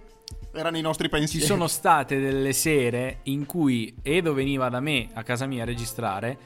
Erano 0.59 0.77
i 0.77 0.81
nostri 0.81 1.05
Ci 1.05 1.11
pensieri. 1.11 1.45
sono 1.45 1.67
state 1.67 2.19
delle 2.19 2.51
sere 2.51 3.19
in 3.23 3.45
cui 3.45 3.95
Edo 4.01 4.33
veniva 4.33 4.67
da 4.67 4.81
me 4.81 5.07
a 5.13 5.23
casa 5.23 5.45
mia 5.45 5.63
a 5.63 5.65
registrare 5.65 6.37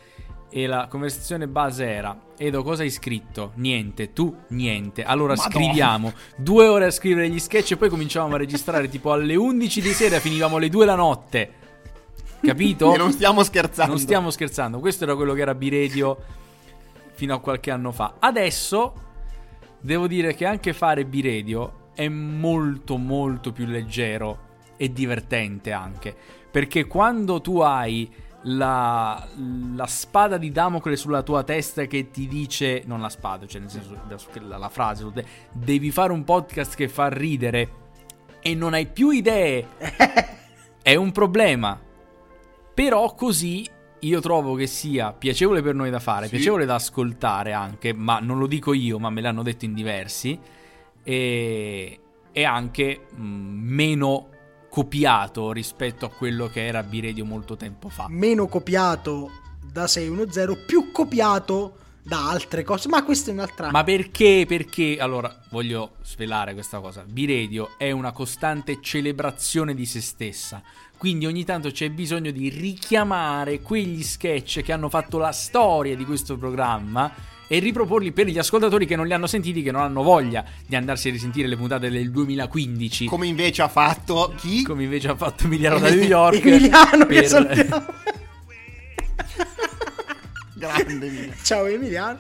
e 0.52 0.68
la 0.68 0.86
conversazione 0.88 1.48
base 1.48 1.86
era 1.86 2.16
Edo 2.38 2.62
cosa 2.62 2.84
hai 2.84 2.92
scritto? 2.92 3.54
Niente, 3.56 4.14
tu 4.14 4.36
niente. 4.50 5.04
Allora 5.04 5.34
Madonna. 5.34 5.50
scriviamo 5.50 6.14
due 6.36 6.68
ore 6.68 6.86
a 6.86 6.92
scrivere 6.92 7.28
gli 7.28 7.40
sketch 7.40 7.72
e 7.72 7.78
poi 7.78 7.90
cominciavamo 7.90 8.36
a 8.36 8.38
registrare 8.38 8.88
tipo 8.88 9.12
alle 9.12 9.36
11 9.36 9.82
di 9.82 9.94
sera 9.94 10.20
finivamo 10.20 10.58
alle 10.58 10.70
2 10.70 10.86
la 10.86 10.96
notte. 10.96 11.54
Capito? 12.40 12.94
E 12.94 12.98
non 12.98 13.12
stiamo 13.14 13.42
scherzando. 13.42 13.94
Non 13.94 14.00
stiamo 14.00 14.30
scherzando, 14.30 14.80
questo 14.80 15.06
era 15.06 15.16
quello 15.16 15.34
che 15.34 15.42
era 15.42 15.56
B-Radio 15.56 16.18
fino 17.14 17.34
a 17.34 17.40
qualche 17.40 17.72
anno 17.72 17.92
fa. 17.92 18.18
Adesso 18.20 18.94
devo 19.82 20.06
dire 20.06 20.36
che 20.36 20.46
anche 20.46 20.72
fare 20.72 21.04
B-Radio 21.04 21.82
è 21.94 22.08
molto 22.08 22.98
molto 22.98 23.52
più 23.52 23.66
leggero 23.66 24.52
e 24.78 24.92
divertente 24.92 25.72
anche, 25.72 26.16
perché 26.52 26.86
quando 26.86 27.42
tu 27.42 27.60
hai 27.60 28.12
la, 28.46 29.26
la 29.76 29.88
spada 29.88 30.38
di 30.38 30.52
Damocle 30.52 30.96
sulla 30.98 31.24
tua 31.24 31.44
testa 31.44 31.86
che 31.86 32.10
ti 32.12 32.28
dice, 32.28 32.84
non 32.86 33.00
la 33.00 33.10
spada, 33.10 33.46
cioè 33.46 33.62
nel 33.62 33.70
senso 33.70 33.98
la, 34.48 34.58
la 34.58 34.70
frase, 34.70 35.06
devi 35.52 35.92
fare 35.92 36.12
un 36.12 36.24
podcast 36.24 36.76
che 36.76 36.90
fa 36.90 37.08
ridere 37.08 37.82
e 38.42 38.54
non 38.56 38.74
hai 38.74 38.88
più 38.88 39.10
idee, 39.12 39.68
è 40.82 40.96
un 40.96 41.12
problema. 41.12 41.80
Però 42.74 43.14
così 43.14 43.66
io 44.00 44.20
trovo 44.20 44.56
che 44.56 44.68
sia 44.68 45.14
piacevole 45.14 45.62
per 45.62 45.76
noi 45.76 45.90
da 45.90 46.00
fare, 46.00 46.26
Sì. 46.26 46.32
piacevole 46.36 46.66
da 46.66 46.76
ascoltare 46.76 47.54
anche, 47.54 47.94
ma 47.94 48.20
non 48.20 48.38
lo 48.40 48.48
dico 48.48 48.74
io, 48.74 49.00
ma 49.00 49.10
me 49.10 49.22
l'hanno 49.22 49.44
detto 49.44 49.64
in 49.64 49.74
diversi, 49.74 50.38
e, 51.04 52.00
e 52.32 52.44
anche 52.44 53.06
mh, 53.16 53.24
meno 53.24 54.30
copiato 54.70 55.52
rispetto 55.52 56.06
a 56.06 56.10
quello 56.10 56.48
che 56.48 56.66
era 56.66 56.82
B-Radio 56.82 57.26
molto 57.26 57.56
tempo 57.56 57.90
fa. 57.90 58.08
Meno 58.10 58.48
copiato 58.48 59.30
da 59.62 59.88
610, 59.88 60.66
più 60.66 60.92
copiato 60.92 61.78
da 62.02 62.30
altre 62.30 62.64
cose. 62.64 62.90
Ma 62.90 63.04
questa 63.04 63.30
è 63.32 63.34
un'altra. 63.34 63.72
Ma 63.72 63.84
perché? 63.84 64.46
Perché, 64.48 64.98
allora, 65.00 65.44
voglio 65.52 65.98
svelare 66.04 66.54
questa 66.54 66.80
cosa. 66.80 67.04
B-Radio 67.08 67.72
è 67.78 67.92
una 67.92 68.12
costante 68.12 68.80
celebrazione 68.82 69.74
di 69.74 69.86
se 69.86 70.02
stessa. 70.02 70.62
Quindi 70.98 71.26
ogni 71.26 71.44
tanto 71.44 71.70
c'è 71.70 71.90
bisogno 71.90 72.32
di 72.32 72.50
richiamare 72.50 73.62
quegli 73.62 74.04
sketch 74.04 74.62
che 74.62 74.72
hanno 74.72 74.90
fatto 74.90 75.18
la 75.18 75.34
storia 75.34 75.96
di 75.96 76.06
questo 76.06 76.38
programma 76.38 77.12
e 77.48 77.60
riproporli 77.60 78.12
per 78.12 78.28
gli 78.28 78.38
ascoltatori 78.38 78.86
che 78.86 78.96
non 78.96 79.06
li 79.08 79.14
hanno 79.14 79.28
sentiti, 79.28 79.62
che 79.62 79.72
non 79.72 79.82
hanno 79.82 80.04
voglia 80.04 80.44
di 80.66 80.76
andarsi 80.76 81.10
a 81.10 81.12
risentire 81.12 81.48
le 81.48 81.58
puntate 81.58 81.90
del 81.90 82.12
2015. 82.12 83.06
Come 83.06 83.28
invece 83.28 83.62
ha 83.62 83.68
fatto 83.68 84.34
chi? 84.38 84.64
come 84.64 84.84
invece 84.84 85.10
ha 85.10 85.16
fatto 85.16 85.46
Emiliano 85.46 85.80
da 85.80 85.90
New 85.92 86.04
York. 86.04 86.44
Emiliano 86.46 87.06
che 87.06 87.14
per- 87.14 87.28
salutiamo. 87.28 87.86
Grande 90.56 91.10
mia. 91.10 91.34
Ciao 91.44 91.66
Emiliano. 91.66 92.20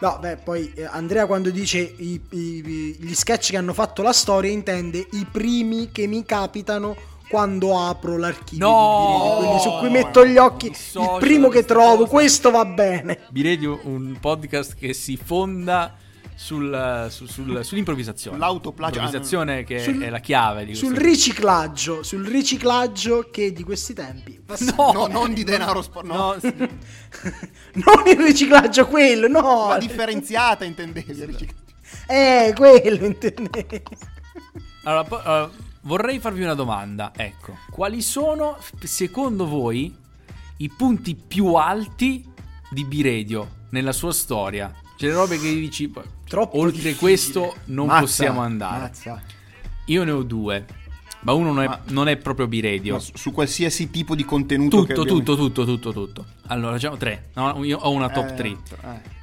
No, 0.00 0.18
beh, 0.20 0.36
poi 0.38 0.72
eh, 0.74 0.84
Andrea 0.84 1.26
quando 1.26 1.50
dice 1.50 1.78
i- 1.78 2.20
i- 2.30 2.96
gli 2.98 3.14
sketch 3.14 3.50
che 3.50 3.56
hanno 3.56 3.72
fatto 3.72 4.02
la 4.02 4.12
storia 4.12 4.50
intende 4.50 5.06
i 5.12 5.26
primi 5.30 5.90
che 5.92 6.08
mi 6.08 6.24
capitano 6.24 6.96
quando 7.32 7.78
apro 7.80 8.18
l'archivio 8.18 8.68
No! 8.68 9.36
di 9.40 9.44
Birelli, 9.46 9.60
su 9.60 9.70
cui 9.78 9.88
metto 9.88 10.26
gli 10.26 10.36
occhi, 10.36 10.66
il 10.66 11.16
primo 11.18 11.48
che 11.48 11.64
trovo, 11.64 12.00
cosa. 12.04 12.10
questo 12.10 12.50
va 12.50 12.66
bene. 12.66 13.20
B-Radio, 13.30 13.80
un 13.84 14.18
podcast 14.20 14.74
che 14.74 14.92
si 14.92 15.16
fonda 15.16 15.96
sul- 16.34 17.06
su- 17.08 17.24
sul- 17.26 17.64
sull'improvvisazione. 17.64 18.36
L'improvvisazione 18.38 19.64
che 19.64 19.78
Sul- 19.80 20.02
è 20.02 20.10
la 20.10 20.18
chiave 20.18 20.66
di 20.66 20.74
Sul 20.74 20.94
riciclaggio, 20.94 22.02
sul 22.02 22.26
riciclaggio 22.26 23.28
che 23.30 23.52
di 23.52 23.62
questi 23.62 23.94
tempi 23.94 24.38
No, 24.76 24.92
No, 24.92 25.06
non 25.06 25.32
di 25.32 25.42
denaro 25.44 25.80
sport, 25.80 26.04
no. 26.06 26.14
no, 26.14 26.36
non 26.42 28.02
il 28.06 28.16
riciclaggio 28.18 28.86
quello, 28.86 29.26
no. 29.28 29.68
Ma 29.68 29.78
differenziata 29.78 30.64
intendevi. 30.64 31.48
Eh, 32.08 32.52
quello 32.56 33.04
intendevo. 33.06 33.80
Allora, 34.84 35.04
po- 35.04 35.22
allora, 35.22 35.50
vorrei 35.82 36.18
farvi 36.18 36.42
una 36.42 36.54
domanda. 36.54 37.12
Ecco, 37.14 37.56
quali 37.70 38.02
sono, 38.02 38.56
secondo 38.82 39.46
voi, 39.46 39.94
i 40.58 40.68
punti 40.68 41.14
più 41.14 41.54
alti 41.54 42.24
di 42.70 42.84
B-Radio 42.84 43.48
nella 43.70 43.92
sua 43.92 44.12
storia? 44.12 44.72
C'è 44.96 45.06
le 45.08 45.14
robe 45.14 45.38
che 45.38 45.52
dici, 45.54 45.88
"Poi, 45.88 46.04
Troppo 46.28 46.58
oltre 46.58 46.76
difficile. 46.78 46.98
questo 46.98 47.54
non 47.66 47.86
Mazza, 47.86 48.00
possiamo 48.00 48.40
andare. 48.40 48.78
mazza. 48.80 49.22
Io 49.86 50.04
ne 50.04 50.10
ho 50.12 50.22
due, 50.22 50.64
ma 51.20 51.32
uno 51.32 51.52
non 51.52 51.62
è, 51.62 51.66
Ma- 51.66 51.80
non 51.88 52.08
è 52.08 52.16
proprio 52.16 52.46
B-Radio. 52.46 52.98
Su, 53.00 53.12
su 53.14 53.32
qualsiasi 53.32 53.90
tipo 53.90 54.14
di 54.14 54.24
contenuto 54.24 54.78
Tutto, 54.84 55.00
abbiamo- 55.00 55.18
tutto, 55.18 55.36
tutto, 55.36 55.64
tutto, 55.64 55.92
tutto. 55.92 56.24
Allora, 56.46 56.72
facciamo 56.74 56.96
tre. 56.96 57.30
No, 57.34 57.62
io 57.64 57.78
ho 57.78 57.90
una 57.90 58.08
top 58.08 58.28
Eh, 58.30 58.34
3. 58.34 58.48
eh. 58.48 59.20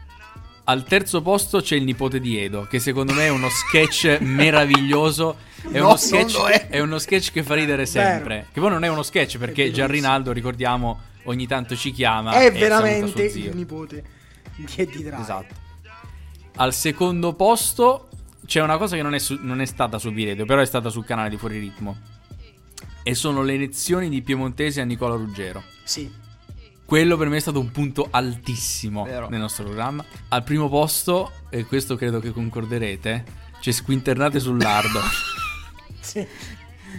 Al 0.70 0.84
terzo 0.84 1.24
posto 1.24 1.62
c'è 1.62 1.76
il 1.76 1.84
nipote 1.84 2.20
di 2.20 2.38
Edo, 2.38 2.68
che 2.68 2.78
secondo 2.78 3.12
me 3.12 3.26
è 3.26 3.30
uno 3.30 3.50
sketch 3.50 4.20
meraviglioso. 4.22 5.38
È, 5.64 5.80
No, 5.80 5.88
uno 5.88 5.96
sketch, 5.98 6.40
è. 6.46 6.68
è 6.68 6.80
uno 6.80 7.00
sketch 7.00 7.32
che 7.32 7.42
fa 7.42 7.56
ridere 7.56 7.88
sempre. 7.88 8.46
Che 8.54 8.60
poi 8.60 8.70
non 8.70 8.84
è 8.84 8.88
uno 8.88 9.02
sketch 9.02 9.40
perché 9.40 9.64
bellissimo. 9.64 9.78
Gianrinaldo, 9.78 10.32
ricordiamo, 10.32 11.00
ogni 11.24 11.48
tanto 11.48 11.76
ci 11.76 11.92
chiama. 11.92 12.34
È 12.40 12.52
veramente 12.52 13.24
il 13.24 13.56
nipote 13.56 14.04
di 14.58 14.68
Eddie 14.76 15.02
Drive. 15.06 15.20
Esatto. 15.20 15.56
Al 16.58 16.72
secondo 16.72 17.34
posto 17.34 18.10
c'è 18.46 18.62
una 18.62 18.78
cosa 18.78 18.96
che 18.96 19.02
non 19.02 19.16
è, 19.16 19.20
su- 19.20 19.40
non 19.42 19.62
è 19.62 19.66
stata 19.66 19.98
su 19.98 20.12
Biredio, 20.12 20.46
però 20.46 20.62
è 20.62 20.66
stata 20.68 20.90
sul 20.90 21.04
canale 21.04 21.30
di 21.30 21.38
Fuori 21.38 21.58
Ritmo. 21.58 21.98
E 23.02 23.16
sono 23.16 23.42
le 23.42 23.58
lezioni 23.58 24.08
di 24.08 24.22
piemontese 24.22 24.82
a 24.82 24.84
Nicola 24.84 25.16
Ruggero. 25.16 25.64
Sì. 25.84 26.19
Quello 26.90 27.18
per 27.18 27.30
me 27.30 27.38
è 27.38 27.40
stato 27.40 27.60
un 27.60 27.70
punto 27.70 28.08
altissimo 28.10 29.04
Vero. 29.04 29.30
nel 29.30 29.40
nostro 29.40 29.64
programma. 29.64 30.04
Al 30.30 30.44
primo 30.44 30.70
posto, 30.70 31.32
e 31.52 31.64
questo 31.66 31.96
credo 31.96 32.20
che 32.20 32.32
concorderete, 32.32 33.26
c'è 33.60 33.70
Squinternate 33.72 34.40
sul 34.40 34.58
lardo. 34.58 35.00
sì. 36.02 36.26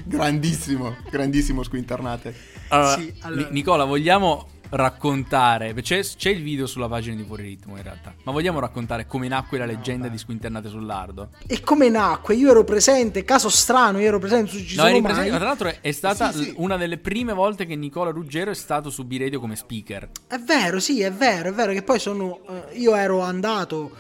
Grandissimo, 0.05 0.95
grandissimo 1.11 1.65
squinternate. 1.65 2.33
Allora, 2.69 2.97
Sì, 2.99 3.13
allora- 3.23 3.47
Ni- 3.49 3.53
Nicola, 3.53 3.85
vogliamo 3.85 4.47
raccontare? 4.71 5.75
C'è, 5.75 6.01
c'è 6.03 6.31
il 6.31 6.43
video 6.43 6.67
sulla 6.67 6.89
pagina 6.89 7.17
di 7.17 7.25
Fuori 7.25 7.43
Ritmo 7.45 7.77
in 7.77 7.83
realtà, 7.83 8.15
ma 8.25 8.33
vogliamo 8.33 8.59
raccontare 8.61 9.07
come 9.07 9.29
nacque 9.29 9.59
la 9.59 9.65
leggenda 9.67 10.09
di 10.09 10.19
Squinternate 10.19 10.69
sul 10.69 10.85
lardo? 10.87 11.31
E 11.47 11.61
come 11.61 11.89
nacque? 11.89 12.35
Io 12.35 12.51
ero 12.51 12.65
presente, 12.65 13.25
caso 13.25 13.49
strano, 13.49 13.99
io 14.01 14.07
ero 14.09 14.19
presente 14.19 14.51
su 14.51 14.59
Ci 14.59 14.77
No, 14.77 14.83
sono 14.83 14.89
eri 14.89 15.01
mai. 15.01 15.13
presente- 15.13 15.37
tra 15.39 15.47
l'altro 15.47 15.69
è, 15.69 15.79
è 15.81 15.93
stata 15.93 16.33
Sì, 16.33 16.43
sì. 16.45 16.55
una 16.57 16.77
delle 16.77 16.99
prime 16.99 17.33
volte 17.33 17.67
che 17.67 17.77
Nicola 17.77 18.11
Ruggero 18.11 18.51
è 18.51 18.55
stato 18.55 18.91
su 18.91 19.05
B-Radio 19.05 19.41
come 19.41 19.57
speaker. 19.57 20.09
È 20.27 20.39
vero, 20.39 20.81
sì, 20.81 21.01
è 21.03 21.13
vero, 21.13 21.49
è 21.49 21.53
vero 21.53 21.73
che 21.73 21.83
poi 21.83 21.99
sono 21.99 22.41
eh, 22.49 22.79
io 22.79 22.95
ero 22.95 23.21
andato 23.21 23.91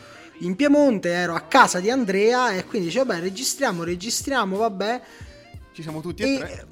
in 0.42 0.56
Piemonte, 0.56 1.10
ero 1.10 1.34
a 1.34 1.40
casa 1.42 1.80
di 1.80 1.90
Andrea 1.90 2.52
e 2.52 2.64
quindi 2.64 2.88
dice 2.88 3.04
vabbè, 3.04 3.20
registriamo, 3.20 3.84
registriamo, 3.84 4.56
vabbè. 4.56 5.00
Ci 5.72 5.82
siamo 5.82 6.00
tutti 6.00 6.22
e 6.22 6.34
E 6.34 6.38
tre. 6.38 6.66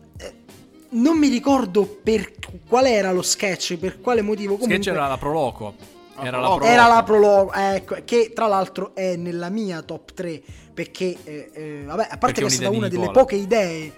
Non 0.91 1.19
mi 1.19 1.29
ricordo 1.29 1.85
per 2.03 2.33
qual 2.67 2.87
era 2.87 3.13
lo 3.13 3.23
sketch, 3.23 3.77
per 3.77 4.01
quale 4.01 4.23
motivo 4.23 4.55
comunque 4.55 4.83
Sketch 4.83 4.97
era 4.97 5.07
la 5.07 5.19
Proloco. 5.19 5.75
Era 6.21 6.39
la 6.39 6.49
Proloco. 6.49 6.57
Proloco. 6.57 6.65
Era 6.65 6.87
la 6.87 7.03
prologo, 7.03 7.53
ecco, 7.53 7.97
che 8.05 8.33
tra 8.35 8.47
l'altro 8.47 8.95
è 8.95 9.17
nella 9.17 9.51
mia 9.51 9.83
top 9.83 10.13
3 10.15 10.43
perché, 10.79 11.17
eh, 11.25 11.51
eh, 11.53 11.83
vabbè, 11.85 12.09
a 12.11 12.19
parte 12.19 12.41
Perché 12.41 12.41
che 12.43 12.47
è 12.47 12.51
stata 12.51 12.71
una 12.71 12.89
delle 12.89 13.11
poche 13.11 13.35
idee, 13.35 13.93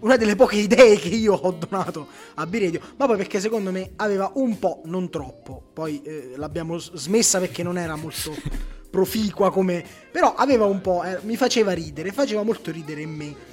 una 0.00 0.16
delle 0.16 0.36
poche 0.36 0.56
idee 0.56 0.96
che 0.96 1.08
io 1.08 1.34
ho 1.34 1.50
donato 1.50 2.06
a 2.34 2.46
Biredio, 2.46 2.80
ma 2.96 3.06
poi 3.06 3.16
perché 3.16 3.40
secondo 3.40 3.72
me 3.72 3.92
aveva 3.96 4.30
un 4.34 4.58
po', 4.60 4.82
non 4.84 5.10
troppo, 5.10 5.60
poi 5.72 6.02
eh, 6.02 6.32
l'abbiamo 6.36 6.78
smessa 6.78 7.40
perché 7.40 7.64
non 7.64 7.78
era 7.78 7.96
molto 7.96 8.32
proficua 8.90 9.50
come, 9.50 9.84
però 10.12 10.34
aveva 10.36 10.66
un 10.66 10.80
po', 10.80 11.02
eh, 11.02 11.18
mi 11.22 11.36
faceva 11.36 11.72
ridere, 11.72 12.12
faceva 12.12 12.44
molto 12.44 12.70
ridere 12.70 13.04
me. 13.06 13.52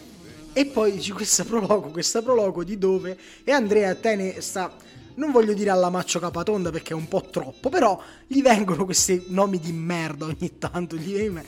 E 0.53 0.65
poi 0.65 0.91
dici 0.93 1.11
questa 1.11 1.43
prologo, 1.45 1.89
questa 1.89 2.21
prologo 2.21 2.63
di 2.63 2.77
dove? 2.77 3.17
E 3.43 3.51
Andrea 3.51 3.95
te 3.95 4.15
ne 4.15 4.41
sta, 4.41 4.73
non 5.15 5.31
voglio 5.31 5.53
dire 5.53 5.69
alla 5.69 5.89
Maccio 5.89 6.19
Capatonda 6.19 6.71
perché 6.71 6.91
è 6.91 6.95
un 6.95 7.07
po' 7.07 7.21
troppo, 7.29 7.69
però 7.69 8.01
gli 8.27 8.41
vengono 8.41 8.83
questi 8.85 9.23
nomi 9.27 9.59
di 9.59 9.71
merda 9.71 10.25
ogni 10.25 10.57
tanto. 10.57 10.95
Gli 10.97 11.13
viene- 11.13 11.45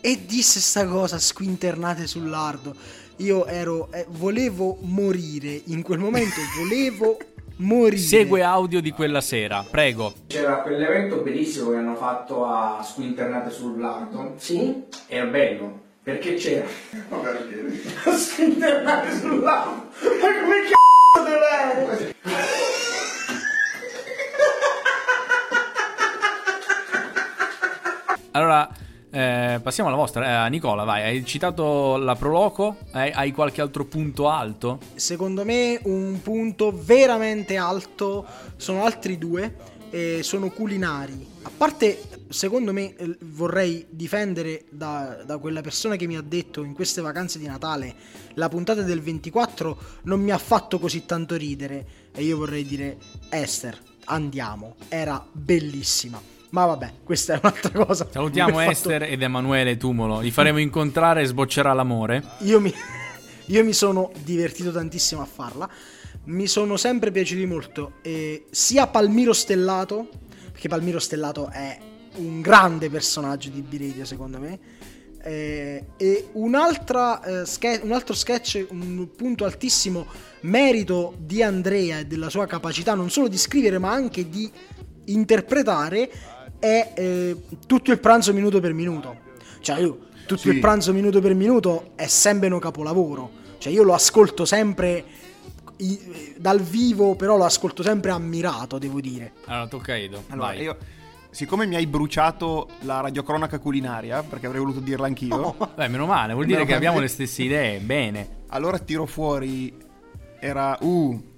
E 0.00 0.24
disse 0.26 0.60
sta 0.60 0.84
cosa, 0.86 1.18
squinternate 1.18 2.06
sul 2.06 2.28
lardo. 2.28 2.74
Io 3.18 3.46
ero, 3.46 3.88
eh, 3.92 4.04
volevo 4.10 4.76
morire, 4.82 5.62
in 5.66 5.82
quel 5.82 5.98
momento 6.00 6.34
volevo 6.58 7.16
morire. 7.58 7.96
Segue 8.02 8.42
audio 8.42 8.80
di 8.82 8.90
quella 8.90 9.20
sera, 9.20 9.64
prego. 9.70 10.12
C'era 10.26 10.56
quell'evento 10.60 11.18
bellissimo 11.22 11.70
che 11.70 11.76
hanno 11.76 11.94
fatto 11.94 12.44
a 12.44 12.82
Squinternate 12.82 13.50
sul 13.50 13.78
lardo. 13.80 14.34
Sì? 14.36 14.82
Era 15.06 15.24
bello, 15.26 15.82
perché 16.04 16.34
c'era. 16.34 16.66
Squinternate 18.14 19.18
sul 19.18 19.40
lardo! 19.40 19.88
Ma 20.20 20.40
come 20.40 20.62
c***o 20.68 21.22
deve 21.24 22.14
Allora, 28.32 28.68
Eh, 29.16 29.60
passiamo 29.62 29.88
alla 29.88 29.96
vostra. 29.96 30.44
Eh, 30.44 30.50
Nicola, 30.50 30.82
vai. 30.82 31.04
Hai 31.04 31.24
citato 31.24 31.96
la 31.96 32.16
Proloco? 32.16 32.78
Hai, 32.90 33.12
hai 33.12 33.30
qualche 33.30 33.60
altro 33.60 33.84
punto 33.84 34.28
alto? 34.28 34.80
Secondo 34.96 35.44
me 35.44 35.78
un 35.84 36.20
punto 36.20 36.72
veramente 36.74 37.56
alto 37.56 38.26
sono 38.56 38.84
altri 38.84 39.16
due, 39.16 39.54
e 39.94 40.24
sono 40.24 40.50
culinari. 40.50 41.24
A 41.42 41.50
parte, 41.56 42.02
secondo 42.28 42.72
me, 42.72 42.96
eh, 42.96 43.16
vorrei 43.20 43.86
difendere 43.88 44.64
da, 44.68 45.22
da 45.24 45.38
quella 45.38 45.60
persona 45.60 45.94
che 45.94 46.08
mi 46.08 46.16
ha 46.16 46.20
detto 46.20 46.64
in 46.64 46.72
queste 46.72 47.00
vacanze 47.00 47.38
di 47.38 47.46
Natale 47.46 47.94
la 48.34 48.48
puntata 48.48 48.82
del 48.82 49.00
24 49.00 49.78
non 50.02 50.20
mi 50.20 50.32
ha 50.32 50.38
fatto 50.38 50.80
così 50.80 51.06
tanto 51.06 51.36
ridere. 51.36 51.86
E 52.12 52.24
io 52.24 52.36
vorrei 52.36 52.64
dire, 52.64 52.98
Esther, 53.28 53.78
andiamo, 54.06 54.74
era 54.88 55.24
bellissima. 55.30 56.20
Ma 56.50 56.64
vabbè, 56.64 56.94
questa 57.04 57.34
è 57.34 57.40
un'altra 57.40 57.84
cosa. 57.84 58.08
Salutiamo 58.10 58.58
fatto- 58.58 58.70
Esther 58.70 59.02
ed 59.04 59.22
Emanuele 59.22 59.76
Tumolo. 59.76 60.18
Li 60.18 60.32
faremo 60.32 60.58
incontrare 60.58 61.22
e 61.22 61.26
sboccerà 61.26 61.72
l'amore. 61.72 62.20
Io 62.40 62.60
mi, 62.60 62.74
io 63.46 63.62
mi 63.62 63.72
sono 63.72 64.10
divertito 64.24 64.72
tantissimo 64.72 65.22
a 65.22 65.26
farla. 65.26 65.70
Mi 66.24 66.46
sono 66.46 66.76
sempre 66.78 67.10
piaciuti 67.10 67.44
molto 67.44 67.94
eh, 68.02 68.46
sia 68.50 68.86
Palmiro 68.86 69.34
Stellato, 69.34 70.08
perché 70.52 70.68
Palmiro 70.68 70.98
Stellato 70.98 71.50
è 71.50 71.78
un 72.16 72.40
grande 72.40 72.88
personaggio 72.88 73.50
di 73.50 73.60
B-Radio 73.60 74.04
secondo 74.04 74.38
me. 74.38 74.58
eh, 75.26 75.84
e 75.96 76.28
un'altra, 76.32 77.22
eh, 77.42 77.46
ske- 77.46 77.80
un 77.82 77.92
altro 77.92 78.14
sketch, 78.14 78.66
un 78.70 79.08
punto 79.16 79.44
altissimo 79.46 80.06
merito 80.42 81.14
di 81.18 81.42
Andrea 81.42 81.98
e 82.00 82.04
della 82.06 82.28
sua 82.28 82.46
capacità 82.46 82.94
non 82.94 83.08
solo 83.10 83.28
di 83.28 83.38
scrivere 83.38 83.78
ma 83.78 83.90
anche 83.90 84.28
di 84.28 84.50
interpretare 85.06 86.10
è 86.58 86.92
eh, 86.94 87.36
tutto 87.66 87.90
il 87.90 87.98
pranzo 88.00 88.32
minuto 88.32 88.60
per 88.60 88.72
minuto. 88.74 89.16
Cioè, 89.60 89.78
io, 89.80 89.98
tutto 90.26 90.40
Sì. 90.42 90.48
il 90.50 90.60
pranzo 90.60 90.92
minuto 90.92 91.20
per 91.20 91.34
minuto 91.34 91.92
è 91.96 92.06
sempre 92.06 92.50
un 92.50 92.58
capolavoro. 92.58 93.42
Cioè, 93.58 93.72
io 93.72 93.82
lo 93.82 93.94
ascolto 93.94 94.44
sempre 94.44 95.04
dal 96.36 96.60
vivo, 96.60 97.14
però 97.14 97.36
lo 97.36 97.44
ascolto 97.44 97.82
sempre 97.82 98.10
ammirato, 98.10 98.78
devo 98.78 99.00
dire. 99.00 99.32
Allora, 99.46 99.66
tocca 99.66 99.92
a 99.92 99.96
Edo. 99.96 100.24
Allora, 100.28 100.48
vai. 100.48 100.62
io, 100.62 100.76
siccome 101.30 101.66
mi 101.66 101.74
hai 101.76 101.86
bruciato 101.86 102.68
la 102.82 103.00
radiocronaca 103.00 103.58
culinaria, 103.58 104.22
perché 104.22 104.46
avrei 104.46 104.60
voluto 104.60 104.80
dirla 104.80 105.06
anch'io, 105.06 105.56
Beh, 105.74 105.88
meno 105.88 106.06
male, 106.06 106.32
vuol 106.32 106.46
dire 106.46 106.58
Meno 106.58 106.68
che 106.68 106.74
male. 106.74 106.86
abbiamo 106.86 107.00
le 107.00 107.08
stesse 107.08 107.42
idee. 107.42 107.78
Bene. 107.80 108.28
allora 108.48 108.78
tiro 108.78 109.06
fuori. 109.06 109.72
Era. 110.40 110.76
Uh, 110.80 111.32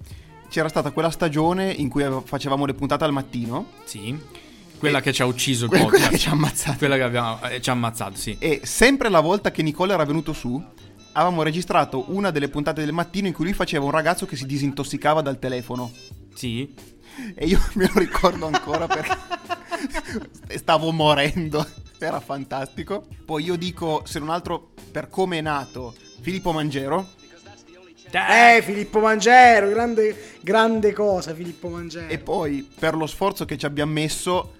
c'era 0.49 0.69
stata 0.69 0.91
quella 0.91 1.09
stagione 1.09 1.71
in 1.71 1.89
cui 1.89 2.05
facevamo 2.23 2.65
le 2.65 2.73
puntate 2.73 3.03
al 3.03 3.11
mattino. 3.11 3.67
Sì. 3.83 4.17
Quella 4.77 4.99
E- 4.99 5.01
che 5.01 5.11
ci 5.13 5.21
ha 5.21 5.25
ucciso 5.25 5.65
il 5.65 5.69
Quella, 5.71 5.85
quella 5.85 6.03
podcast. 6.05 6.11
che 6.11 6.17
ci 6.21 6.29
ha 6.29 6.31
ammazzato. 6.33 6.77
Quella 6.77 6.95
che 6.95 7.01
abbiamo, 7.03 7.41
eh, 7.49 7.61
ci 7.61 7.69
ha 7.69 7.73
ammazzato, 7.73 8.15
sì. 8.15 8.35
E 8.39 8.61
sempre 8.63 9.09
la 9.09 9.19
volta 9.19 9.51
che 9.51 9.61
Nicola 9.63 9.93
era 9.93 10.05
venuto 10.05 10.33
su, 10.33 10.63
avevamo 11.17 11.41
registrato 11.41 12.05
una 12.09 12.29
delle 12.29 12.47
puntate 12.47 12.81
del 12.81 12.93
mattino 12.93 13.27
in 13.27 13.33
cui 13.33 13.45
lui 13.45 13.53
faceva 13.53 13.85
un 13.85 13.91
ragazzo 13.91 14.27
che 14.27 14.35
si 14.35 14.45
disintossicava 14.45 15.21
dal 15.21 15.39
telefono. 15.39 15.91
Sì. 16.33 16.71
E 17.33 17.45
io 17.45 17.59
me 17.73 17.89
lo 17.91 17.99
ricordo 17.99 18.45
ancora 18.45 18.85
perché 18.85 19.17
stavo 20.57 20.91
morendo. 20.91 21.65
Era 21.97 22.19
fantastico. 22.19 23.07
Poi 23.25 23.43
io 23.43 23.55
dico, 23.55 24.03
se 24.05 24.19
non 24.19 24.29
altro, 24.29 24.73
per 24.91 25.09
come 25.09 25.39
è 25.39 25.41
nato 25.41 25.95
Filippo 26.21 26.51
Mangero. 26.51 27.15
Eh, 28.11 28.61
Filippo 28.61 28.99
Mangero, 28.99 29.67
grande, 29.69 30.37
grande 30.41 30.93
cosa, 30.93 31.33
Filippo 31.33 31.67
Mangero. 31.67 32.07
E 32.07 32.19
poi, 32.19 32.69
per 32.77 32.95
lo 32.95 33.07
sforzo 33.07 33.43
che 33.43 33.57
ci 33.57 33.65
abbiamo 33.65 33.91
messo, 33.91 34.56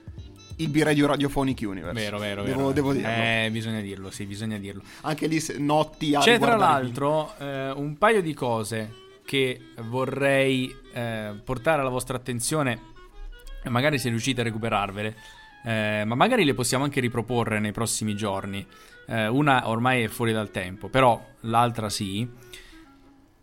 il 0.58 0.70
B-Radio 0.70 1.08
Radiophonic 1.08 1.62
Universe. 1.62 1.94
Vero, 1.94 2.18
vero, 2.20 2.44
Devo, 2.44 2.58
vero. 2.58 2.72
devo 2.72 2.94
dirlo. 2.94 3.08
Eh, 3.10 3.50
bisogna 3.52 3.82
dirlo, 3.82 4.12
sì, 4.12 4.26
bisogna 4.26 4.58
dirlo. 4.58 4.82
Anche 5.02 5.28
lì 5.28 5.44
notti 5.58 6.16
a 6.16 6.20
C'è 6.20 6.40
tra 6.40 6.56
l'altro 6.56 7.34
eh, 7.38 7.72
un 7.72 7.98
paio 7.98 8.22
di 8.22 8.34
cose 8.34 9.06
che 9.26 9.60
vorrei 9.82 10.74
eh, 10.94 11.34
portare 11.44 11.82
alla 11.82 11.90
vostra 11.90 12.16
attenzione 12.18 12.96
magari 13.70 14.00
se 14.00 14.10
riuscite 14.10 14.42
a 14.42 14.44
recuperarvele, 14.46 15.16
eh, 15.64 16.04
ma 16.06 16.16
magari 16.16 16.46
le 16.46 16.54
possiamo 16.54 16.84
anche 16.84 17.00
riproporre 17.00 17.60
nei 17.60 17.72
prossimi 17.72 18.16
giorni. 18.16 18.66
Eh, 19.08 19.28
una 19.28 19.70
ormai 19.70 20.04
è 20.04 20.08
fuori 20.08 20.32
dal 20.32 20.52
tempo, 20.52 20.88
però 20.90 21.22
l'altra 21.42 21.90
sì. 21.90 22.28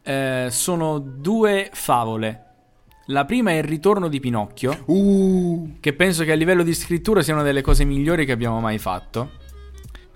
Eh, 0.03 0.49
sono 0.51 0.99
due 0.99 1.71
favole. 1.73 2.43
La 3.09 3.25
prima 3.25 3.51
è 3.51 3.55
il 3.55 3.65
ritorno 3.65 4.09
di 4.09 4.19
Pinocchio, 4.21 4.83
Uh, 4.87 5.77
che 5.81 5.93
penso 5.93 6.25
che 6.25 6.33
a 6.33 6.37
livello 6.37 6.63
di 6.63 6.73
scrittura 6.75 7.23
sia 7.23 7.35
una 7.35 7.43
delle 7.43 7.61
cose 7.61 7.85
migliori 7.85 8.25
che 8.25 8.33
abbiamo 8.33 8.61
mai 8.61 8.79
fatto. 8.79 9.33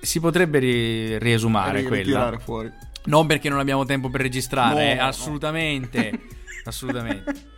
Si 0.00 0.20
potrebbe 0.20 0.58
ri- 0.58 1.18
riesumare 1.18 1.80
ri- 1.80 1.86
quella. 1.86 2.38
fuori. 2.38 2.70
Non 3.04 3.26
perché 3.26 3.48
non 3.48 3.58
abbiamo 3.58 3.84
tempo 3.84 4.08
per 4.08 4.20
registrare, 4.22 4.74
No, 4.74 4.80
eh, 4.80 4.98
assolutamente. 4.98 6.18
assolutamente. 6.64 7.56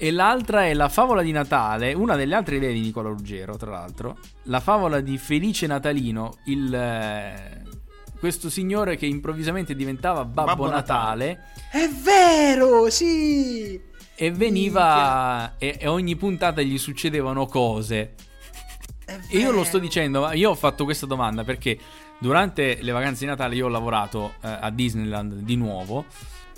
E 0.00 0.10
l'altra 0.12 0.64
è 0.64 0.74
la 0.74 0.88
favola 0.88 1.22
di 1.22 1.32
Natale, 1.32 1.92
una 1.92 2.14
delle 2.16 2.34
altre 2.34 2.56
idee 2.56 2.72
di 2.72 2.80
Nicola 2.80 3.08
Ruggero, 3.08 3.56
tra 3.56 3.70
l'altro. 3.70 4.16
La 4.44 4.60
favola 4.60 5.00
di 5.00 5.18
Felice 5.18 5.66
Natalino, 5.66 6.36
il, 6.44 6.72
eh, 6.72 7.62
questo 8.18 8.48
signore 8.48 8.96
che 8.96 9.06
improvvisamente 9.06 9.74
diventava 9.74 10.24
Babbo, 10.24 10.50
Babbo 10.50 10.70
Natale, 10.70 11.46
È 11.72 11.88
vero, 11.88 12.88
sì! 12.90 13.80
E 14.20 14.32
veniva 14.32 15.56
e, 15.58 15.76
e 15.78 15.86
ogni 15.86 16.16
puntata 16.16 16.60
gli 16.60 16.76
succedevano 16.76 17.46
cose. 17.46 18.14
E 19.30 19.38
io 19.38 19.52
lo 19.52 19.62
sto 19.62 19.78
dicendo, 19.78 20.22
ma 20.22 20.34
io 20.34 20.50
ho 20.50 20.54
fatto 20.56 20.82
questa 20.82 21.06
domanda 21.06 21.44
perché 21.44 21.78
durante 22.18 22.78
le 22.80 22.90
vacanze 22.90 23.20
di 23.20 23.30
Natale 23.30 23.54
io 23.54 23.66
ho 23.66 23.70
lavorato 23.70 24.34
eh, 24.42 24.48
a 24.60 24.70
Disneyland 24.70 25.34
di 25.34 25.54
nuovo 25.54 26.04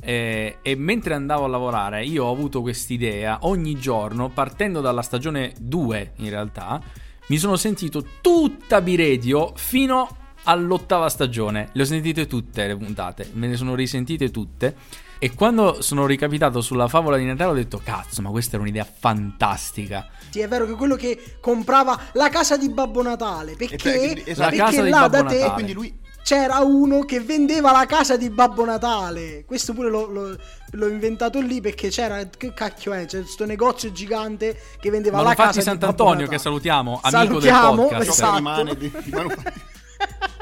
eh, 0.00 0.56
e 0.62 0.74
mentre 0.74 1.12
andavo 1.12 1.44
a 1.44 1.48
lavorare 1.48 2.04
io 2.04 2.24
ho 2.24 2.32
avuto 2.32 2.62
quest'idea 2.62 3.40
ogni 3.42 3.78
giorno, 3.78 4.30
partendo 4.30 4.80
dalla 4.80 5.02
stagione 5.02 5.52
2 5.58 6.12
in 6.16 6.30
realtà, 6.30 6.80
mi 7.26 7.36
sono 7.36 7.56
sentito 7.56 8.04
tutta 8.22 8.80
B-Radio 8.80 9.52
fino 9.54 10.16
all'ottava 10.44 11.10
stagione. 11.10 11.68
Le 11.72 11.82
ho 11.82 11.84
sentite 11.84 12.26
tutte 12.26 12.66
le 12.66 12.76
puntate, 12.76 13.30
me 13.34 13.46
ne 13.46 13.56
sono 13.56 13.74
risentite 13.74 14.30
tutte. 14.30 14.74
E 15.22 15.34
quando 15.34 15.82
sono 15.82 16.06
ricapitato 16.06 16.62
sulla 16.62 16.88
favola 16.88 17.18
di 17.18 17.26
Natale 17.26 17.50
ho 17.50 17.54
detto, 17.54 17.78
cazzo, 17.84 18.22
ma 18.22 18.30
questa 18.30 18.54
era 18.54 18.62
un'idea 18.62 18.84
fantastica. 18.86 20.08
Sì, 20.30 20.40
è 20.40 20.48
vero 20.48 20.64
che 20.64 20.72
quello 20.72 20.96
che 20.96 21.36
comprava 21.40 21.98
la 22.12 22.30
casa 22.30 22.56
di 22.56 22.70
Babbo 22.70 23.02
Natale. 23.02 23.54
Perché, 23.54 24.24
esatto. 24.26 24.56
La 24.56 24.64
perché 24.64 24.82
di 24.82 24.88
là 24.88 25.00
Babbo 25.08 25.16
da 25.16 25.24
te 25.28 25.34
Natale. 25.34 25.52
Quindi 25.52 25.72
lui 25.74 25.98
c'era 26.22 26.60
uno 26.60 27.00
che 27.04 27.20
vendeva 27.20 27.70
la 27.70 27.84
casa 27.84 28.16
di 28.16 28.30
Babbo 28.30 28.64
Natale. 28.64 29.44
Questo 29.44 29.74
pure 29.74 29.90
l'ho, 29.90 30.06
l'ho- 30.06 30.38
l'ho 30.70 30.88
inventato 30.88 31.38
lì 31.40 31.60
perché 31.60 31.90
c'era. 31.90 32.24
Che 32.24 32.54
cacchio 32.54 32.92
è? 32.94 33.04
C'è 33.04 33.20
questo 33.20 33.44
negozio 33.44 33.92
gigante 33.92 34.58
che 34.80 34.88
vendeva 34.90 35.18
la 35.18 35.24
Manufatti 35.24 35.58
casa 35.58 35.58
di 35.58 35.64
Babbo 35.66 35.80
Sant'Antonio, 35.84 36.12
Natale. 36.14 36.30
che 36.36 36.38
salutiamo, 36.42 37.00
amico 37.02 37.10
Salutiamo, 37.10 37.76
del 37.76 37.84
podcast. 37.88 38.10
esatto. 38.10 38.36
rimane 38.36 38.74
di, 38.76 38.92
di 39.04 39.10
manufatti. 39.10 39.60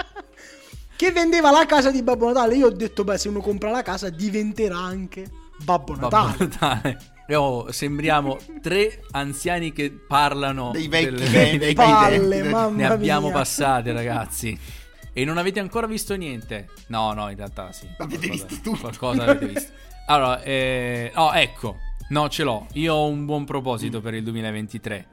che 0.99 1.12
vendeva 1.12 1.53
la 1.53 1.64
casa 1.64 1.92
di 1.92 2.03
Babbo 2.03 2.26
Natale. 2.26 2.57
Io 2.57 2.66
ho 2.66 2.70
detto, 2.70 3.05
beh, 3.05 3.16
se 3.18 3.28
uno 3.28 3.40
compra 3.40 3.70
la 3.70 3.82
casa 3.82 4.11
diventerà 4.11 4.76
anche 4.78 5.30
Babbo 5.62 5.94
Babbo 5.94 6.16
Natale. 6.16 6.36
Natale. 6.51 6.99
E 7.28 7.34
oh, 7.36 7.70
sembriamo 7.70 8.36
tre 8.61 9.03
anziani 9.12 9.72
che 9.72 9.90
parlano 9.92 10.70
Dei 10.72 10.88
vecchi 10.88 11.11
delle- 11.14 11.30
dei- 11.30 11.59
dei- 11.59 11.74
Palle, 11.74 12.42
mamma 12.42 12.74
ne 12.76 12.86
abbiamo 12.86 13.26
mia. 13.28 13.36
passate, 13.36 13.92
ragazzi. 13.92 14.59
E 15.12 15.24
non 15.24 15.36
avete 15.36 15.59
ancora 15.59 15.86
visto 15.88 16.14
niente? 16.14 16.68
No, 16.88 17.12
no, 17.12 17.28
in 17.28 17.36
realtà 17.36 17.72
sì. 17.72 17.88
Avete 17.99 18.28
Qualcosa- 18.28 18.46
visto 18.46 18.62
tutto. 18.62 18.80
Qualcosa 18.80 19.22
avete 19.24 19.46
visto. 19.46 19.72
Allora, 20.07 20.42
eh, 20.42 21.11
oh, 21.16 21.32
ecco. 21.34 21.76
No, 22.11 22.28
ce 22.28 22.44
l'ho. 22.44 22.66
Io 22.74 22.94
ho 22.94 23.07
un 23.09 23.24
buon 23.24 23.44
proposito 23.44 24.01
per 24.01 24.14
il 24.14 24.22
2023. 24.22 25.07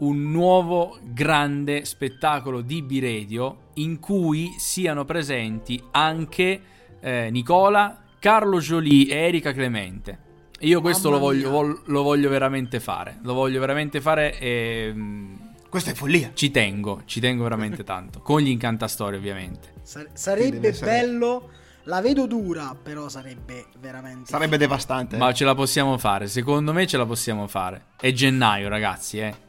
Un 0.00 0.30
nuovo 0.30 0.98
grande 1.02 1.84
spettacolo 1.84 2.62
di 2.62 2.80
B-Radio 2.80 3.68
in 3.74 4.00
cui 4.00 4.54
siano 4.56 5.04
presenti 5.04 5.82
anche 5.90 6.60
eh, 7.00 7.28
Nicola, 7.30 8.02
Carlo 8.18 8.60
Jolie 8.60 9.12
e 9.12 9.16
Erika 9.26 9.52
Clemente. 9.52 10.18
Io 10.60 10.80
questo 10.80 11.10
lo 11.10 11.18
voglio, 11.18 11.82
lo 11.84 12.02
voglio 12.02 12.30
veramente 12.30 12.80
fare. 12.80 13.18
Lo 13.22 13.34
voglio 13.34 13.60
veramente 13.60 14.00
fare 14.00 14.38
e 14.38 14.90
mm, 14.94 15.34
Questa 15.68 15.90
è 15.90 15.94
follia. 15.94 16.30
ci 16.32 16.50
tengo, 16.50 17.02
ci 17.04 17.20
tengo 17.20 17.42
veramente 17.42 17.84
tanto. 17.84 18.20
Con 18.20 18.40
gli 18.40 18.48
incantastorie, 18.48 19.18
ovviamente. 19.18 19.74
Sare- 19.82 20.10
sarebbe 20.14 20.72
bello. 20.72 21.50
La 21.84 22.00
vedo 22.00 22.26
dura, 22.26 22.74
però 22.82 23.10
sarebbe 23.10 23.66
veramente. 23.78 24.30
Sarebbe 24.30 24.56
devastante. 24.56 25.18
Ma 25.18 25.32
ce 25.34 25.44
la 25.44 25.54
possiamo 25.54 25.98
fare, 25.98 26.26
secondo 26.26 26.72
me 26.72 26.86
ce 26.86 26.96
la 26.96 27.04
possiamo 27.04 27.46
fare. 27.46 27.88
È 28.00 28.10
gennaio, 28.12 28.68
ragazzi, 28.68 29.18
eh. 29.18 29.48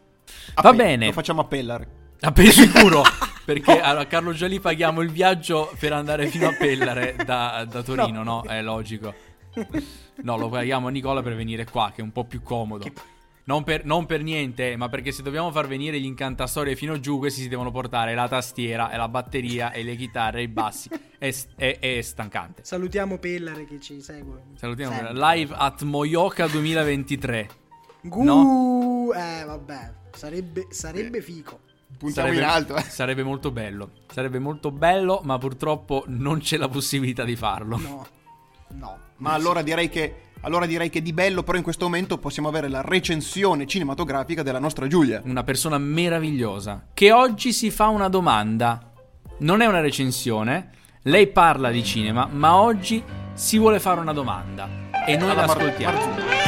Va 0.62 0.74
bene. 0.74 1.08
Lo 1.08 1.12
facciamo 1.12 1.42
appellare. 1.42 2.00
A 2.22 2.32
per 2.32 2.48
sicuro. 2.48 3.02
Perché 3.44 3.80
allora, 3.82 4.02
a 4.02 4.06
Carlo 4.06 4.34
Gialli 4.34 4.60
paghiamo 4.60 5.02
il 5.02 5.10
viaggio 5.10 5.74
per 5.80 5.94
andare 5.94 6.28
fino 6.28 6.48
a 6.48 6.56
Pellare 6.58 7.16
da, 7.26 7.66
da 7.70 7.82
Torino, 7.84 8.24
no. 8.24 8.42
No. 8.44 8.44
È 8.44 8.62
logico. 8.62 9.14
No, 10.24 10.38
lo 10.38 10.48
paghiamo 10.48 10.88
a 10.88 10.92
Nicola 10.92 11.22
per 11.22 11.36
venire 11.36 11.66
qua, 11.66 11.92
che 11.94 12.02
è 12.02 12.04
un 12.04 12.12
po' 12.12 12.24
più 12.26 12.42
comodo. 12.44 12.84
Che, 12.84 12.94
Non 13.46 13.64
per, 13.64 13.84
non 13.84 14.06
per 14.06 14.22
niente, 14.22 14.78
ma 14.78 14.88
perché 14.88 15.12
se 15.12 15.24
dobbiamo 15.24 15.52
far 15.52 15.68
venire 15.68 16.00
gli 16.00 16.06
incantastorie 16.06 16.76
fino 16.76 17.00
giù, 17.00 17.18
questi 17.18 17.42
si 17.42 17.48
devono 17.50 17.72
portare 17.72 18.14
la 18.14 18.28
tastiera 18.28 18.92
e 18.92 18.98
la 18.98 19.10
batteria 19.10 19.72
e 19.72 19.82
le 19.84 19.96
chitarre 19.96 20.40
e 20.40 20.44
i 20.44 20.48
bassi. 20.48 20.90
È, 21.18 21.34
è- 21.58 21.80
è 21.80 22.02
stancante. 22.02 22.64
Salutiamo 22.64 23.18
Pellare 23.18 23.66
che 23.66 23.80
ci 23.82 24.00
segue. 24.02 24.44
Salutiamo 24.56 24.94
Sempre. 24.96 25.14
live 25.16 25.56
at 25.58 25.82
Moyoka 25.82 26.48
2023. 26.48 27.50
Gu- 28.02 28.24
No. 28.24 29.10
Eh, 29.14 29.44
vabbè, 29.46 29.92
sarebbe, 30.12 30.68
sarebbe 30.70 31.22
fico. 31.22 31.60
Puntiamo 31.98 32.30
Sarebbe, 32.30 32.46
in 32.46 32.50
alto, 32.52 32.76
eh. 32.78 32.82
sarebbe 32.82 33.22
molto 33.24 33.52
bello. 33.52 33.92
Sarebbe 34.12 34.40
molto 34.40 34.72
bello, 34.72 35.22
ma 35.24 35.38
purtroppo 35.38 36.04
non 36.08 36.40
c'è 36.40 36.58
la 36.58 36.68
possibilità 36.68 37.24
di 37.24 37.36
farlo. 37.36 37.78
No, 37.78 38.08
no. 38.70 38.98
Ma 39.18 39.34
allora 39.34 39.62
direi 39.62 39.88
che 39.90 40.16
allora 40.44 40.66
direi 40.66 40.90
che 40.90 41.04
di 41.04 41.14
bello 41.14 41.44
però 41.44 41.58
in 41.60 41.64
questo 41.64 41.86
momento 41.86 42.18
possiamo 42.18 42.48
avere 42.48 42.68
la 42.70 42.82
recensione 42.82 43.68
cinematografica 43.68 44.42
della 44.42 44.58
nostra 44.58 44.88
Giulia. 44.88 45.22
Una 45.26 45.44
persona 45.44 45.78
meravigliosa 45.78 46.88
che 46.96 47.12
oggi 47.12 47.54
si 47.54 47.70
fa 47.70 47.90
una 47.90 48.10
domanda. 48.10 48.92
Non 49.40 49.62
è 49.62 49.68
una 49.68 49.82
recensione. 49.82 50.72
Lei 51.04 51.28
parla 51.28 51.70
di 51.70 51.84
cinema, 51.84 52.26
ma 52.26 52.56
oggi 52.60 53.04
si 53.34 53.60
vuole 53.60 53.80
fare 53.80 54.00
una 54.00 54.14
domanda. 54.14 54.68
E 55.06 55.16
noi 55.18 55.30
Alla 55.30 55.46
Mar- 55.46 55.58
l'ascoltiamo. 55.58 56.41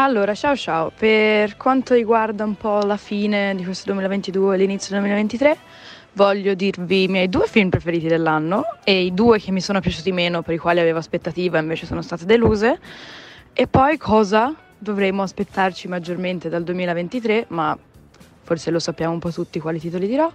Allora, 0.00 0.32
ciao 0.32 0.54
ciao, 0.54 0.92
per 0.96 1.56
quanto 1.56 1.94
riguarda 1.94 2.44
un 2.44 2.54
po' 2.54 2.78
la 2.84 2.96
fine 2.96 3.52
di 3.56 3.64
questo 3.64 3.86
2022 3.86 4.54
e 4.54 4.58
l'inizio 4.58 4.90
del 4.92 5.00
2023, 5.00 5.56
voglio 6.12 6.54
dirvi 6.54 7.02
i 7.02 7.08
miei 7.08 7.28
due 7.28 7.48
film 7.48 7.68
preferiti 7.68 8.06
dell'anno 8.06 8.62
e 8.84 9.06
i 9.06 9.12
due 9.12 9.40
che 9.40 9.50
mi 9.50 9.60
sono 9.60 9.80
piaciuti 9.80 10.12
meno, 10.12 10.42
per 10.42 10.54
i 10.54 10.58
quali 10.58 10.78
avevo 10.78 10.98
aspettativa 10.98 11.58
e 11.58 11.62
invece 11.62 11.84
sono 11.84 12.00
state 12.00 12.26
deluse, 12.26 12.78
e 13.52 13.66
poi 13.66 13.96
cosa 13.96 14.54
dovremmo 14.78 15.22
aspettarci 15.22 15.88
maggiormente 15.88 16.48
dal 16.48 16.62
2023, 16.62 17.46
ma 17.48 17.76
forse 18.44 18.70
lo 18.70 18.78
sappiamo 18.78 19.14
un 19.14 19.18
po' 19.18 19.32
tutti 19.32 19.58
quali 19.58 19.80
titoli 19.80 20.06
dirò. 20.06 20.30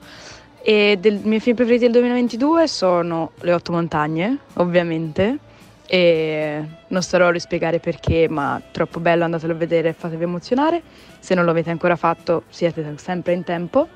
E 0.61 0.97
dei 0.99 1.21
miei 1.23 1.39
film 1.39 1.55
preferiti 1.55 1.83
del 1.83 1.93
2022 1.93 2.67
sono 2.67 3.31
Le 3.39 3.53
Otto 3.53 3.71
Montagne, 3.71 4.39
ovviamente, 4.55 5.39
e 5.93 6.59
non 6.87 7.03
starò 7.03 7.27
a 7.27 7.31
rispiegare 7.31 7.77
perché, 7.77 8.27
ma 8.27 8.59
troppo 8.71 8.99
bello, 8.99 9.25
andatelo 9.25 9.53
a 9.53 9.55
vedere 9.55 9.89
e 9.89 9.93
fatevi 9.93 10.23
emozionare. 10.23 10.81
Se 11.19 11.35
non 11.35 11.45
lo 11.45 11.51
avete 11.51 11.69
ancora 11.69 11.95
fatto, 11.95 12.45
siete 12.49 12.95
sempre 12.95 13.33
in 13.33 13.43
tempo. 13.43 13.87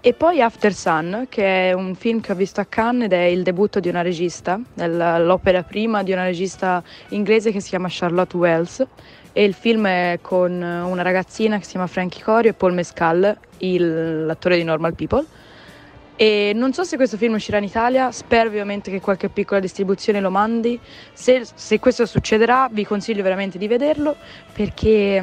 E 0.00 0.14
poi 0.14 0.42
After 0.42 0.74
Sun, 0.74 1.26
che 1.28 1.68
è 1.68 1.72
un 1.74 1.94
film 1.94 2.20
che 2.20 2.32
ho 2.32 2.34
visto 2.34 2.60
a 2.60 2.64
Cannes 2.64 3.04
ed 3.04 3.12
è 3.12 3.22
il 3.22 3.44
debutto 3.44 3.78
di 3.78 3.88
una 3.88 4.02
regista, 4.02 4.60
l'opera 4.74 5.62
prima 5.62 6.02
di 6.02 6.10
una 6.10 6.24
regista 6.24 6.82
inglese 7.10 7.52
che 7.52 7.60
si 7.60 7.68
chiama 7.68 7.86
Charlotte 7.88 8.36
Wells. 8.36 8.84
E 9.32 9.44
il 9.44 9.54
film 9.54 9.86
è 9.86 10.18
con 10.20 10.60
una 10.60 11.02
ragazzina 11.02 11.56
che 11.58 11.62
si 11.62 11.70
chiama 11.70 11.86
Frankie 11.86 12.20
Corio 12.20 12.50
e 12.50 12.54
Paul 12.54 12.74
Mescal, 12.74 13.38
il- 13.58 14.26
l'attore 14.26 14.56
di 14.56 14.64
Normal 14.64 14.94
People. 14.96 15.24
E 16.18 16.52
non 16.54 16.72
so 16.72 16.82
se 16.82 16.96
questo 16.96 17.18
film 17.18 17.34
uscirà 17.34 17.58
in 17.58 17.64
Italia, 17.64 18.10
spero 18.10 18.48
ovviamente 18.48 18.90
che 18.90 19.02
qualche 19.02 19.28
piccola 19.28 19.60
distribuzione 19.60 20.18
lo 20.20 20.30
mandi. 20.30 20.80
Se, 21.12 21.46
se 21.54 21.78
questo 21.78 22.06
succederà, 22.06 22.68
vi 22.72 22.86
consiglio 22.86 23.22
veramente 23.22 23.58
di 23.58 23.68
vederlo 23.68 24.16
perché, 24.54 25.22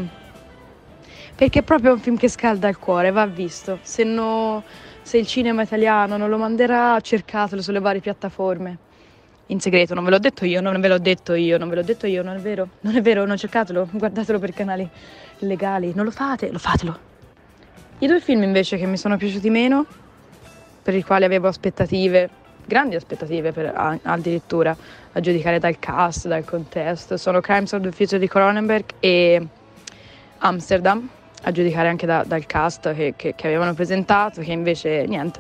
perché 1.34 1.60
è 1.60 1.64
proprio 1.64 1.94
un 1.94 2.00
film 2.00 2.16
che 2.16 2.30
scalda 2.30 2.68
il 2.68 2.78
cuore, 2.78 3.10
va 3.10 3.26
visto. 3.26 3.80
Se, 3.82 4.04
no- 4.04 4.64
se 5.02 5.18
il 5.18 5.26
cinema 5.26 5.64
italiano 5.64 6.16
non 6.16 6.30
lo 6.30 6.38
manderà, 6.38 7.00
cercatelo 7.02 7.64
sulle 7.64 7.80
varie 7.80 8.00
piattaforme. 8.00 8.78
In 9.48 9.60
segreto, 9.60 9.96
non 9.96 10.04
ve 10.04 10.12
l'ho 10.12 10.20
detto 10.20 10.46
io, 10.46 10.62
non 10.62 10.80
ve 10.80 10.88
l'ho 10.90 11.00
detto 11.00 11.34
io, 11.34 11.58
non 11.58 11.70
ve 11.70 11.76
l'ho 11.76 11.84
detto 11.84 12.06
io, 12.06 12.22
non 12.22 12.36
è 12.36 12.40
vero? 12.40 12.70
Non 12.82 12.96
è 12.96 13.02
vero, 13.02 13.26
non 13.26 13.36
cercatelo, 13.36 13.90
guardatelo 13.92 14.38
per 14.38 14.54
canali 14.54 14.88
legali, 15.40 15.92
non 15.96 16.06
lo 16.06 16.12
fate, 16.12 16.52
lo 16.52 16.60
fatelo. 16.60 17.12
I 17.98 18.06
due 18.06 18.22
film 18.22 18.44
invece 18.44 18.78
che 18.78 18.86
mi 18.86 18.98
sono 18.98 19.18
piaciuti 19.18 19.50
meno 19.50 19.86
per 20.84 20.94
i 20.94 21.02
quali 21.02 21.24
avevo 21.24 21.48
aspettative, 21.48 22.30
grandi 22.66 22.96
aspettative 22.96 23.52
per- 23.54 23.72
a- 23.74 23.98
addirittura, 24.04 24.76
a 25.14 25.20
giudicare 25.22 25.58
dal 25.58 25.80
cast, 25.80 26.28
dal 26.28 26.44
contesto. 26.44 27.16
Sono 27.18 27.40
Crimes 27.40 27.72
of 27.72 27.82
the 27.82 27.92
Future 27.92 28.20
di 28.20 28.28
Cronenberg 28.28 28.86
e 29.00 29.42
Amsterdam, 30.40 31.08
a 31.44 31.52
giudicare 31.52 31.88
anche 31.88 32.06
da- 32.06 32.24
dal 32.26 32.46
cast 32.46 32.94
che, 32.94 33.14
che- 33.16 33.34
che 33.36 33.48
avevano 33.48 33.74
presentato, 33.74 34.42
che 34.42 34.52
invece 34.52 35.06
niente. 35.08 35.40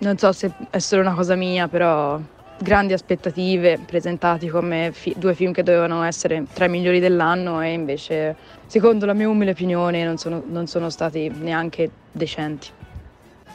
Non 0.00 0.16
so 0.16 0.32
se 0.32 0.50
è 0.70 0.78
solo 0.78 1.02
una 1.02 1.14
cosa 1.14 1.34
mia, 1.34 1.68
però 1.68 2.20
grandi 2.58 2.92
aspettative 2.92 3.78
presentati 3.84 4.48
come 4.48 4.90
fi- 4.92 5.14
due 5.16 5.34
film 5.34 5.52
che 5.52 5.64
dovevano 5.64 6.02
essere 6.04 6.44
tra 6.52 6.66
i 6.66 6.68
migliori 6.68 7.00
dell'anno 7.00 7.60
e 7.60 7.72
invece, 7.72 8.36
secondo 8.66 9.06
la 9.06 9.12
mia 9.12 9.28
umile 9.28 9.50
opinione, 9.50 10.04
non 10.04 10.18
sono- 10.18 10.42
non 10.46 10.66
sono 10.68 10.88
stati 10.88 11.28
neanche 11.28 11.90
decenti. 12.12 12.68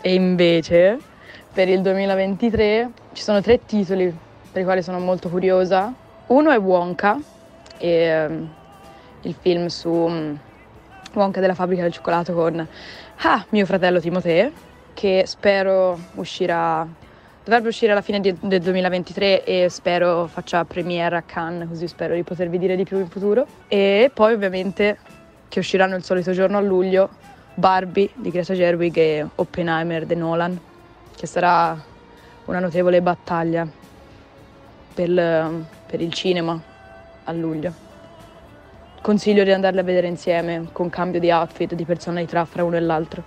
E 0.02 0.14
invece 0.14 1.00
per 1.52 1.68
il 1.68 1.82
2023 1.82 2.92
ci 3.14 3.24
sono 3.24 3.42
tre 3.42 3.66
titoli 3.66 4.16
per 4.52 4.62
i 4.62 4.66
quali 4.66 4.82
sono 4.82 5.00
molto 5.00 5.30
curiosa. 5.30 5.94
Uno 6.28 6.52
è 6.52 6.60
Wonka, 6.60 7.20
e, 7.78 7.90
ehm, 7.90 8.50
il 9.22 9.36
film 9.40 9.68
su 9.68 9.90
mm, 9.90 10.36
Wonka 11.14 11.40
della 11.40 11.56
fabbrica 11.56 11.82
del 11.82 11.92
cioccolato 11.92 12.34
con 12.34 12.66
ah, 13.22 13.46
mio 13.50 13.66
fratello 13.66 14.00
Timoteo, 14.00 14.52
che 14.94 15.24
spero 15.26 16.00
uscirà, 16.16 16.88
dovrebbe 17.44 17.70
uscire 17.70 17.92
alla 17.92 18.02
fine 18.02 18.20
di- 18.20 18.38
del 18.40 18.62
2023 18.62 19.44
e 19.44 19.70
spero 19.70 20.28
faccia 20.28 20.64
premiere 20.66 21.16
a 21.18 21.22
Cannes, 21.24 21.68
così 21.68 21.88
spero 21.88 22.14
di 22.14 22.24
potervi 22.24 22.60
dire 22.60 22.76
di 22.76 22.84
più 22.84 23.00
in 23.00 23.10
futuro. 23.10 23.46
E 23.68 24.12
poi 24.14 24.34
ovviamente 24.34 24.98
che 25.48 25.60
usciranno 25.60 25.96
il 25.96 26.04
solito 26.04 26.32
giorno 26.32 26.58
a 26.58 26.62
luglio 26.62 27.10
Barbie 27.56 28.12
di 28.14 28.30
Greta 28.30 28.54
Gerwig 28.54 28.96
e 28.98 29.26
Oppenheimer 29.36 30.06
di 30.06 30.16
Nolan, 30.16 30.60
che 31.20 31.28
sarà 31.28 31.78
una 32.46 32.60
notevole 32.60 33.02
battaglia 33.02 33.68
per, 34.94 35.66
per 35.86 36.00
il 36.00 36.14
cinema 36.14 36.58
a 37.26 37.32
luglio. 37.34 37.74
Consiglio 39.02 39.44
di 39.44 39.52
andarle 39.52 39.82
a 39.82 39.84
vedere 39.84 40.08
insieme 40.08 40.70
con 40.72 40.90
cambio 40.90 41.20
di 41.20 41.30
outfit, 41.30 41.74
di 41.74 41.84
personalità 41.84 42.46
fra 42.46 42.64
uno 42.64 42.78
e 42.78 42.80
l'altro. 42.80 43.24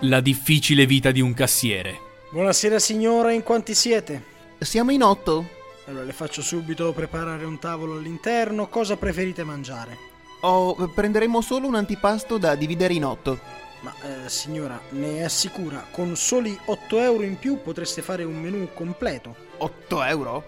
La 0.00 0.20
difficile 0.22 0.86
vita 0.86 1.10
di 1.10 1.20
un 1.20 1.34
cassiere. 1.34 1.98
Buonasera 2.30 2.78
signora, 2.78 3.30
in 3.30 3.42
quanti 3.42 3.74
siete? 3.74 4.22
Siamo 4.58 4.90
in 4.90 5.02
otto. 5.02 5.60
Allora 5.86 6.04
le 6.04 6.12
faccio 6.12 6.42
subito 6.42 6.92
preparare 6.92 7.44
un 7.44 7.58
tavolo 7.58 7.94
all'interno. 7.94 8.68
Cosa 8.68 8.96
preferite 8.96 9.42
mangiare? 9.42 10.10
Oh, 10.42 10.74
prenderemo 10.74 11.40
solo 11.40 11.66
un 11.66 11.74
antipasto 11.74 12.38
da 12.38 12.54
dividere 12.54 12.94
in 12.94 13.04
otto. 13.04 13.38
Ma 13.80 13.92
eh, 14.02 14.28
signora, 14.28 14.80
ne 14.90 15.24
è 15.24 15.28
sicura? 15.28 15.84
Con 15.90 16.14
soli 16.14 16.56
8 16.66 16.98
euro 17.00 17.24
in 17.24 17.36
più 17.36 17.60
potreste 17.62 18.00
fare 18.00 18.22
un 18.22 18.40
menù 18.40 18.68
completo. 18.72 19.34
8 19.58 20.02
euro? 20.04 20.44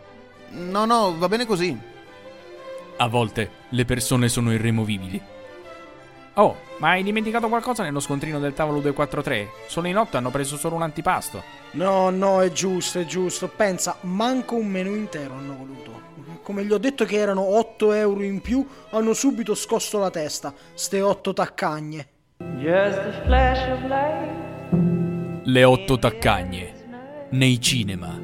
No, 0.51 0.85
no, 0.85 1.19
va 1.19 1.29
bene 1.29 1.47
così. 1.47 1.77
A 2.97 3.09
volte 3.09 3.51
le 3.71 3.85
persone 3.85 4.29
sono 4.29 4.53
irremovibili. 4.53 5.21
Oh, 6.37 6.57
ma 6.79 6.91
hai 6.91 7.05
dimenticato 7.05 7.49
qualcosa 7.49 7.85
nello 7.85 8.01
scontrino 8.01 8.41
del 8.41 8.55
tavolo 8.55 8.81
243? 8.81 9.69
Solo 9.69 9.87
in 9.87 9.97
otto 9.97 10.17
hanno 10.17 10.31
preso 10.31 10.57
solo 10.57 10.75
un 10.75 10.83
antipasto. 10.83 11.43
No, 11.73 12.11
no, 12.11 12.43
è 12.43 12.51
giusto, 12.51 12.99
è 12.99 13.07
giusto. 13.07 13.49
Pensa, 13.49 13.97
manco 14.01 14.57
un 14.57 14.67
menù 14.67 14.97
intero 14.97 15.35
hanno 15.35 15.57
voluto. 15.57 16.03
Come 16.43 16.65
gli 16.65 16.73
ho 16.73 16.79
detto 16.79 17.05
che 17.05 17.17
erano 17.17 17.57
8 17.57 17.93
euro 17.93 18.23
in 18.23 18.41
più, 18.41 18.67
hanno 18.91 19.15
subito 19.15 19.55
scosso 19.55 19.99
la 19.99 20.11
testa. 20.11 20.53
Ste 20.75 21.01
8 21.01 21.33
taccagne. 21.33 22.09
Le 25.45 25.65
otto 25.65 25.99
taccagne. 25.99 27.29
Nei 27.31 27.61
cinema. 27.61 28.19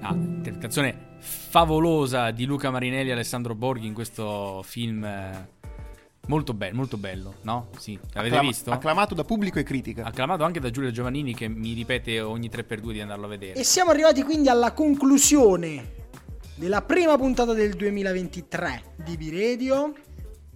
Ah, 0.00 0.14
interpretazione 0.14 1.12
favolosa 1.18 2.30
di 2.30 2.44
Luca 2.44 2.70
Marinelli 2.70 3.10
e 3.10 3.12
Alessandro 3.12 3.54
Borghi 3.54 3.86
in 3.86 3.94
questo 3.94 4.62
film. 4.64 5.06
Molto 6.26 6.54
bello, 6.54 6.76
molto 6.76 6.96
bello, 6.96 7.34
no? 7.42 7.68
Sì, 7.78 7.98
l'avete 8.12 8.34
Acclama- 8.36 8.48
visto? 8.48 8.70
Acclamato 8.70 9.14
da 9.14 9.24
pubblico 9.24 9.58
e 9.58 9.62
critica. 9.62 10.04
Acclamato 10.04 10.44
anche 10.44 10.60
da 10.60 10.70
Giulia 10.70 10.90
Giovannini 10.90 11.34
che 11.34 11.48
mi 11.48 11.74
ripete 11.74 12.20
ogni 12.20 12.48
3x2 12.48 12.92
di 12.92 13.00
andarlo 13.00 13.26
a 13.26 13.28
vedere. 13.28 13.58
E 13.58 13.64
siamo 13.64 13.90
arrivati 13.90 14.22
quindi 14.22 14.48
alla 14.48 14.72
conclusione 14.72 16.02
della 16.54 16.82
prima 16.82 17.16
puntata 17.16 17.52
del 17.52 17.74
2023 17.74 18.94
di 19.04 19.16
B-Radio. 19.16 19.92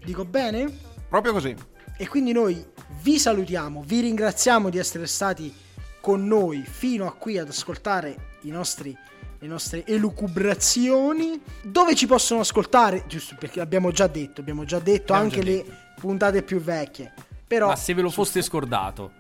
Dico 0.03 0.25
bene? 0.25 0.73
Proprio 1.09 1.33
così. 1.33 1.55
E 1.97 2.09
quindi 2.09 2.33
noi 2.33 2.65
vi 3.03 3.19
salutiamo, 3.19 3.83
vi 3.85 4.01
ringraziamo 4.01 4.71
di 4.71 4.79
essere 4.79 5.07
stati 5.07 5.53
con 6.01 6.27
noi 6.27 6.63
fino 6.65 7.07
a 7.07 7.13
qui 7.13 7.39
ad 7.39 7.49
ascoltare 7.49 8.37
i 8.43 8.51
nostri, 8.51 8.97
le 9.39 9.47
nostre 9.47 9.85
elucubrazioni. 9.87 11.41
Dove 11.63 11.95
ci 11.95 12.07
possono 12.07 12.41
ascoltare? 12.41 13.05
Giusto 13.07 13.37
perché 13.39 13.59
l'abbiamo 13.59 13.91
già 13.91 14.07
detto, 14.07 14.41
abbiamo 14.41 14.65
già 14.65 14.79
detto 14.79 15.13
Abbiamo 15.13 15.23
anche 15.33 15.45
già 15.45 15.51
le 15.51 15.65
puntate 15.99 16.43
più 16.43 16.61
vecchie. 16.61 17.13
Però, 17.47 17.69
Ma 17.69 17.77
se 17.77 17.95
ve 17.95 18.03
lo 18.03 18.11
foste 18.11 18.43
scordato 18.43 19.13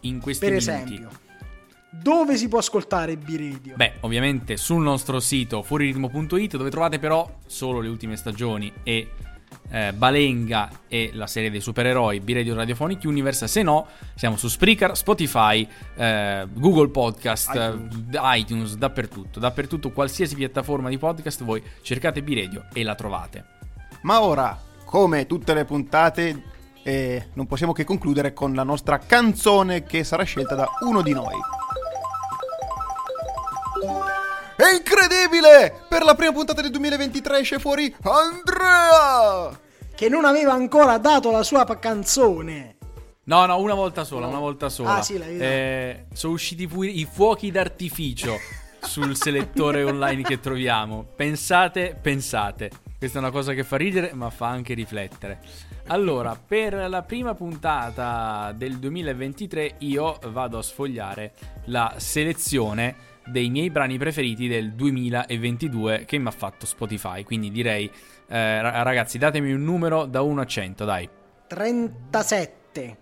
in 0.00 0.20
questi 0.20 0.44
per 0.44 0.54
minuti. 0.54 0.70
esempio, 0.70 1.10
dove 1.90 2.36
si 2.36 2.48
può 2.48 2.58
ascoltare 2.58 3.16
B-Radio? 3.16 3.76
Beh, 3.76 3.94
ovviamente 4.00 4.56
sul 4.56 4.82
nostro 4.82 5.20
sito 5.20 5.62
fuoriritmo.it 5.62 6.56
dove 6.56 6.70
trovate 6.70 6.98
però 6.98 7.38
solo 7.46 7.80
le 7.80 7.88
ultime 7.88 8.16
stagioni 8.16 8.72
e 8.82 9.10
eh, 9.70 9.92
Balenga 9.92 10.70
e 10.88 11.10
la 11.14 11.26
serie 11.26 11.50
dei 11.50 11.60
supereroi 11.60 12.20
B-Radio 12.20 12.54
Radiophonic 12.54 13.04
Universe, 13.04 13.48
se 13.48 13.62
no 13.62 13.86
siamo 14.14 14.36
su 14.36 14.48
Spreaker, 14.48 14.96
Spotify, 14.96 15.66
eh, 15.96 16.46
Google 16.52 16.88
Podcast, 16.88 17.54
iTunes. 17.54 18.20
iTunes, 18.36 18.76
dappertutto, 18.76 19.40
dappertutto, 19.40 19.90
qualsiasi 19.90 20.34
piattaforma 20.34 20.88
di 20.88 20.98
podcast 20.98 21.44
voi 21.44 21.62
cercate 21.82 22.22
B-Radio 22.22 22.66
e 22.72 22.82
la 22.82 22.94
trovate. 22.94 23.44
Ma 24.02 24.22
ora, 24.22 24.58
come 24.84 25.26
tutte 25.26 25.54
le 25.54 25.64
puntate, 25.64 26.42
eh, 26.82 27.28
non 27.34 27.46
possiamo 27.46 27.72
che 27.72 27.84
concludere 27.84 28.32
con 28.32 28.54
la 28.54 28.64
nostra 28.64 28.98
canzone 28.98 29.84
che 29.84 30.04
sarà 30.04 30.24
scelta 30.24 30.54
da 30.54 30.68
uno 30.80 31.02
di 31.02 31.12
noi. 31.12 31.36
È 34.62 34.72
incredibile! 34.76 35.86
Per 35.88 36.04
la 36.04 36.14
prima 36.14 36.30
puntata 36.30 36.60
del 36.62 36.70
2023 36.70 37.40
esce 37.40 37.58
fuori 37.58 37.92
Andrea! 38.02 39.58
Che 39.92 40.08
non 40.08 40.24
aveva 40.24 40.52
ancora 40.52 40.98
dato 40.98 41.32
la 41.32 41.42
sua 41.42 41.64
canzone. 41.80 42.76
No, 43.24 43.44
no, 43.46 43.58
una 43.58 43.74
volta 43.74 44.04
sola, 44.04 44.28
una 44.28 44.38
volta 44.38 44.68
sola. 44.68 44.98
Ah, 44.98 45.02
sì, 45.02 45.18
l'hai. 45.18 45.36
Eh, 45.36 46.04
sono 46.12 46.34
usciti 46.34 46.68
pure 46.68 46.90
i 46.90 47.04
fuochi 47.10 47.50
d'artificio 47.50 48.38
sul 48.80 49.16
selettore 49.16 49.82
online 49.90 50.22
che 50.22 50.38
troviamo. 50.38 51.08
Pensate, 51.16 51.98
pensate. 52.00 52.70
Questa 52.96 53.18
è 53.18 53.20
una 53.20 53.32
cosa 53.32 53.54
che 53.54 53.64
fa 53.64 53.76
ridere, 53.76 54.12
ma 54.14 54.30
fa 54.30 54.46
anche 54.46 54.74
riflettere. 54.74 55.40
Allora, 55.88 56.36
per 56.36 56.88
la 56.88 57.02
prima 57.02 57.34
puntata 57.34 58.52
del 58.54 58.78
2023 58.78 59.74
io 59.78 60.20
vado 60.28 60.58
a 60.58 60.62
sfogliare 60.62 61.32
la 61.64 61.94
selezione 61.96 63.10
dei 63.26 63.50
miei 63.50 63.70
brani 63.70 63.98
preferiti 63.98 64.48
del 64.48 64.72
2022 64.72 66.04
che 66.04 66.18
mi 66.18 66.28
ha 66.28 66.32
fatto 66.32 66.66
Spotify. 66.66 67.22
Quindi 67.22 67.50
direi, 67.50 67.90
eh, 68.28 68.82
ragazzi, 68.82 69.18
datemi 69.18 69.52
un 69.52 69.62
numero 69.62 70.06
da 70.06 70.22
1 70.22 70.40
a 70.40 70.46
100, 70.46 70.84
dai. 70.84 71.08
37. 71.46 72.96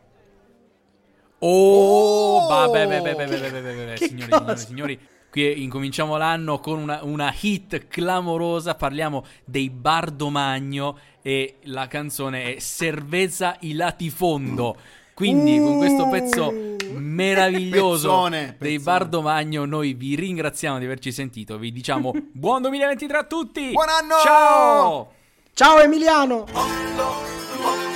Oh, 1.39 2.47
vabbè, 2.49 2.87
vabbè, 2.87 3.15
vabbè, 3.15 3.27
vabbè, 3.27 3.97
signori, 3.97 4.57
signori. 4.59 5.01
Qui 5.31 5.63
incominciamo 5.63 6.17
l'anno 6.17 6.59
con 6.59 6.81
una, 6.81 7.05
una 7.05 7.33
hit 7.41 7.87
clamorosa, 7.87 8.75
parliamo 8.75 9.25
dei 9.45 9.71
Bardomagno 9.71 10.99
e 11.23 11.59
la 11.65 11.87
canzone 11.87 12.57
è 12.57 12.59
Servezza 12.59 13.57
i 13.61 13.75
latifondo. 13.75 14.77
Mm 14.77 14.99
quindi 15.21 15.59
con 15.59 15.77
questo 15.77 16.09
pezzo 16.09 16.51
meraviglioso 16.95 18.09
Pezzone, 18.09 18.57
dei 18.59 18.79
pezzone. 18.79 18.79
Bardomagno 18.79 19.67
noi 19.67 19.93
vi 19.93 20.15
ringraziamo 20.15 20.79
di 20.79 20.87
averci 20.87 21.13
sentito, 21.13 21.59
vi 21.59 21.71
diciamo 21.73 22.15
buon 22.33 22.63
2023 22.63 23.19
a 23.19 23.25
tutti! 23.25 23.71
Buon 23.71 23.89
anno! 23.91 24.15
Ciao! 24.25 25.13
Ciao 25.53 25.79
Emiliano! 25.79 26.45
Tre 26.45 27.90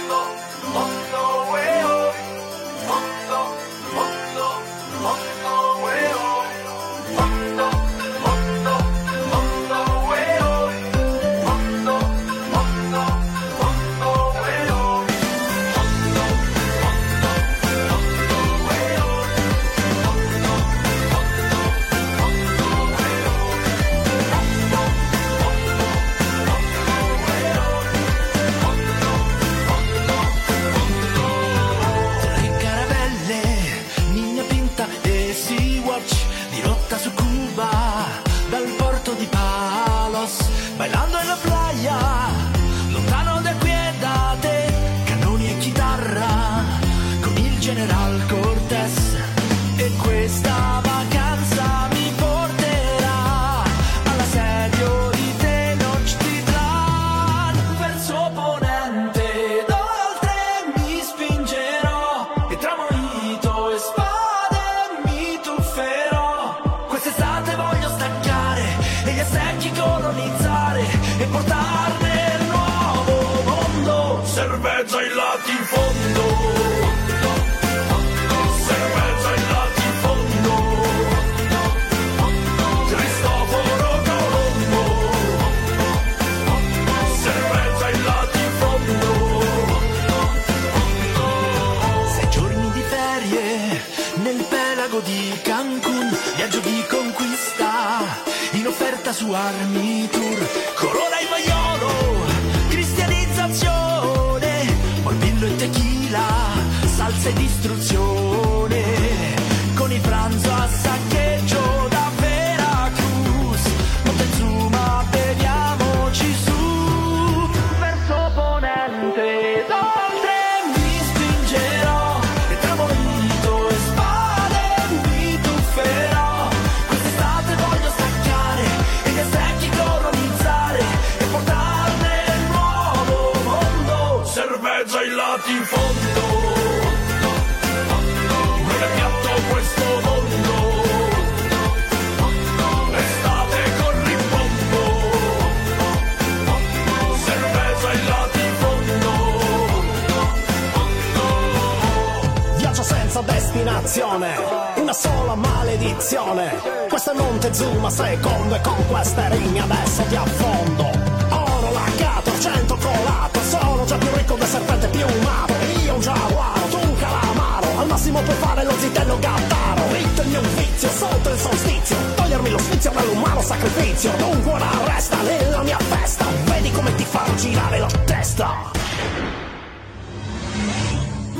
Montezuma 157.44 157.90
secondo 157.90 158.54
e 158.54 158.60
con 158.62 158.86
queste 158.88 159.28
rime 159.28 159.60
adesso 159.60 160.02
ti 160.04 160.16
affondo. 160.16 160.90
Oro 161.28 161.72
laccato, 161.72 162.30
argento 162.30 162.74
colato, 162.74 163.40
sono 163.42 163.84
già 163.84 163.98
più 163.98 164.08
ricco 164.14 164.34
del 164.36 164.46
serpente 164.46 164.88
piumato. 164.88 165.52
Io 165.84 165.94
un 165.94 166.00
giaguaro, 166.00 166.60
tu 166.70 166.78
un 166.78 166.96
calamaro, 166.96 167.66
al 167.80 167.86
massimo 167.86 168.22
puoi 168.22 168.36
fare 168.36 168.64
lo 168.64 168.72
zitello 168.78 169.18
gattaro. 169.18 169.92
Ritto 169.92 170.22
il 170.22 170.28
mio 170.28 170.40
vizio, 170.40 170.88
sotto 170.88 171.28
il 171.28 171.38
solstizio, 171.38 171.96
togliermi 172.14 172.48
lo 172.48 172.58
sfizio 172.58 172.90
dall'umano 172.92 173.42
sacrificio. 173.42 174.10
Dunque 174.16 174.50
ora 174.50 174.70
resta 174.86 175.20
nella 175.20 175.62
mia 175.62 175.78
festa, 175.78 176.24
vedi 176.44 176.70
come 176.70 176.94
ti 176.94 177.04
fa 177.04 177.24
girare 177.36 177.78
la 177.78 177.90
testa. 178.06 178.72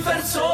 Verso 0.04 0.53